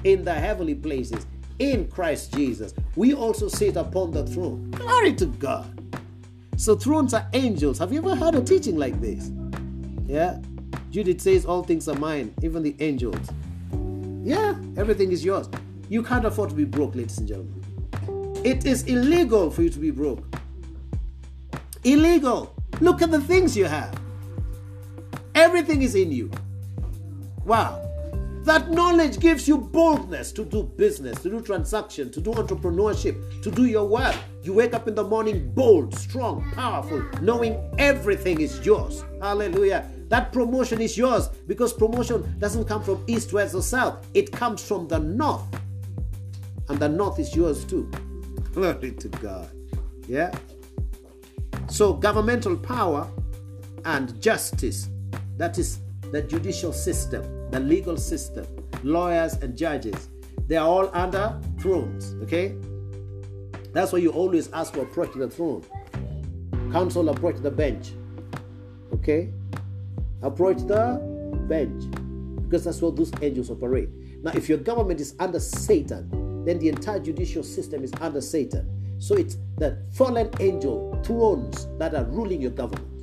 in 0.03 0.25
the 0.25 0.35
heavenly 0.35 0.75
places 0.75 1.27
in 1.59 1.89
Christ 1.89 2.35
Jesus. 2.35 2.75
We 2.97 3.15
also 3.15 3.49
sit 3.49 3.77
upon 3.77 4.11
the 4.11 4.27
throne. 4.27 4.71
Glory 4.73 5.15
to 5.15 5.27
God. 5.27 5.71
So 6.57 6.77
thrones 6.77 7.15
are 7.15 7.27
angels. 7.33 7.79
Have 7.79 7.93
you 7.93 7.99
ever 7.99 8.15
heard 8.15 8.35
a 8.35 8.43
teaching 8.43 8.77
like 8.77 9.01
this? 9.01 9.31
Yeah. 10.07 10.39
Judith 10.91 11.21
says 11.21 11.45
all 11.45 11.65
things 11.65 11.89
are 11.89 11.97
mine, 11.97 12.33
even 12.43 12.63
the 12.63 12.77
angels. 12.79 13.29
Yeah, 14.23 14.55
everything 14.77 15.13
is 15.13 15.25
yours. 15.25 15.49
You 15.89 16.03
can't 16.03 16.25
afford 16.25 16.51
to 16.51 16.57
be 16.57 16.65
broke, 16.65 16.95
ladies 16.95 17.19
and 17.19 17.29
gentlemen. 17.29 17.63
It 18.45 18.65
is 18.65 18.85
illegal 18.85 19.51
for 19.51 19.63
you 19.63 19.71
to 19.71 19.79
be 19.79 19.91
broke. 19.91 20.25
Illegal. 21.83 22.55
Look 22.81 23.03
at 23.03 23.11
the 23.11 23.21
things 23.21 23.57
you 23.57 23.65
have. 23.67 23.95
Everything 25.35 25.83
is 25.83 25.95
in 25.95 26.13
you. 26.13 26.31
Wow. 27.45 27.84
That 28.45 28.71
knowledge 28.71 29.21
gives 29.21 29.49
you 29.49 29.57
boldness 29.57 30.31
to 30.33 30.45
do 30.45 30.65
business, 30.65 31.19
to 31.23 31.31
do 31.31 31.41
transaction, 31.41 32.11
to 32.13 32.21
do 32.21 32.31
entrepreneurship, 32.33 33.43
to 33.43 33.51
do 33.51 33.65
your 33.65 33.87
work. 33.87 34.15
You 34.43 34.53
wake 34.53 34.75
up 34.75 34.87
in 34.87 34.95
the 34.95 35.03
morning 35.03 35.51
bold, 35.55 35.95
strong, 35.95 36.53
powerful, 36.53 37.03
knowing 37.23 37.59
everything 37.79 38.43
is 38.43 38.61
yours. 38.65 39.03
Hallelujah. 39.23 39.89
That 40.09 40.31
promotion 40.31 40.83
is 40.83 40.99
yours 40.99 41.29
because 41.47 41.73
promotion 41.73 42.39
doesn't 42.39 42.67
come 42.67 42.83
from 42.83 43.03
east, 43.07 43.33
west, 43.33 43.55
or 43.55 43.63
south. 43.63 44.07
It 44.13 44.31
comes 44.31 44.63
from 44.63 44.89
the 44.89 44.99
north. 44.99 45.47
And 46.69 46.79
the 46.79 46.89
north 46.91 47.19
is 47.19 47.35
yours 47.35 47.65
too. 47.65 47.91
Glory 48.53 48.93
to 48.93 49.09
God. 49.09 49.49
Yeah? 50.07 50.37
So, 51.69 51.95
governmental 51.95 52.59
power 52.59 53.09
and 53.87 54.21
justice, 54.21 54.91
that 55.39 55.57
is 55.57 55.79
the 56.15 56.23
judicial 56.23 56.73
system 56.73 57.45
the 57.55 57.61
legal 57.61 57.97
system, 57.97 58.45
lawyers 58.83 59.35
and 59.35 59.57
judges, 59.57 60.09
they 60.49 60.57
are 60.57 60.67
all 60.67 60.91
under 60.93 61.41
thrones. 61.61 62.17
Okay? 62.23 62.57
That's 63.73 63.93
why 63.93 64.01
you 64.01 64.11
always 64.11 64.51
ask 64.53 64.75
for 64.75 64.83
approach 64.83 65.13
the 65.15 65.31
throne. 65.31 65.65
Counsel 66.73 67.09
approach 67.11 67.37
the 67.37 67.51
bench. 67.53 67.93
Okay? 68.93 69.31
Approach 70.23 70.59
the 70.67 71.01
bench. 71.49 71.85
because 72.43 72.65
that's 72.65 72.83
what 72.83 72.97
those 72.97 73.13
angels 73.23 73.51
operate. 73.51 73.89
Now, 74.23 74.33
if 74.35 74.49
your 74.49 74.59
government 74.59 75.01
is 75.01 75.15
under 75.21 75.39
Satan, 75.39 76.45
then 76.45 76.59
the 76.59 76.69
entire 76.69 76.99
judicial 76.99 77.45
system 77.45 77.85
is 77.85 77.93
under 78.01 78.21
Satan. 78.21 78.97
So 78.99 79.15
it's 79.15 79.37
the 79.59 79.79
fallen 79.93 80.29
angel 80.41 81.01
thrones 81.05 81.69
that 81.79 81.95
are 81.95 82.05
ruling 82.05 82.41
your 82.41 82.51
government. 82.51 82.94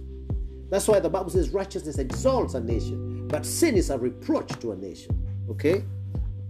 That's 0.72 0.88
why 0.88 1.02
the 1.02 1.10
Bible 1.10 1.30
says 1.30 1.50
righteousness 1.50 1.98
exalts 1.98 2.54
a 2.54 2.62
nation, 2.62 3.28
but 3.28 3.46
sin 3.46 3.76
is 3.76 3.90
a 3.90 3.98
reproach 3.98 4.48
to 4.62 4.72
a 4.72 4.76
nation. 4.76 5.28
Okay? 5.50 5.84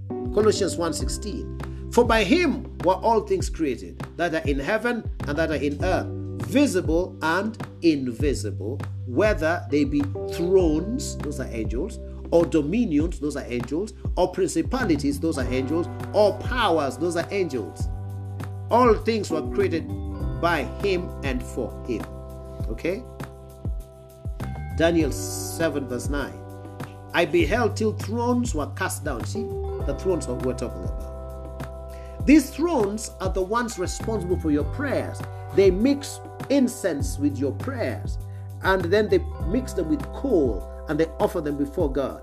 Colossians 0.07 0.77
1:16. 0.77 1.91
For 1.91 2.05
by 2.05 2.23
him 2.23 2.77
were 2.85 2.93
all 2.93 3.21
things 3.21 3.49
created, 3.49 3.97
that 4.17 4.35
are 4.35 4.47
in 4.47 4.59
heaven 4.59 5.03
and 5.27 5.35
that 5.37 5.49
are 5.49 5.55
in 5.55 5.83
earth, 5.83 6.05
visible 6.47 7.15
and 7.23 7.57
invisible, 7.81 8.79
whether 9.07 9.65
they 9.71 9.85
be 9.85 10.01
thrones, 10.33 11.17
those 11.17 11.39
are 11.39 11.49
angels, 11.51 11.99
or 12.29 12.45
dominions, 12.45 13.19
those 13.19 13.35
are 13.35 13.45
angels, 13.47 13.93
or 14.15 14.31
principalities, 14.31 15.19
those 15.19 15.39
are 15.39 15.51
angels, 15.51 15.87
or 16.13 16.37
powers, 16.37 16.95
those 16.95 17.17
are 17.17 17.27
angels. 17.31 17.87
All 18.69 18.93
things 18.93 19.31
were 19.31 19.41
created 19.49 19.87
by 20.39 20.63
him 20.83 21.09
and 21.23 21.43
for 21.43 21.73
him. 21.87 22.05
Okay? 22.69 23.03
Daniel 24.77 25.11
7, 25.11 25.87
verse 25.87 26.09
9. 26.09 26.33
I 27.13 27.25
beheld 27.25 27.75
till 27.75 27.93
thrones 27.93 28.55
were 28.55 28.67
cast 28.75 29.03
down. 29.03 29.25
See, 29.25 29.43
the 29.85 29.95
thrones 29.99 30.27
that 30.27 30.35
we're 30.35 30.53
talking 30.53 30.83
about. 30.83 32.25
These 32.25 32.51
thrones 32.51 33.11
are 33.19 33.29
the 33.29 33.41
ones 33.41 33.79
responsible 33.79 34.39
for 34.39 34.51
your 34.51 34.63
prayers. 34.63 35.19
They 35.55 35.71
mix 35.71 36.19
incense 36.49 37.17
with 37.17 37.37
your 37.37 37.51
prayers 37.53 38.17
and 38.63 38.83
then 38.85 39.09
they 39.09 39.19
mix 39.47 39.73
them 39.73 39.89
with 39.89 40.01
coal 40.13 40.67
and 40.87 40.99
they 40.99 41.07
offer 41.19 41.41
them 41.41 41.57
before 41.57 41.91
God. 41.91 42.21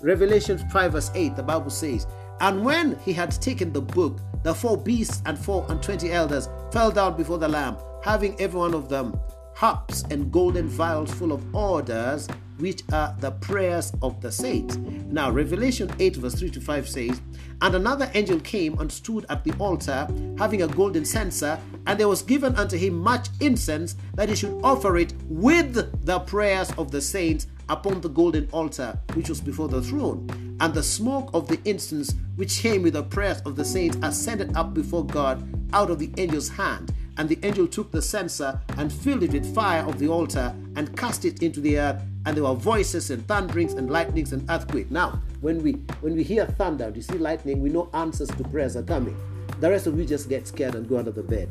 Revelation 0.00 0.58
5, 0.70 0.92
verse 0.92 1.10
8, 1.14 1.36
the 1.36 1.42
Bible 1.42 1.70
says, 1.70 2.06
And 2.40 2.64
when 2.64 2.98
he 3.00 3.12
had 3.12 3.30
taken 3.30 3.72
the 3.72 3.82
book, 3.82 4.18
the 4.42 4.54
four 4.54 4.76
beasts 4.76 5.22
and 5.26 5.38
four 5.38 5.66
and 5.68 5.82
twenty 5.82 6.10
elders 6.10 6.48
fell 6.72 6.90
down 6.90 7.16
before 7.16 7.38
the 7.38 7.48
Lamb, 7.48 7.76
having 8.02 8.40
every 8.40 8.58
one 8.58 8.74
of 8.74 8.88
them 8.88 9.20
harps 9.54 10.02
and 10.10 10.32
golden 10.32 10.68
vials 10.68 11.12
full 11.12 11.32
of 11.32 11.54
orders, 11.54 12.28
which 12.58 12.82
are 12.92 13.14
the 13.20 13.30
prayers 13.32 13.92
of 14.02 14.20
the 14.20 14.30
saints. 14.30 14.76
Now, 14.76 15.30
Revelation 15.30 15.90
8, 15.98 16.16
verse 16.16 16.34
3 16.34 16.50
to 16.50 16.60
5 16.60 16.88
says, 16.88 17.20
And 17.62 17.74
another 17.74 18.10
angel 18.14 18.40
came 18.40 18.78
and 18.78 18.90
stood 18.90 19.26
at 19.28 19.44
the 19.44 19.52
altar, 19.58 20.08
having 20.38 20.62
a 20.62 20.68
golden 20.68 21.04
censer, 21.04 21.58
and 21.86 21.98
there 21.98 22.08
was 22.08 22.22
given 22.22 22.54
unto 22.56 22.76
him 22.76 22.94
much 22.98 23.28
incense, 23.40 23.96
that 24.14 24.28
he 24.28 24.34
should 24.34 24.60
offer 24.62 24.96
it 24.98 25.14
with 25.28 26.04
the 26.04 26.20
prayers 26.20 26.70
of 26.78 26.90
the 26.90 27.00
saints 27.00 27.46
upon 27.70 28.00
the 28.00 28.08
golden 28.08 28.48
altar 28.50 28.98
which 29.14 29.28
was 29.28 29.40
before 29.40 29.68
the 29.68 29.80
throne. 29.80 30.28
And 30.60 30.74
the 30.74 30.82
smoke 30.82 31.30
of 31.32 31.48
the 31.48 31.58
incense 31.64 32.14
which 32.36 32.60
came 32.60 32.82
with 32.82 32.94
the 32.94 33.02
prayers 33.02 33.40
of 33.42 33.56
the 33.56 33.64
saints 33.64 33.96
ascended 34.02 34.56
up 34.56 34.74
before 34.74 35.06
God 35.06 35.42
out 35.72 35.90
of 35.90 35.98
the 35.98 36.10
angel's 36.18 36.48
hand. 36.48 36.92
And 37.20 37.28
the 37.28 37.38
angel 37.46 37.66
took 37.66 37.92
the 37.92 38.00
censer 38.00 38.58
and 38.78 38.90
filled 38.90 39.22
it 39.22 39.32
with 39.34 39.54
fire 39.54 39.82
of 39.82 39.98
the 39.98 40.08
altar 40.08 40.54
and 40.74 40.96
cast 40.96 41.26
it 41.26 41.42
into 41.42 41.60
the 41.60 41.78
earth. 41.78 42.02
And 42.24 42.34
there 42.34 42.44
were 42.44 42.54
voices 42.54 43.10
and 43.10 43.28
thunderings 43.28 43.74
and 43.74 43.90
lightnings 43.90 44.32
and 44.32 44.48
earthquake. 44.48 44.90
Now, 44.90 45.20
when 45.42 45.62
we 45.62 45.72
when 46.00 46.14
we 46.14 46.22
hear 46.22 46.46
thunder, 46.46 46.90
you 46.96 47.02
see 47.02 47.18
lightning, 47.18 47.60
we 47.60 47.68
know 47.68 47.90
answers 47.92 48.28
to 48.28 48.44
prayers 48.44 48.74
are 48.74 48.82
coming. 48.82 49.14
The 49.60 49.68
rest 49.68 49.86
of 49.86 49.98
you 49.98 50.06
just 50.06 50.30
get 50.30 50.48
scared 50.48 50.74
and 50.74 50.88
go 50.88 50.96
under 50.96 51.10
the 51.10 51.22
bed. 51.22 51.50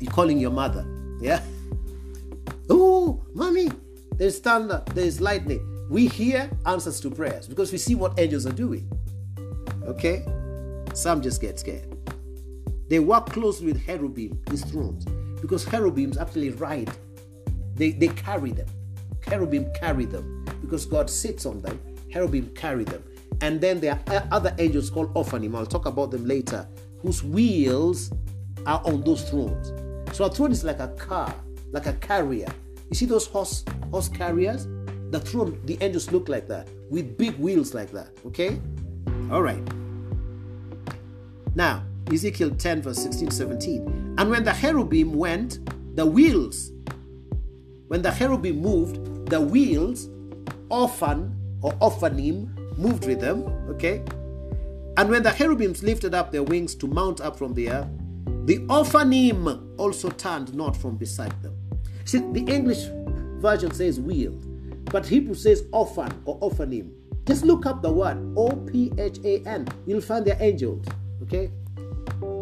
You're 0.00 0.10
calling 0.10 0.40
your 0.40 0.50
mother, 0.50 0.84
yeah? 1.20 1.40
Oh, 2.68 3.24
mommy, 3.34 3.70
there's 4.16 4.40
thunder, 4.40 4.82
there's 4.94 5.20
lightning. 5.20 5.86
We 5.88 6.08
hear 6.08 6.50
answers 6.66 6.98
to 7.02 7.10
prayers 7.12 7.46
because 7.46 7.70
we 7.70 7.78
see 7.78 7.94
what 7.94 8.18
angels 8.18 8.46
are 8.46 8.52
doing. 8.52 8.90
Okay? 9.84 10.26
Some 10.92 11.22
just 11.22 11.40
get 11.40 11.60
scared. 11.60 11.97
They 12.88 12.98
work 12.98 13.30
closely 13.30 13.72
with 13.72 13.84
cherubim, 13.84 14.40
these 14.48 14.64
thrones, 14.64 15.04
because 15.40 15.64
cherubims 15.66 16.16
actually 16.16 16.50
ride. 16.50 16.90
They, 17.74 17.90
they 17.90 18.08
carry 18.08 18.52
them. 18.52 18.66
Cherubim 19.28 19.70
carry 19.74 20.04
them 20.04 20.44
because 20.60 20.86
God 20.86 21.10
sits 21.10 21.46
on 21.46 21.60
them. 21.60 21.80
Cherubim 22.10 22.54
carry 22.54 22.84
them. 22.84 23.02
And 23.40 23.60
then 23.60 23.78
there 23.78 24.00
are 24.08 24.28
other 24.32 24.54
angels 24.58 24.90
called 24.90 25.14
Ophanim. 25.14 25.54
I'll 25.54 25.66
talk 25.66 25.86
about 25.86 26.10
them 26.10 26.26
later, 26.26 26.66
whose 27.00 27.22
wheels 27.22 28.10
are 28.66 28.82
on 28.84 29.02
those 29.02 29.28
thrones. 29.28 29.72
So 30.16 30.24
a 30.24 30.30
throne 30.30 30.50
is 30.50 30.64
like 30.64 30.80
a 30.80 30.88
car, 30.88 31.32
like 31.70 31.86
a 31.86 31.92
carrier. 31.94 32.48
You 32.90 32.94
see 32.96 33.06
those 33.06 33.26
horse 33.26 33.64
horse 33.90 34.08
carriers? 34.08 34.66
The 35.10 35.20
throne, 35.20 35.60
the 35.64 35.78
angels 35.80 36.10
look 36.10 36.28
like 36.28 36.48
that, 36.48 36.68
with 36.90 37.16
big 37.16 37.36
wheels 37.38 37.74
like 37.74 37.92
that. 37.92 38.08
Okay? 38.26 38.60
All 39.30 39.42
right. 39.42 39.62
Now, 41.54 41.84
Ezekiel 42.12 42.50
10, 42.50 42.82
verse 42.82 42.98
16, 43.02 43.30
17. 43.30 44.14
And 44.18 44.30
when 44.30 44.44
the 44.44 44.52
cherubim 44.52 45.12
went, 45.12 45.58
the 45.96 46.06
wheels, 46.06 46.72
when 47.88 48.02
the 48.02 48.10
cherubim 48.10 48.60
moved, 48.60 49.28
the 49.30 49.40
wheels, 49.40 50.08
ophan 50.70 51.34
or 51.62 51.72
ophanim, 51.74 52.56
moved 52.78 53.06
with 53.06 53.20
them. 53.20 53.44
Okay? 53.70 54.02
And 54.96 55.10
when 55.10 55.22
the 55.22 55.30
cherubims 55.30 55.82
lifted 55.82 56.14
up 56.14 56.32
their 56.32 56.42
wings 56.42 56.74
to 56.76 56.86
mount 56.86 57.20
up 57.20 57.36
from 57.36 57.54
the 57.54 57.70
earth, 57.70 57.88
the 58.46 58.58
ophanim 58.66 59.78
also 59.78 60.08
turned 60.10 60.54
not 60.54 60.76
from 60.76 60.96
beside 60.96 61.40
them. 61.42 61.54
See, 62.04 62.18
the 62.18 62.40
English 62.40 62.86
version 63.40 63.72
says 63.72 64.00
wheel, 64.00 64.32
but 64.86 65.06
Hebrew 65.06 65.34
says 65.34 65.62
ophan 65.72 66.12
or 66.24 66.40
ophanim. 66.40 66.90
Just 67.26 67.44
look 67.44 67.66
up 67.66 67.82
the 67.82 67.92
word 67.92 68.16
O 68.36 68.50
P 68.50 68.90
H 68.96 69.18
A 69.22 69.46
N. 69.46 69.68
You'll 69.86 70.00
find 70.00 70.24
they're 70.24 70.38
angels. 70.40 70.86
Okay? 71.22 71.50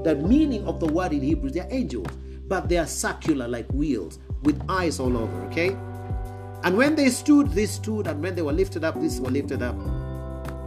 The 0.07 0.15
meaning 0.15 0.65
of 0.69 0.79
the 0.79 0.87
word 0.87 1.13
in 1.13 1.21
Hebrew, 1.21 1.51
they're 1.51 1.67
angels, 1.69 2.07
but 2.47 2.69
they 2.69 2.79
are 2.79 2.87
circular 2.87 3.49
like 3.49 3.69
wheels 3.73 4.21
with 4.45 4.63
eyes 4.69 5.01
all 5.01 5.17
over. 5.17 5.43
Okay? 5.47 5.71
And 6.63 6.77
when 6.77 6.95
they 6.95 7.11
stood, 7.11 7.49
they 7.49 7.67
stood, 7.67 8.07
and 8.07 8.23
when 8.23 8.37
they 8.37 8.43
were 8.43 8.53
lifted 8.53 8.85
up, 8.85 9.01
these 9.01 9.21
were 9.21 9.33
lifted 9.33 9.63
up. 9.63 9.75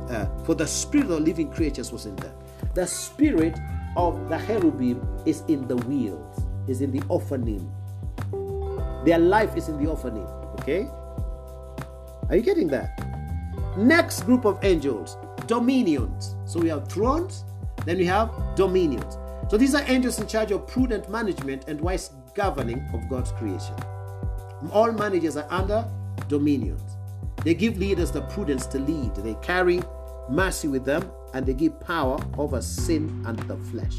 Uh, 0.10 0.26
for 0.44 0.56
the 0.56 0.68
spirit 0.68 1.10
of 1.10 1.22
living 1.22 1.50
creatures 1.54 1.94
was 1.94 2.06
in 2.06 2.18
them. 2.18 2.34
The 2.76 2.86
spirit 2.86 3.58
of 3.96 4.28
the 4.28 4.40
cherubim 4.40 5.08
is 5.26 5.40
in 5.48 5.70
the 5.70 5.78
wheels, 5.88 6.44
is 6.68 6.82
in 6.82 6.92
the 6.92 7.00
ophanim. 7.04 7.66
Their 9.06 9.20
life 9.20 9.56
is 9.56 9.70
in 9.70 9.82
the 9.82 9.90
ophanim. 9.90 10.28
Okay? 10.60 10.86
Are 12.28 12.36
you 12.36 12.42
getting 12.42 12.68
that? 12.68 13.78
Next 13.78 14.24
group 14.24 14.44
of 14.44 14.60
angels, 14.66 15.16
dominions. 15.48 16.36
So 16.44 16.60
we 16.60 16.68
have 16.68 16.90
thrones, 16.90 17.46
then 17.86 18.00
we 18.00 18.06
have 18.06 18.34
dominions. 18.58 19.16
So 19.50 19.58
these 19.58 19.74
are 19.74 19.84
angels 19.88 20.20
in 20.20 20.28
charge 20.28 20.52
of 20.52 20.68
prudent 20.68 21.10
management 21.10 21.68
and 21.68 21.82
wise 21.82 22.12
governing 22.36 22.88
of 22.94 23.10
God's 23.10 23.32
creation. 23.32 23.74
All 24.72 24.92
managers 24.92 25.38
are 25.38 25.48
under 25.50 25.90
dominions. 26.28 26.84
They 27.44 27.56
give 27.56 27.80
leaders 27.80 28.12
the 28.12 28.22
prudence 28.22 28.68
to 28.68 28.80
lead. 28.80 29.16
They 29.16 29.34
carry 29.42 29.82
mercy 30.30 30.68
with 30.68 30.86
them 30.86 31.12
and 31.34 31.48
they 31.48 31.56
give 31.56 31.80
power 31.80 32.20
over 32.38 32.62
sin 32.62 33.24
and 33.26 33.40
the 33.40 33.58
flesh. 33.58 33.98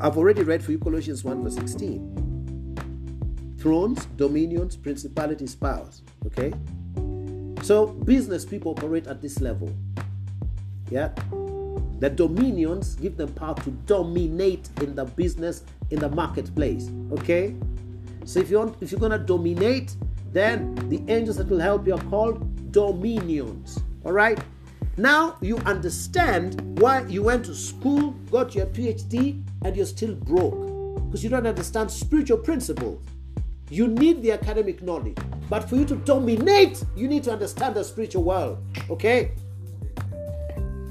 I've 0.00 0.16
already 0.16 0.42
read 0.42 0.62
for 0.62 0.72
you 0.72 0.78
Colossians 0.78 1.22
1 1.22 1.42
verse 1.42 1.56
16. 1.56 3.56
Thrones, 3.60 4.06
dominions, 4.16 4.74
principalities, 4.76 5.54
powers. 5.54 6.02
Okay? 6.24 6.54
So 7.62 7.88
business 7.88 8.46
people 8.46 8.72
operate 8.72 9.06
at 9.06 9.20
this 9.20 9.42
level. 9.42 9.68
Yeah? 10.90 11.12
The 11.98 12.10
dominions 12.10 12.94
give 12.94 13.16
them 13.16 13.32
power 13.34 13.54
to 13.56 13.70
dominate 13.86 14.68
in 14.80 14.94
the 14.94 15.04
business, 15.04 15.64
in 15.90 15.98
the 15.98 16.08
marketplace. 16.08 16.90
Okay? 17.12 17.56
So 18.24 18.40
if 18.40 18.50
you 18.50 18.58
want, 18.58 18.76
if 18.80 18.92
you're 18.92 19.00
gonna 19.00 19.18
dominate, 19.18 19.96
then 20.32 20.74
the 20.88 21.02
angels 21.12 21.36
that 21.38 21.48
will 21.48 21.58
help 21.58 21.86
you 21.86 21.94
are 21.94 22.04
called 22.04 22.72
dominions. 22.72 23.80
All 24.04 24.12
right? 24.12 24.38
Now 24.96 25.36
you 25.40 25.56
understand 25.58 26.78
why 26.78 27.04
you 27.06 27.22
went 27.22 27.44
to 27.46 27.54
school, 27.54 28.12
got 28.30 28.54
your 28.54 28.66
PhD, 28.66 29.42
and 29.64 29.76
you're 29.76 29.86
still 29.86 30.14
broke. 30.14 30.66
Because 31.06 31.24
you 31.24 31.30
don't 31.30 31.46
understand 31.46 31.90
spiritual 31.90 32.38
principles. 32.38 33.02
You 33.70 33.88
need 33.88 34.22
the 34.22 34.32
academic 34.32 34.82
knowledge. 34.82 35.16
But 35.48 35.68
for 35.68 35.76
you 35.76 35.84
to 35.86 35.96
dominate, 35.96 36.82
you 36.94 37.08
need 37.08 37.24
to 37.24 37.32
understand 37.32 37.74
the 37.74 37.84
spiritual 37.84 38.24
world. 38.24 38.58
Okay? 38.90 39.32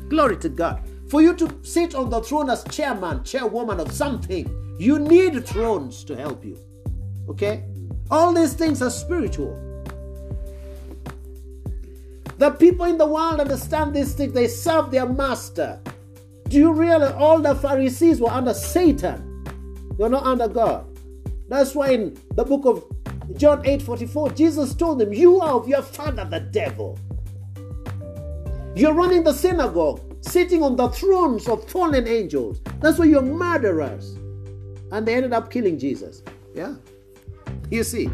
Glory 0.09 0.37
to 0.37 0.49
God. 0.49 0.81
For 1.09 1.21
you 1.21 1.33
to 1.35 1.59
sit 1.63 1.95
on 1.95 2.09
the 2.09 2.21
throne 2.21 2.49
as 2.49 2.63
chairman, 2.65 3.23
chairwoman 3.23 3.79
of 3.79 3.91
something, 3.91 4.49
you 4.77 4.99
need 4.99 5.45
thrones 5.45 6.03
to 6.05 6.15
help 6.15 6.43
you. 6.43 6.57
Okay? 7.29 7.63
All 8.11 8.33
these 8.33 8.53
things 8.53 8.81
are 8.81 8.89
spiritual. 8.89 9.63
The 12.37 12.51
people 12.51 12.85
in 12.85 12.97
the 12.97 13.05
world 13.05 13.39
understand 13.39 13.95
these 13.95 14.13
things. 14.13 14.33
They 14.33 14.47
serve 14.47 14.91
their 14.91 15.07
master. 15.07 15.81
Do 16.49 16.57
you 16.57 16.71
realize 16.71 17.13
all 17.13 17.39
the 17.39 17.55
Pharisees 17.55 18.21
were 18.21 18.29
under 18.29 18.53
Satan? 18.53 19.43
They 19.97 20.03
were 20.03 20.09
not 20.09 20.25
under 20.25 20.47
God. 20.47 20.85
That's 21.49 21.73
why 21.73 21.89
in 21.91 22.17
the 22.35 22.43
book 22.43 22.65
of 22.65 22.85
John 23.37 23.65
8 23.65 23.81
44, 23.81 24.31
Jesus 24.31 24.75
told 24.75 24.99
them, 24.99 25.13
You 25.13 25.41
are 25.41 25.53
of 25.53 25.67
your 25.67 25.81
father, 25.81 26.25
the 26.25 26.39
devil. 26.39 26.99
You're 28.75 28.93
running 28.93 29.23
the 29.23 29.33
synagogue, 29.33 30.01
sitting 30.27 30.63
on 30.63 30.75
the 30.75 30.89
thrones 30.89 31.47
of 31.47 31.69
fallen 31.69 32.07
angels. 32.07 32.61
That's 32.79 32.99
why 32.99 33.05
you're 33.05 33.21
murderers. 33.21 34.17
And 34.91 35.05
they 35.05 35.15
ended 35.15 35.33
up 35.33 35.51
killing 35.51 35.77
Jesus. 35.77 36.23
Yeah. 36.53 36.75
You 37.69 37.83
see. 37.83 38.09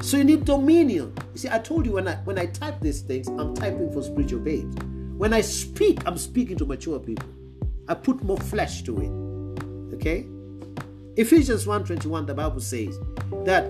So 0.00 0.16
you 0.16 0.24
need 0.24 0.44
dominion. 0.44 1.12
You 1.32 1.38
see, 1.38 1.48
I 1.50 1.58
told 1.58 1.84
you 1.86 1.92
when 1.92 2.08
I 2.08 2.16
when 2.24 2.38
I 2.38 2.46
type 2.46 2.80
these 2.80 3.00
things, 3.00 3.28
I'm 3.28 3.54
typing 3.54 3.92
for 3.92 4.02
spiritual 4.02 4.40
babes. 4.40 4.76
When 5.16 5.32
I 5.32 5.40
speak, 5.40 6.00
I'm 6.06 6.16
speaking 6.16 6.56
to 6.58 6.66
mature 6.66 7.00
people. 7.00 7.28
I 7.88 7.94
put 7.94 8.22
more 8.22 8.38
flesh 8.38 8.82
to 8.82 9.00
it. 9.00 9.94
Okay? 9.96 10.26
Ephesians 11.16 11.66
1:21, 11.66 12.26
the 12.26 12.34
Bible 12.34 12.60
says 12.60 12.98
that 13.44 13.68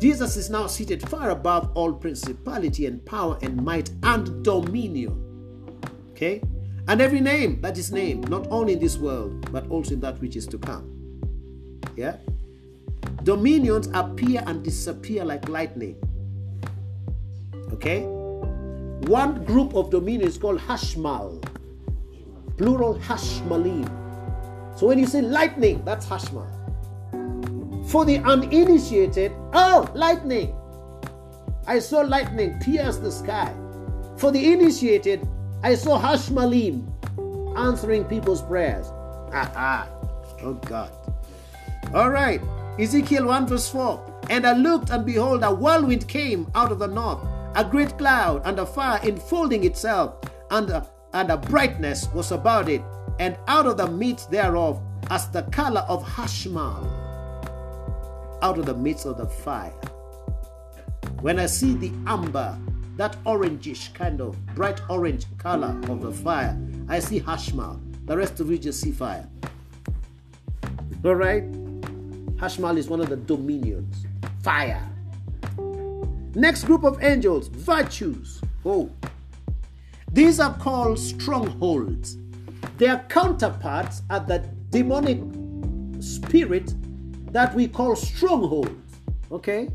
Jesus 0.00 0.36
is 0.36 0.48
now 0.48 0.66
seated 0.66 1.06
far 1.08 1.30
above 1.30 1.70
all 1.74 1.92
principality 1.92 2.86
and 2.86 3.04
power 3.04 3.38
and 3.42 3.62
might 3.62 3.90
and 4.02 4.42
dominion. 4.42 5.20
Okay? 6.12 6.40
And 6.86 7.00
every 7.00 7.20
name 7.20 7.60
that 7.62 7.78
is 7.78 7.90
named, 7.90 8.28
not 8.28 8.46
only 8.50 8.74
in 8.74 8.78
this 8.78 8.98
world, 8.98 9.50
but 9.50 9.68
also 9.70 9.94
in 9.94 10.00
that 10.00 10.20
which 10.20 10.36
is 10.36 10.46
to 10.48 10.58
come. 10.58 10.90
Yeah? 11.96 12.16
Dominions 13.22 13.88
appear 13.94 14.42
and 14.46 14.62
disappear 14.62 15.24
like 15.24 15.48
lightning. 15.48 15.96
Okay? 17.72 18.02
One 19.08 19.44
group 19.44 19.74
of 19.74 19.90
dominions 19.90 20.36
called 20.36 20.60
Hashmal, 20.60 21.42
plural 22.58 22.96
Hashmalim. 22.96 23.88
So 24.78 24.86
when 24.86 24.98
you 24.98 25.06
say 25.06 25.22
lightning, 25.22 25.82
that's 25.86 26.04
Hashmal. 26.06 26.50
For 27.88 28.04
the 28.04 28.18
uninitiated, 28.18 29.32
oh, 29.54 29.90
lightning. 29.94 30.54
I 31.66 31.78
saw 31.78 32.00
lightning 32.00 32.58
pierce 32.60 32.98
the 32.98 33.10
sky. 33.10 33.54
For 34.16 34.30
the 34.30 34.52
initiated, 34.52 35.26
I 35.64 35.74
saw 35.76 35.98
Hashmalim 35.98 36.84
answering 37.56 38.04
people's 38.04 38.42
prayers. 38.42 38.86
Aha. 39.32 39.88
Oh 40.42 40.52
God. 40.52 40.92
All 41.94 42.10
right. 42.10 42.42
Ezekiel 42.78 43.24
1 43.24 43.46
verse 43.46 43.66
4. 43.70 44.20
And 44.28 44.46
I 44.46 44.52
looked, 44.52 44.90
and 44.90 45.06
behold, 45.06 45.42
a 45.42 45.54
whirlwind 45.54 46.06
came 46.06 46.50
out 46.54 46.70
of 46.70 46.80
the 46.80 46.86
north, 46.86 47.26
a 47.54 47.64
great 47.64 47.96
cloud, 47.96 48.42
and 48.44 48.58
a 48.58 48.66
fire 48.66 49.00
enfolding 49.04 49.64
itself, 49.64 50.16
and 50.50 50.68
a, 50.68 50.86
and 51.14 51.30
a 51.30 51.38
brightness 51.38 52.08
was 52.12 52.30
about 52.30 52.68
it, 52.68 52.82
and 53.18 53.38
out 53.48 53.64
of 53.64 53.78
the 53.78 53.86
midst 53.86 54.30
thereof, 54.30 54.82
as 55.08 55.30
the 55.30 55.44
color 55.44 55.86
of 55.88 56.04
Hashmal, 56.04 56.84
out 58.42 58.58
of 58.58 58.66
the 58.66 58.74
midst 58.74 59.06
of 59.06 59.16
the 59.16 59.26
fire. 59.26 59.72
When 61.22 61.38
I 61.38 61.46
see 61.46 61.72
the 61.72 61.90
amber, 62.06 62.58
that 62.96 63.16
orangish 63.24 63.92
kind 63.94 64.20
of 64.20 64.36
bright 64.54 64.80
orange 64.88 65.26
color 65.38 65.78
of 65.88 66.02
the 66.02 66.12
fire, 66.12 66.58
I 66.88 67.00
see 67.00 67.20
Hashmal. 67.20 67.80
The 68.06 68.16
rest 68.16 68.40
of 68.40 68.50
you 68.50 68.58
just 68.58 68.80
see 68.80 68.92
fire. 68.92 69.28
All 71.04 71.14
right? 71.14 71.44
Hashmal 72.36 72.76
is 72.78 72.88
one 72.88 73.00
of 73.00 73.08
the 73.08 73.16
dominions. 73.16 74.06
Fire. 74.42 74.82
Next 76.34 76.64
group 76.64 76.84
of 76.84 77.02
angels, 77.02 77.48
virtues. 77.48 78.40
Oh. 78.64 78.90
These 80.12 80.40
are 80.40 80.54
called 80.54 80.98
strongholds. 80.98 82.16
Their 82.78 83.04
counterparts 83.08 84.02
are 84.10 84.20
the 84.20 84.38
demonic 84.70 85.20
spirit 86.00 86.74
that 87.32 87.54
we 87.54 87.68
call 87.68 87.96
strongholds. 87.96 88.96
Okay? 89.32 89.68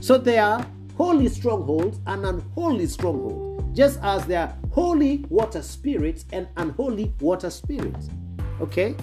So 0.00 0.18
they 0.18 0.38
are 0.38 0.66
holy 1.00 1.30
strongholds 1.30 1.98
and 2.08 2.26
unholy 2.26 2.86
strongholds, 2.86 3.64
just 3.74 3.98
as 4.02 4.26
there 4.26 4.40
are 4.42 4.54
holy 4.70 5.24
water 5.30 5.62
spirits 5.62 6.26
and 6.34 6.46
unholy 6.58 7.10
water 7.20 7.48
spirits. 7.48 8.10
Okay? 8.60 8.94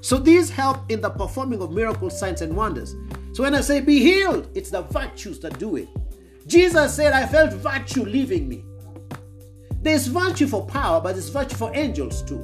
So 0.00 0.16
these 0.16 0.48
help 0.48 0.90
in 0.90 1.02
the 1.02 1.10
performing 1.10 1.60
of 1.60 1.70
miracles, 1.70 2.18
signs, 2.18 2.40
and 2.40 2.56
wonders. 2.56 2.96
So 3.34 3.42
when 3.42 3.54
I 3.54 3.60
say 3.60 3.82
be 3.82 3.98
healed, 3.98 4.48
it's 4.54 4.70
the 4.70 4.80
virtues 4.80 5.38
that 5.40 5.58
do 5.58 5.76
it. 5.76 5.90
Jesus 6.46 6.96
said, 6.96 7.12
I 7.12 7.26
felt 7.26 7.52
virtue 7.52 8.04
leaving 8.04 8.48
me. 8.48 8.64
There's 9.82 10.06
virtue 10.06 10.46
for 10.46 10.64
power, 10.64 10.98
but 10.98 11.12
there's 11.12 11.28
virtue 11.28 11.56
for 11.56 11.70
angels 11.76 12.22
too. 12.22 12.42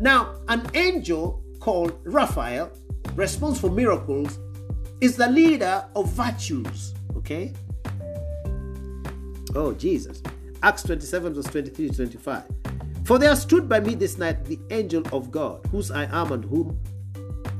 Now, 0.00 0.40
an 0.48 0.68
angel 0.74 1.40
called 1.60 2.00
Raphael, 2.02 2.72
responsible 3.14 3.68
for 3.68 3.74
miracles, 3.76 4.40
is 5.00 5.14
the 5.14 5.28
leader 5.28 5.84
of 5.94 6.10
virtues. 6.10 6.94
Okay? 7.26 7.52
Oh, 9.56 9.72
Jesus. 9.72 10.22
Acts 10.62 10.84
27, 10.84 11.34
verse 11.34 11.46
23 11.46 11.88
to 11.88 11.96
25. 11.96 12.44
For 13.04 13.18
there 13.18 13.34
stood 13.34 13.68
by 13.68 13.80
me 13.80 13.96
this 13.96 14.16
night 14.16 14.44
the 14.44 14.60
angel 14.70 15.02
of 15.12 15.32
God, 15.32 15.66
whose 15.72 15.90
I 15.90 16.04
am 16.04 16.30
and 16.30 16.44
whom 16.44 16.78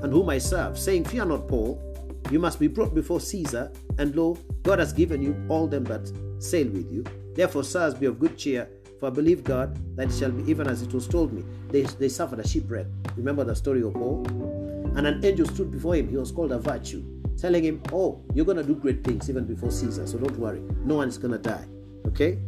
and 0.02 0.12
whom 0.12 0.30
I 0.30 0.38
serve, 0.38 0.78
saying, 0.78 1.06
Fear 1.06 1.26
not, 1.26 1.48
Paul, 1.48 1.82
you 2.30 2.38
must 2.38 2.60
be 2.60 2.68
brought 2.68 2.94
before 2.94 3.18
Caesar, 3.18 3.72
and 3.98 4.14
lo, 4.14 4.38
God 4.62 4.78
has 4.78 4.92
given 4.92 5.20
you 5.20 5.36
all 5.48 5.66
them 5.66 5.82
that 5.84 6.12
sail 6.38 6.68
with 6.68 6.92
you. 6.92 7.04
Therefore, 7.34 7.64
sirs, 7.64 7.94
be 7.94 8.06
of 8.06 8.20
good 8.20 8.38
cheer, 8.38 8.68
for 9.00 9.06
I 9.06 9.10
believe 9.10 9.42
God 9.42 9.76
that 9.96 10.10
it 10.10 10.14
shall 10.14 10.30
be 10.30 10.48
even 10.48 10.68
as 10.68 10.82
it 10.82 10.92
was 10.92 11.08
told 11.08 11.32
me. 11.32 11.42
They, 11.70 11.82
they 11.82 12.08
suffered 12.08 12.38
a 12.38 12.46
shipwreck. 12.46 12.86
Remember 13.16 13.42
the 13.42 13.56
story 13.56 13.82
of 13.82 13.94
Paul? 13.94 14.26
And 14.96 15.06
an 15.06 15.24
angel 15.24 15.46
stood 15.46 15.72
before 15.72 15.96
him. 15.96 16.08
He 16.08 16.16
was 16.16 16.30
called 16.30 16.52
a 16.52 16.58
virtue, 16.58 17.02
telling 17.36 17.64
him, 17.64 17.82
Oh, 17.92 18.22
you're 18.34 18.44
going 18.44 18.58
to 18.58 18.64
do 18.64 18.74
great 18.74 19.04
things 19.04 19.28
even 19.30 19.44
before 19.44 19.70
Caesar, 19.70 20.06
so 20.06 20.18
don't 20.18 20.38
worry. 20.38 20.60
No 20.84 20.96
one's 20.96 21.18
going 21.18 21.32
to 21.32 21.38
die. 21.38 21.64
Okay? 22.06 22.38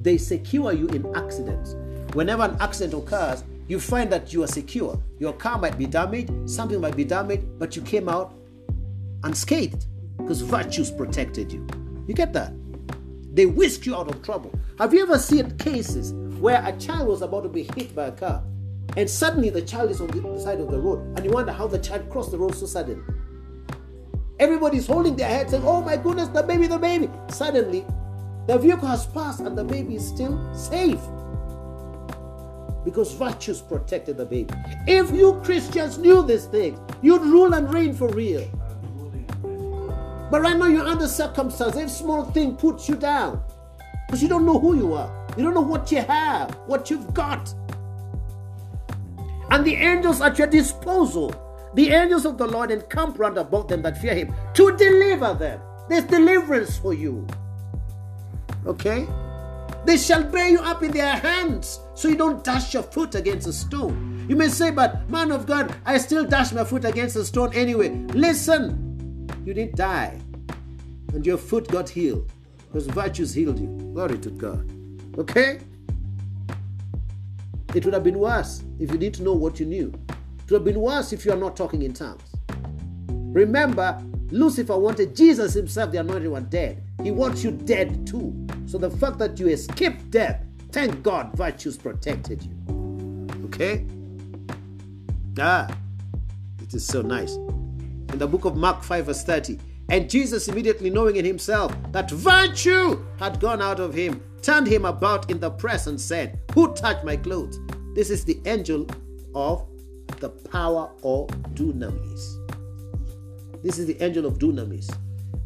They 0.00 0.16
secure 0.16 0.72
you 0.72 0.88
in 0.88 1.14
accidents 1.14 1.74
whenever 2.14 2.42
an 2.44 2.56
accident 2.60 3.02
occurs, 3.02 3.44
you 3.68 3.78
find 3.78 4.10
that 4.12 4.32
you 4.32 4.42
are 4.42 4.48
secure. 4.48 5.00
Your 5.18 5.32
car 5.32 5.58
might 5.58 5.78
be 5.78 5.86
damaged, 5.86 6.32
something 6.48 6.80
might 6.80 6.96
be 6.96 7.04
damaged, 7.04 7.44
but 7.58 7.76
you 7.76 7.82
came 7.82 8.08
out 8.08 8.34
unscathed 9.22 9.86
because 10.16 10.40
virtues 10.40 10.90
protected 10.90 11.52
you. 11.52 11.66
You 12.06 12.14
get 12.14 12.32
that? 12.32 12.52
They 13.32 13.46
whisk 13.46 13.86
you 13.86 13.94
out 13.94 14.08
of 14.08 14.22
trouble. 14.22 14.52
Have 14.78 14.92
you 14.92 15.02
ever 15.02 15.18
seen 15.18 15.56
cases 15.58 16.12
where 16.40 16.64
a 16.66 16.76
child 16.78 17.08
was 17.08 17.22
about 17.22 17.42
to 17.42 17.48
be 17.48 17.62
hit 17.62 17.94
by 17.94 18.06
a 18.06 18.12
car 18.12 18.42
and 18.96 19.08
suddenly 19.08 19.50
the 19.50 19.62
child 19.62 19.90
is 19.90 20.00
on 20.00 20.08
the 20.08 20.40
side 20.40 20.58
of 20.58 20.70
the 20.70 20.78
road 20.78 21.00
and 21.16 21.24
you 21.24 21.30
wonder 21.30 21.52
how 21.52 21.66
the 21.66 21.78
child 21.78 22.08
crossed 22.10 22.32
the 22.32 22.38
road 22.38 22.54
so 22.54 22.66
suddenly? 22.66 23.02
Everybody's 24.40 24.86
holding 24.86 25.16
their 25.16 25.28
head 25.28 25.50
saying, 25.50 25.62
Oh 25.64 25.82
my 25.82 25.96
goodness, 25.98 26.28
the 26.28 26.42
baby, 26.42 26.66
the 26.66 26.78
baby. 26.78 27.10
Suddenly, 27.28 27.84
the 28.46 28.58
vehicle 28.58 28.88
has 28.88 29.06
passed 29.06 29.40
and 29.40 29.56
the 29.56 29.62
baby 29.62 29.96
is 29.96 30.08
still 30.08 30.54
safe 30.54 31.00
because 32.84 33.12
virtues 33.12 33.60
protected 33.60 34.16
the 34.16 34.24
baby. 34.24 34.52
If 34.86 35.10
you 35.10 35.38
Christians 35.44 35.98
knew 35.98 36.22
these 36.22 36.46
things, 36.46 36.80
you'd 37.02 37.20
rule 37.20 37.52
and 37.52 37.72
reign 37.72 37.94
for 37.94 38.08
real. 38.08 38.48
But 40.30 40.40
right 40.40 40.56
now 40.56 40.66
you're 40.66 40.86
under 40.86 41.06
circumstance. 41.06 41.76
Every 41.76 41.90
small 41.90 42.24
thing 42.24 42.56
puts 42.56 42.88
you 42.88 42.96
down 42.96 43.42
because 44.06 44.22
you 44.22 44.28
don't 44.28 44.46
know 44.46 44.58
who 44.58 44.74
you 44.74 44.94
are. 44.94 45.26
You 45.36 45.44
don't 45.44 45.54
know 45.54 45.60
what 45.60 45.92
you 45.92 46.00
have, 46.00 46.54
what 46.66 46.88
you've 46.88 47.12
got. 47.12 47.52
And 49.50 49.66
the 49.66 49.74
angels 49.74 50.22
at 50.22 50.38
your 50.38 50.46
disposal. 50.46 51.34
The 51.74 51.88
angels 51.90 52.26
of 52.26 52.38
the 52.38 52.46
Lord 52.46 52.70
encamp 52.70 53.18
round 53.18 53.38
about 53.38 53.68
them 53.68 53.82
that 53.82 53.98
fear 53.98 54.14
him 54.14 54.34
to 54.54 54.76
deliver 54.76 55.34
them. 55.34 55.60
There's 55.88 56.04
deliverance 56.04 56.78
for 56.78 56.94
you. 56.94 57.26
Okay? 58.66 59.06
They 59.84 59.96
shall 59.96 60.24
bear 60.24 60.48
you 60.48 60.60
up 60.60 60.82
in 60.82 60.90
their 60.90 61.16
hands 61.16 61.80
so 61.94 62.08
you 62.08 62.16
don't 62.16 62.44
dash 62.44 62.74
your 62.74 62.82
foot 62.82 63.14
against 63.14 63.46
a 63.46 63.52
stone. 63.52 64.26
You 64.28 64.36
may 64.36 64.48
say, 64.48 64.70
but 64.70 65.08
man 65.10 65.32
of 65.32 65.46
God, 65.46 65.74
I 65.86 65.98
still 65.98 66.24
dash 66.24 66.52
my 66.52 66.64
foot 66.64 66.84
against 66.84 67.16
a 67.16 67.24
stone 67.24 67.54
anyway. 67.54 67.88
Listen, 68.14 69.28
you 69.44 69.54
didn't 69.54 69.76
die 69.76 70.20
and 71.14 71.24
your 71.24 71.38
foot 71.38 71.66
got 71.68 71.88
healed 71.88 72.30
because 72.66 72.86
virtues 72.86 73.34
healed 73.34 73.58
you. 73.58 73.66
Glory 73.94 74.18
to 74.18 74.30
God. 74.30 74.70
Okay? 75.18 75.60
It 77.74 77.84
would 77.84 77.94
have 77.94 78.04
been 78.04 78.18
worse 78.18 78.62
if 78.78 78.90
you 78.90 78.98
didn't 78.98 79.24
know 79.24 79.32
what 79.32 79.60
you 79.60 79.66
knew. 79.66 79.92
It 80.50 80.54
would 80.54 80.66
have 80.66 80.74
been 80.74 80.82
worse 80.82 81.12
if 81.12 81.24
you 81.24 81.30
are 81.30 81.36
not 81.36 81.56
talking 81.56 81.82
in 81.82 81.92
tongues. 81.92 82.24
Remember, 83.08 84.02
Lucifer 84.32 84.76
wanted 84.76 85.14
Jesus 85.14 85.54
himself, 85.54 85.92
the 85.92 85.98
anointed 85.98 86.28
one, 86.28 86.46
dead. 86.46 86.82
He 87.04 87.12
wants 87.12 87.44
you 87.44 87.52
dead 87.52 88.04
too. 88.04 88.34
So 88.66 88.76
the 88.76 88.90
fact 88.90 89.18
that 89.18 89.38
you 89.38 89.46
escaped 89.46 90.10
death, 90.10 90.44
thank 90.72 91.04
God 91.04 91.32
virtues 91.34 91.76
protected 91.76 92.42
you. 92.42 93.20
Okay? 93.44 93.86
Ah, 95.38 95.72
it 96.60 96.74
is 96.74 96.84
so 96.84 97.00
nice. 97.00 97.36
In 97.36 98.18
the 98.18 98.26
book 98.26 98.44
of 98.44 98.56
Mark 98.56 98.82
5, 98.82 99.06
verse 99.06 99.22
30, 99.22 99.56
and 99.88 100.10
Jesus, 100.10 100.48
immediately 100.48 100.90
knowing 100.90 101.14
in 101.14 101.24
himself 101.24 101.72
that 101.92 102.10
virtue 102.10 103.00
had 103.20 103.38
gone 103.38 103.62
out 103.62 103.78
of 103.78 103.94
him, 103.94 104.20
turned 104.42 104.66
him 104.66 104.84
about 104.84 105.30
in 105.30 105.38
the 105.38 105.50
press 105.50 105.86
and 105.86 106.00
said, 106.00 106.40
Who 106.54 106.74
touched 106.74 107.04
my 107.04 107.16
clothes? 107.16 107.60
This 107.94 108.10
is 108.10 108.24
the 108.24 108.40
angel 108.46 108.88
of 109.32 109.69
the 110.18 110.30
power 110.30 110.90
of 111.02 111.28
dunamis. 111.54 112.36
This 113.62 113.78
is 113.78 113.86
the 113.86 114.02
angel 114.02 114.26
of 114.26 114.38
dunamis. 114.38 114.90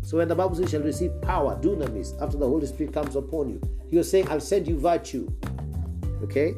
So 0.02 0.18
when 0.18 0.28
the 0.28 0.34
Bible 0.34 0.54
says, 0.54 0.70
shall 0.70 0.82
receive 0.82 1.20
power, 1.22 1.58
dunamis, 1.60 2.20
after 2.22 2.36
the 2.36 2.46
Holy 2.46 2.66
Spirit 2.66 2.92
comes 2.92 3.16
upon 3.16 3.48
you, 3.48 3.60
he 3.90 3.96
was 3.96 4.10
saying, 4.10 4.28
I'll 4.28 4.40
send 4.40 4.68
you 4.68 4.78
virtue. 4.78 5.28
Okay? 6.22 6.54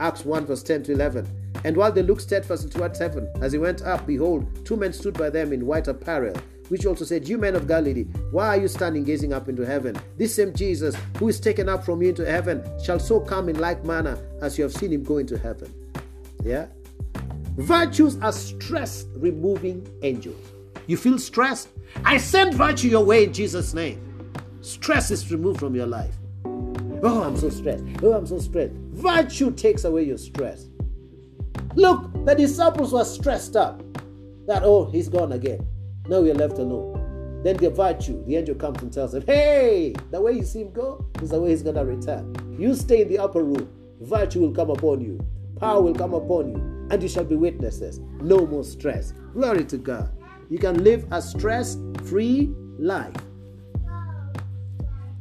Acts 0.00 0.24
1, 0.24 0.46
verse 0.46 0.62
10 0.62 0.84
to 0.84 0.92
11. 0.92 1.28
And 1.64 1.76
while 1.76 1.92
they 1.92 2.02
looked 2.02 2.22
steadfastly 2.22 2.70
towards 2.70 2.98
heaven, 2.98 3.30
as 3.40 3.52
he 3.52 3.58
went 3.58 3.82
up, 3.82 4.06
behold, 4.06 4.64
two 4.64 4.76
men 4.76 4.92
stood 4.92 5.14
by 5.14 5.30
them 5.30 5.52
in 5.52 5.66
white 5.66 5.88
apparel, 5.88 6.36
which 6.68 6.86
also 6.86 7.04
said, 7.04 7.28
You 7.28 7.38
men 7.38 7.56
of 7.56 7.68
Galilee, 7.68 8.04
why 8.30 8.48
are 8.48 8.60
you 8.60 8.68
standing 8.68 9.04
gazing 9.04 9.32
up 9.32 9.48
into 9.48 9.64
heaven? 9.64 9.96
This 10.16 10.34
same 10.34 10.54
Jesus, 10.54 10.96
who 11.18 11.28
is 11.28 11.40
taken 11.40 11.68
up 11.68 11.84
from 11.84 12.02
you 12.02 12.10
into 12.10 12.24
heaven, 12.24 12.64
shall 12.82 12.98
so 12.98 13.20
come 13.20 13.48
in 13.48 13.58
like 13.58 13.84
manner 13.84 14.18
as 14.42 14.58
you 14.58 14.64
have 14.64 14.72
seen 14.72 14.92
him 14.92 15.02
go 15.02 15.18
into 15.18 15.38
heaven. 15.38 15.72
Yeah? 16.44 16.66
Virtues 17.56 18.18
are 18.20 18.32
stress 18.32 19.06
removing 19.16 19.88
angels. 20.02 20.52
You 20.86 20.98
feel 20.98 21.18
stressed? 21.18 21.68
I 22.04 22.18
send 22.18 22.52
virtue 22.52 22.88
your 22.88 23.04
way 23.04 23.24
in 23.24 23.32
Jesus' 23.32 23.72
name. 23.72 24.30
Stress 24.60 25.10
is 25.10 25.32
removed 25.32 25.60
from 25.60 25.74
your 25.74 25.86
life. 25.86 26.14
Oh, 26.44 27.22
I'm 27.22 27.36
so 27.36 27.48
stressed. 27.48 27.84
Oh, 28.02 28.12
I'm 28.12 28.26
so 28.26 28.38
stressed. 28.38 28.74
Virtue 28.92 29.50
takes 29.52 29.84
away 29.84 30.02
your 30.02 30.18
stress. 30.18 30.66
Look, 31.74 32.12
the 32.26 32.34
disciples 32.34 32.92
were 32.92 33.04
stressed 33.04 33.56
up 33.56 33.82
that, 34.46 34.62
oh, 34.62 34.84
he's 34.90 35.08
gone 35.08 35.32
again. 35.32 35.66
Now 36.08 36.20
we're 36.20 36.34
left 36.34 36.58
alone. 36.58 37.40
Then 37.42 37.56
the 37.56 37.70
virtue, 37.70 38.22
the 38.26 38.36
angel 38.36 38.54
comes 38.54 38.82
and 38.82 38.92
tells 38.92 39.12
them, 39.12 39.24
hey, 39.26 39.94
the 40.10 40.20
way 40.20 40.32
you 40.32 40.44
see 40.44 40.60
him 40.60 40.72
go 40.72 41.06
is 41.22 41.30
the 41.30 41.40
way 41.40 41.50
he's 41.50 41.62
going 41.62 41.76
to 41.76 41.84
return. 41.86 42.34
You 42.58 42.74
stay 42.74 43.02
in 43.02 43.08
the 43.08 43.18
upper 43.18 43.42
room. 43.42 43.70
Virtue 44.02 44.40
will 44.40 44.54
come 44.54 44.68
upon 44.68 45.00
you. 45.00 45.24
Power 45.58 45.80
will 45.80 45.94
come 45.94 46.12
upon 46.12 46.50
you. 46.50 46.75
And 46.90 47.02
you 47.02 47.08
shall 47.08 47.24
be 47.24 47.36
witnesses. 47.36 47.98
No 48.20 48.46
more 48.46 48.64
stress. 48.64 49.12
Glory 49.32 49.64
to 49.64 49.76
God. 49.76 50.10
You 50.48 50.58
can 50.58 50.84
live 50.84 51.06
a 51.10 51.20
stress 51.20 51.76
free 52.04 52.54
life. 52.78 53.14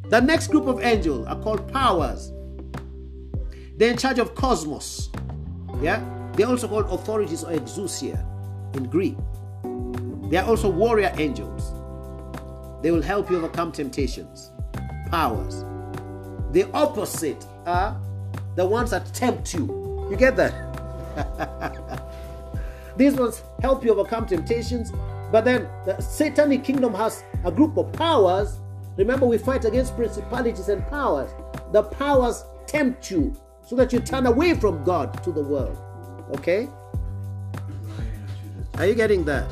The 0.10 0.22
next 0.22 0.48
group 0.48 0.68
of 0.68 0.84
angels 0.84 1.26
are 1.28 1.40
called 1.42 1.72
powers. 1.74 2.32
They're 3.78 3.92
in 3.92 3.98
charge 3.98 4.20
of 4.20 4.36
cosmos. 4.36 5.10
Yeah? 5.82 6.04
They're 6.34 6.48
also 6.48 6.68
called 6.68 6.86
authorities 6.92 7.44
or 7.44 7.54
exousia 7.54 8.24
in 8.76 8.86
Greek. 8.86 9.18
They 10.30 10.38
are 10.38 10.46
also 10.46 10.70
warrior 10.70 11.12
angels. 11.18 11.74
They 12.82 12.92
will 12.92 13.02
help 13.02 13.32
you 13.32 13.38
overcome 13.38 13.72
temptations. 13.72 14.52
Powers. 15.10 15.64
The 16.52 16.70
opposite 16.74 17.44
are 17.66 18.00
the 18.56 18.66
ones 18.66 18.92
that 18.92 19.14
tempt 19.14 19.54
you. 19.54 20.08
You 20.10 20.16
get 20.16 20.36
that? 20.36 20.65
These 22.98 23.16
ones 23.16 23.42
help 23.62 23.84
you 23.84 23.92
overcome 23.92 24.26
temptations 24.26 24.92
but 25.32 25.44
then 25.44 25.68
the 25.86 26.00
satanic 26.00 26.64
kingdom 26.64 26.94
has 26.94 27.24
a 27.44 27.52
group 27.52 27.78
of 27.78 27.92
powers. 27.94 28.60
Remember, 28.98 29.26
we 29.26 29.38
fight 29.38 29.66
against 29.66 29.96
principalities 29.96 30.70
and 30.70 30.86
powers. 30.88 31.30
The 31.72 31.84
powers 31.84 32.46
tempt 32.68 33.12
you 33.12 33.36
so 33.66 33.76
that 33.76 33.92
you 33.92 34.00
turn 34.00 34.28
away 34.28 34.54
from 34.54 34.84
God 34.84 35.24
to 35.24 35.32
the 35.32 35.42
world. 35.42 35.78
Okay? 36.38 36.70
Are 38.78 38.86
you 38.86 38.96
getting 38.96 39.26
that? 39.26 39.50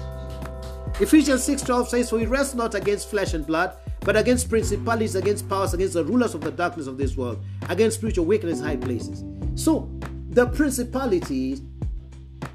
Ephesians 0.99 1.45
6:12 1.47 1.87
says, 1.87 2.09
For 2.09 2.17
we 2.17 2.27
wrestle 2.27 2.59
not 2.59 2.75
against 2.75 3.09
flesh 3.09 3.33
and 3.33 3.45
blood, 3.45 3.75
but 4.01 4.15
against 4.15 4.49
principalities, 4.49 5.15
against 5.15 5.49
powers, 5.49 5.73
against 5.73 5.95
the 5.95 6.05
rulers 6.05 6.35
of 6.35 6.41
the 6.41 6.51
darkness 6.51 6.87
of 6.87 6.97
this 6.97 7.17
world, 7.17 7.43
against 7.67 7.97
spiritual 7.97 8.25
wickedness 8.25 8.61
high 8.61 8.77
places. 8.77 9.23
So 9.55 9.89
the 10.33 10.47
principalities, 10.47 11.61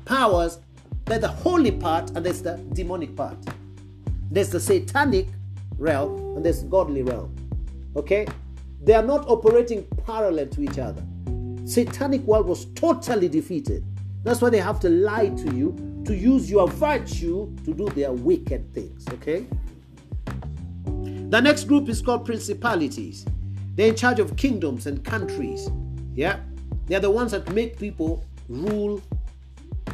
powers, 0.04 0.58
there's 1.04 1.20
the 1.20 1.28
holy 1.28 1.70
part 1.70 2.10
and 2.10 2.26
there's 2.26 2.42
the 2.42 2.56
demonic 2.72 3.14
part. 3.14 3.38
There's 4.30 4.50
the 4.50 4.60
satanic 4.60 5.28
realm 5.78 6.36
and 6.36 6.44
there's 6.44 6.62
the 6.62 6.68
godly 6.68 7.02
realm. 7.02 7.34
Okay? 7.96 8.26
They 8.82 8.94
are 8.94 9.02
not 9.02 9.28
operating 9.28 9.84
parallel 10.06 10.48
to 10.48 10.62
each 10.62 10.78
other. 10.78 11.02
Satanic 11.64 12.22
world 12.22 12.46
was 12.46 12.66
totally 12.74 13.28
defeated. 13.28 13.84
That's 14.24 14.40
why 14.40 14.50
they 14.50 14.58
have 14.58 14.80
to 14.80 14.90
lie 14.90 15.28
to 15.28 15.54
you 15.54 16.02
to 16.04 16.16
use 16.16 16.50
your 16.50 16.68
virtue 16.68 17.54
to 17.64 17.74
do 17.74 17.86
their 17.90 18.12
wicked 18.12 18.74
things. 18.74 19.06
Okay? 19.14 19.46
The 21.30 21.40
next 21.40 21.64
group 21.64 21.88
is 21.88 22.02
called 22.02 22.24
principalities. 22.24 23.24
They're 23.74 23.88
in 23.88 23.96
charge 23.96 24.18
of 24.18 24.36
kingdoms 24.36 24.86
and 24.86 25.04
countries. 25.04 25.70
Yeah? 26.14 26.40
They're 26.88 27.00
the 27.00 27.10
ones 27.10 27.32
that 27.32 27.50
make 27.52 27.78
people 27.78 28.24
rule 28.48 29.02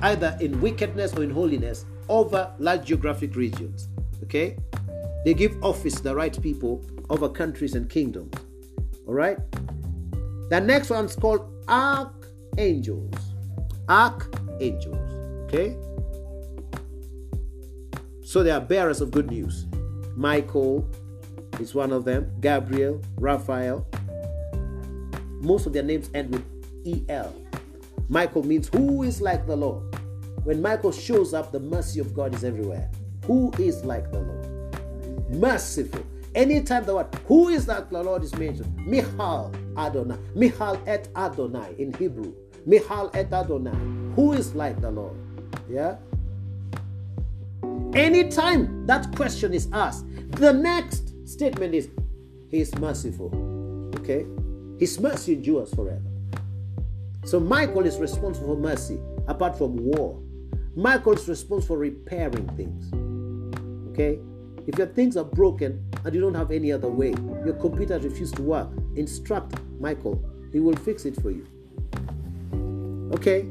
either 0.02 0.36
in 0.40 0.60
wickedness 0.60 1.12
or 1.14 1.22
in 1.22 1.30
holiness 1.30 1.84
over 2.08 2.52
large 2.58 2.86
geographic 2.86 3.34
regions. 3.36 3.88
Okay? 4.22 4.56
They 5.24 5.34
give 5.34 5.62
office 5.62 5.94
to 5.96 6.02
the 6.02 6.14
right 6.14 6.40
people 6.40 6.84
over 7.10 7.28
countries 7.28 7.74
and 7.74 7.88
kingdoms. 7.88 8.32
All 9.06 9.14
right? 9.14 9.38
The 10.50 10.60
next 10.60 10.90
one's 10.90 11.16
called 11.16 11.50
archangels. 11.68 13.14
Archangels. 13.88 15.44
Okay? 15.44 15.76
So 18.22 18.42
they 18.42 18.50
are 18.50 18.60
bearers 18.60 19.00
of 19.00 19.10
good 19.10 19.30
news. 19.30 19.66
Michael 20.16 20.88
is 21.60 21.74
one 21.74 21.92
of 21.92 22.04
them, 22.04 22.30
Gabriel, 22.40 23.00
Raphael. 23.16 23.86
Most 25.40 25.66
of 25.66 25.72
their 25.72 25.82
names 25.82 26.10
end 26.14 26.30
with 26.32 26.42
EL. 26.86 27.34
Michael 28.08 28.44
means 28.44 28.68
who 28.68 29.02
is 29.02 29.20
like 29.20 29.46
the 29.46 29.56
Lord. 29.56 29.94
When 30.44 30.60
Michael 30.60 30.92
shows 30.92 31.32
up, 31.32 31.52
the 31.52 31.60
mercy 31.60 32.00
of 32.00 32.14
God 32.14 32.34
is 32.34 32.44
everywhere. 32.44 32.90
Who 33.26 33.50
is 33.58 33.84
like 33.84 34.10
the 34.12 34.20
Lord? 34.20 35.30
Merciful. 35.30 36.04
Anytime 36.34 36.84
the 36.84 36.96
word 36.96 37.06
who 37.26 37.48
is 37.48 37.66
like 37.68 37.88
the 37.90 38.02
Lord 38.02 38.22
is 38.22 38.34
mentioned, 38.34 38.74
Michal 38.86 39.52
Adonai. 39.78 40.18
Michal 40.34 40.78
et 40.86 41.08
Adonai 41.16 41.74
in 41.78 41.92
Hebrew. 41.94 42.34
Michal 42.66 43.10
et 43.14 43.32
Adonai. 43.32 43.76
Who 44.16 44.32
is 44.32 44.54
like 44.54 44.80
the 44.80 44.90
Lord? 44.90 45.16
Yeah? 45.70 45.96
Anytime 47.94 48.84
that 48.86 49.14
question 49.14 49.54
is 49.54 49.68
asked, 49.72 50.04
the 50.32 50.52
next 50.52 51.12
statement 51.26 51.74
is 51.74 51.88
He 52.50 52.60
is 52.60 52.74
merciful. 52.76 53.30
Okay? 53.96 54.26
His 54.78 55.00
mercy 55.00 55.34
endures 55.34 55.72
forever. 55.72 56.02
So 57.24 57.40
Michael 57.40 57.86
is 57.86 57.98
responsible 57.98 58.54
for 58.54 58.60
mercy, 58.60 58.98
apart 59.28 59.56
from 59.56 59.76
war. 59.76 60.20
Michael 60.76 61.14
is 61.14 61.28
responsible 61.28 61.66
for 61.66 61.78
repairing 61.78 62.48
things. 62.56 62.92
Okay? 63.90 64.18
If 64.66 64.78
your 64.78 64.88
things 64.88 65.16
are 65.16 65.24
broken 65.24 65.84
and 66.04 66.14
you 66.14 66.20
don't 66.20 66.34
have 66.34 66.50
any 66.50 66.72
other 66.72 66.88
way, 66.88 67.14
your 67.44 67.54
computer 67.54 67.98
refuses 67.98 68.32
to 68.32 68.42
work, 68.42 68.68
instruct 68.96 69.54
Michael. 69.80 70.22
He 70.52 70.60
will 70.60 70.76
fix 70.76 71.04
it 71.04 71.20
for 71.20 71.30
you. 71.30 71.46
Okay? 73.14 73.46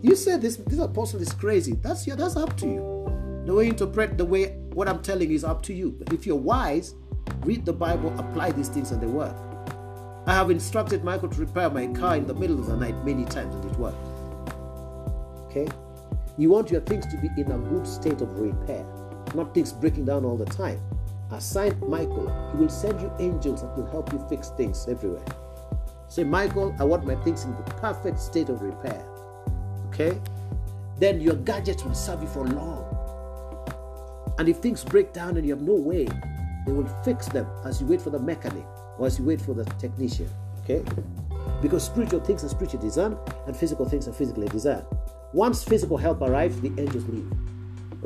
You 0.00 0.14
said 0.14 0.42
this 0.42 0.56
this 0.56 0.78
apostle 0.78 1.20
is 1.20 1.32
crazy. 1.32 1.74
That's 1.82 2.06
your 2.06 2.16
that's 2.16 2.36
up 2.36 2.56
to 2.58 2.66
you. 2.66 3.42
The 3.46 3.54
way 3.54 3.64
you 3.64 3.70
interpret 3.70 4.16
the 4.16 4.24
way 4.24 4.50
what 4.74 4.88
I'm 4.88 5.02
telling 5.02 5.32
is 5.32 5.44
up 5.44 5.62
to 5.64 5.74
you. 5.74 5.90
But 5.90 6.12
if 6.12 6.26
you're 6.26 6.36
wise, 6.36 6.94
read 7.40 7.64
the 7.64 7.72
Bible, 7.72 8.14
apply 8.18 8.52
these 8.52 8.68
things 8.68 8.90
and 8.92 9.00
they 9.00 9.06
work. 9.06 9.36
I 10.28 10.34
have 10.34 10.50
instructed 10.50 11.04
Michael 11.04 11.30
to 11.30 11.40
repair 11.40 11.70
my 11.70 11.86
car 11.86 12.14
in 12.18 12.26
the 12.26 12.34
middle 12.34 12.58
of 12.58 12.66
the 12.66 12.76
night 12.76 12.94
many 13.02 13.24
times 13.24 13.54
and 13.54 13.64
it 13.64 13.78
worked. 13.78 13.96
Okay? 15.46 15.66
You 16.36 16.50
want 16.50 16.70
your 16.70 16.82
things 16.82 17.06
to 17.06 17.16
be 17.16 17.28
in 17.40 17.50
a 17.50 17.56
good 17.56 17.86
state 17.86 18.20
of 18.20 18.38
repair, 18.38 18.84
not 19.34 19.54
things 19.54 19.72
breaking 19.72 20.04
down 20.04 20.26
all 20.26 20.36
the 20.36 20.44
time. 20.44 20.82
Assign 21.32 21.80
Michael, 21.88 22.28
he 22.50 22.58
will 22.58 22.68
send 22.68 23.00
you 23.00 23.10
angels 23.18 23.62
that 23.62 23.74
will 23.74 23.86
help 23.86 24.12
you 24.12 24.22
fix 24.28 24.50
things 24.50 24.86
everywhere. 24.86 25.24
Say, 26.08 26.24
Michael, 26.24 26.76
I 26.78 26.84
want 26.84 27.06
my 27.06 27.14
things 27.24 27.44
in 27.44 27.52
the 27.52 27.62
perfect 27.80 28.20
state 28.20 28.50
of 28.50 28.60
repair. 28.60 29.02
Okay? 29.86 30.20
Then 30.98 31.22
your 31.22 31.36
gadgets 31.36 31.84
will 31.84 31.94
serve 31.94 32.20
you 32.20 32.28
for 32.28 32.46
long. 32.46 32.84
And 34.36 34.46
if 34.46 34.58
things 34.58 34.84
break 34.84 35.14
down 35.14 35.38
and 35.38 35.46
you 35.46 35.54
have 35.54 35.62
no 35.62 35.72
way, 35.72 36.06
they 36.66 36.72
will 36.72 37.02
fix 37.02 37.28
them 37.28 37.46
as 37.64 37.80
you 37.80 37.86
wait 37.86 38.02
for 38.02 38.10
the 38.10 38.18
mechanic 38.18 38.66
as 39.06 39.18
you 39.18 39.24
wait 39.24 39.40
for 39.40 39.54
the 39.54 39.64
technician. 39.64 40.28
Okay? 40.64 40.82
Because 41.62 41.84
spiritual 41.84 42.20
things 42.20 42.44
are 42.44 42.48
spiritually 42.48 42.86
designed 42.86 43.16
and 43.46 43.56
physical 43.56 43.88
things 43.88 44.06
are 44.06 44.12
physically 44.12 44.48
designed. 44.48 44.86
Once 45.32 45.64
physical 45.64 45.96
help 45.96 46.20
arrives, 46.22 46.60
the 46.60 46.68
angels 46.78 47.06
leave. 47.08 47.30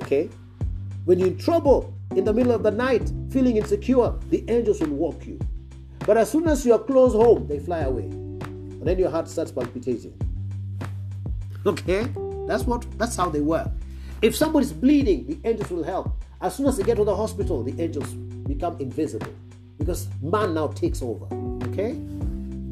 Okay? 0.02 0.30
When 1.04 1.18
you're 1.18 1.28
in 1.28 1.38
trouble 1.38 1.92
in 2.14 2.24
the 2.24 2.32
middle 2.32 2.52
of 2.52 2.62
the 2.62 2.70
night, 2.70 3.10
feeling 3.30 3.56
insecure, 3.56 4.14
the 4.30 4.44
angels 4.48 4.80
will 4.80 4.88
walk 4.88 5.26
you. 5.26 5.38
But 6.06 6.16
as 6.16 6.30
soon 6.30 6.48
as 6.48 6.64
you 6.66 6.72
are 6.72 6.78
close 6.78 7.12
home, 7.12 7.46
they 7.46 7.58
fly 7.58 7.80
away. 7.80 8.04
And 8.04 8.86
then 8.86 8.98
your 8.98 9.10
heart 9.10 9.28
starts 9.28 9.52
palpitating. 9.52 10.18
Okay? 11.66 12.08
That's 12.46 12.64
what 12.64 12.86
that's 12.98 13.16
how 13.16 13.28
they 13.28 13.40
work. 13.40 13.70
If 14.20 14.36
somebody's 14.36 14.72
bleeding, 14.72 15.26
the 15.26 15.48
angels 15.48 15.70
will 15.70 15.84
help. 15.84 16.22
As 16.40 16.56
soon 16.56 16.66
as 16.66 16.76
they 16.76 16.82
get 16.82 16.96
to 16.96 17.04
the 17.04 17.14
hospital, 17.14 17.62
the 17.62 17.80
angels 17.80 18.12
become 18.14 18.76
invisible 18.80 19.32
because 19.78 20.08
man 20.22 20.54
now 20.54 20.68
takes 20.68 21.02
over. 21.02 21.26
Okay? 21.68 21.92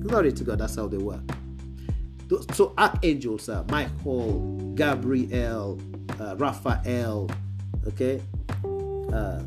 Glory 0.01 0.33
to 0.33 0.45
God, 0.45 0.59
that's 0.59 0.77
how 0.77 0.87
they 0.87 0.99
work. 0.99 1.23
So 2.53 2.73
archangels 2.79 3.49
are 3.49 3.65
Michael, 3.69 4.73
Gabriel, 4.75 5.81
uh, 6.21 6.37
Raphael, 6.37 7.29
okay, 7.89 8.23
uh, 9.13 9.43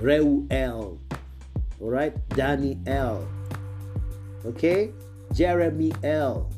Reuel. 0.00 0.98
All 1.80 1.90
right, 1.90 2.28
Daniel. 2.30 3.26
Okay, 4.44 4.92
Jeremy 5.32 5.92
L. 6.02 6.50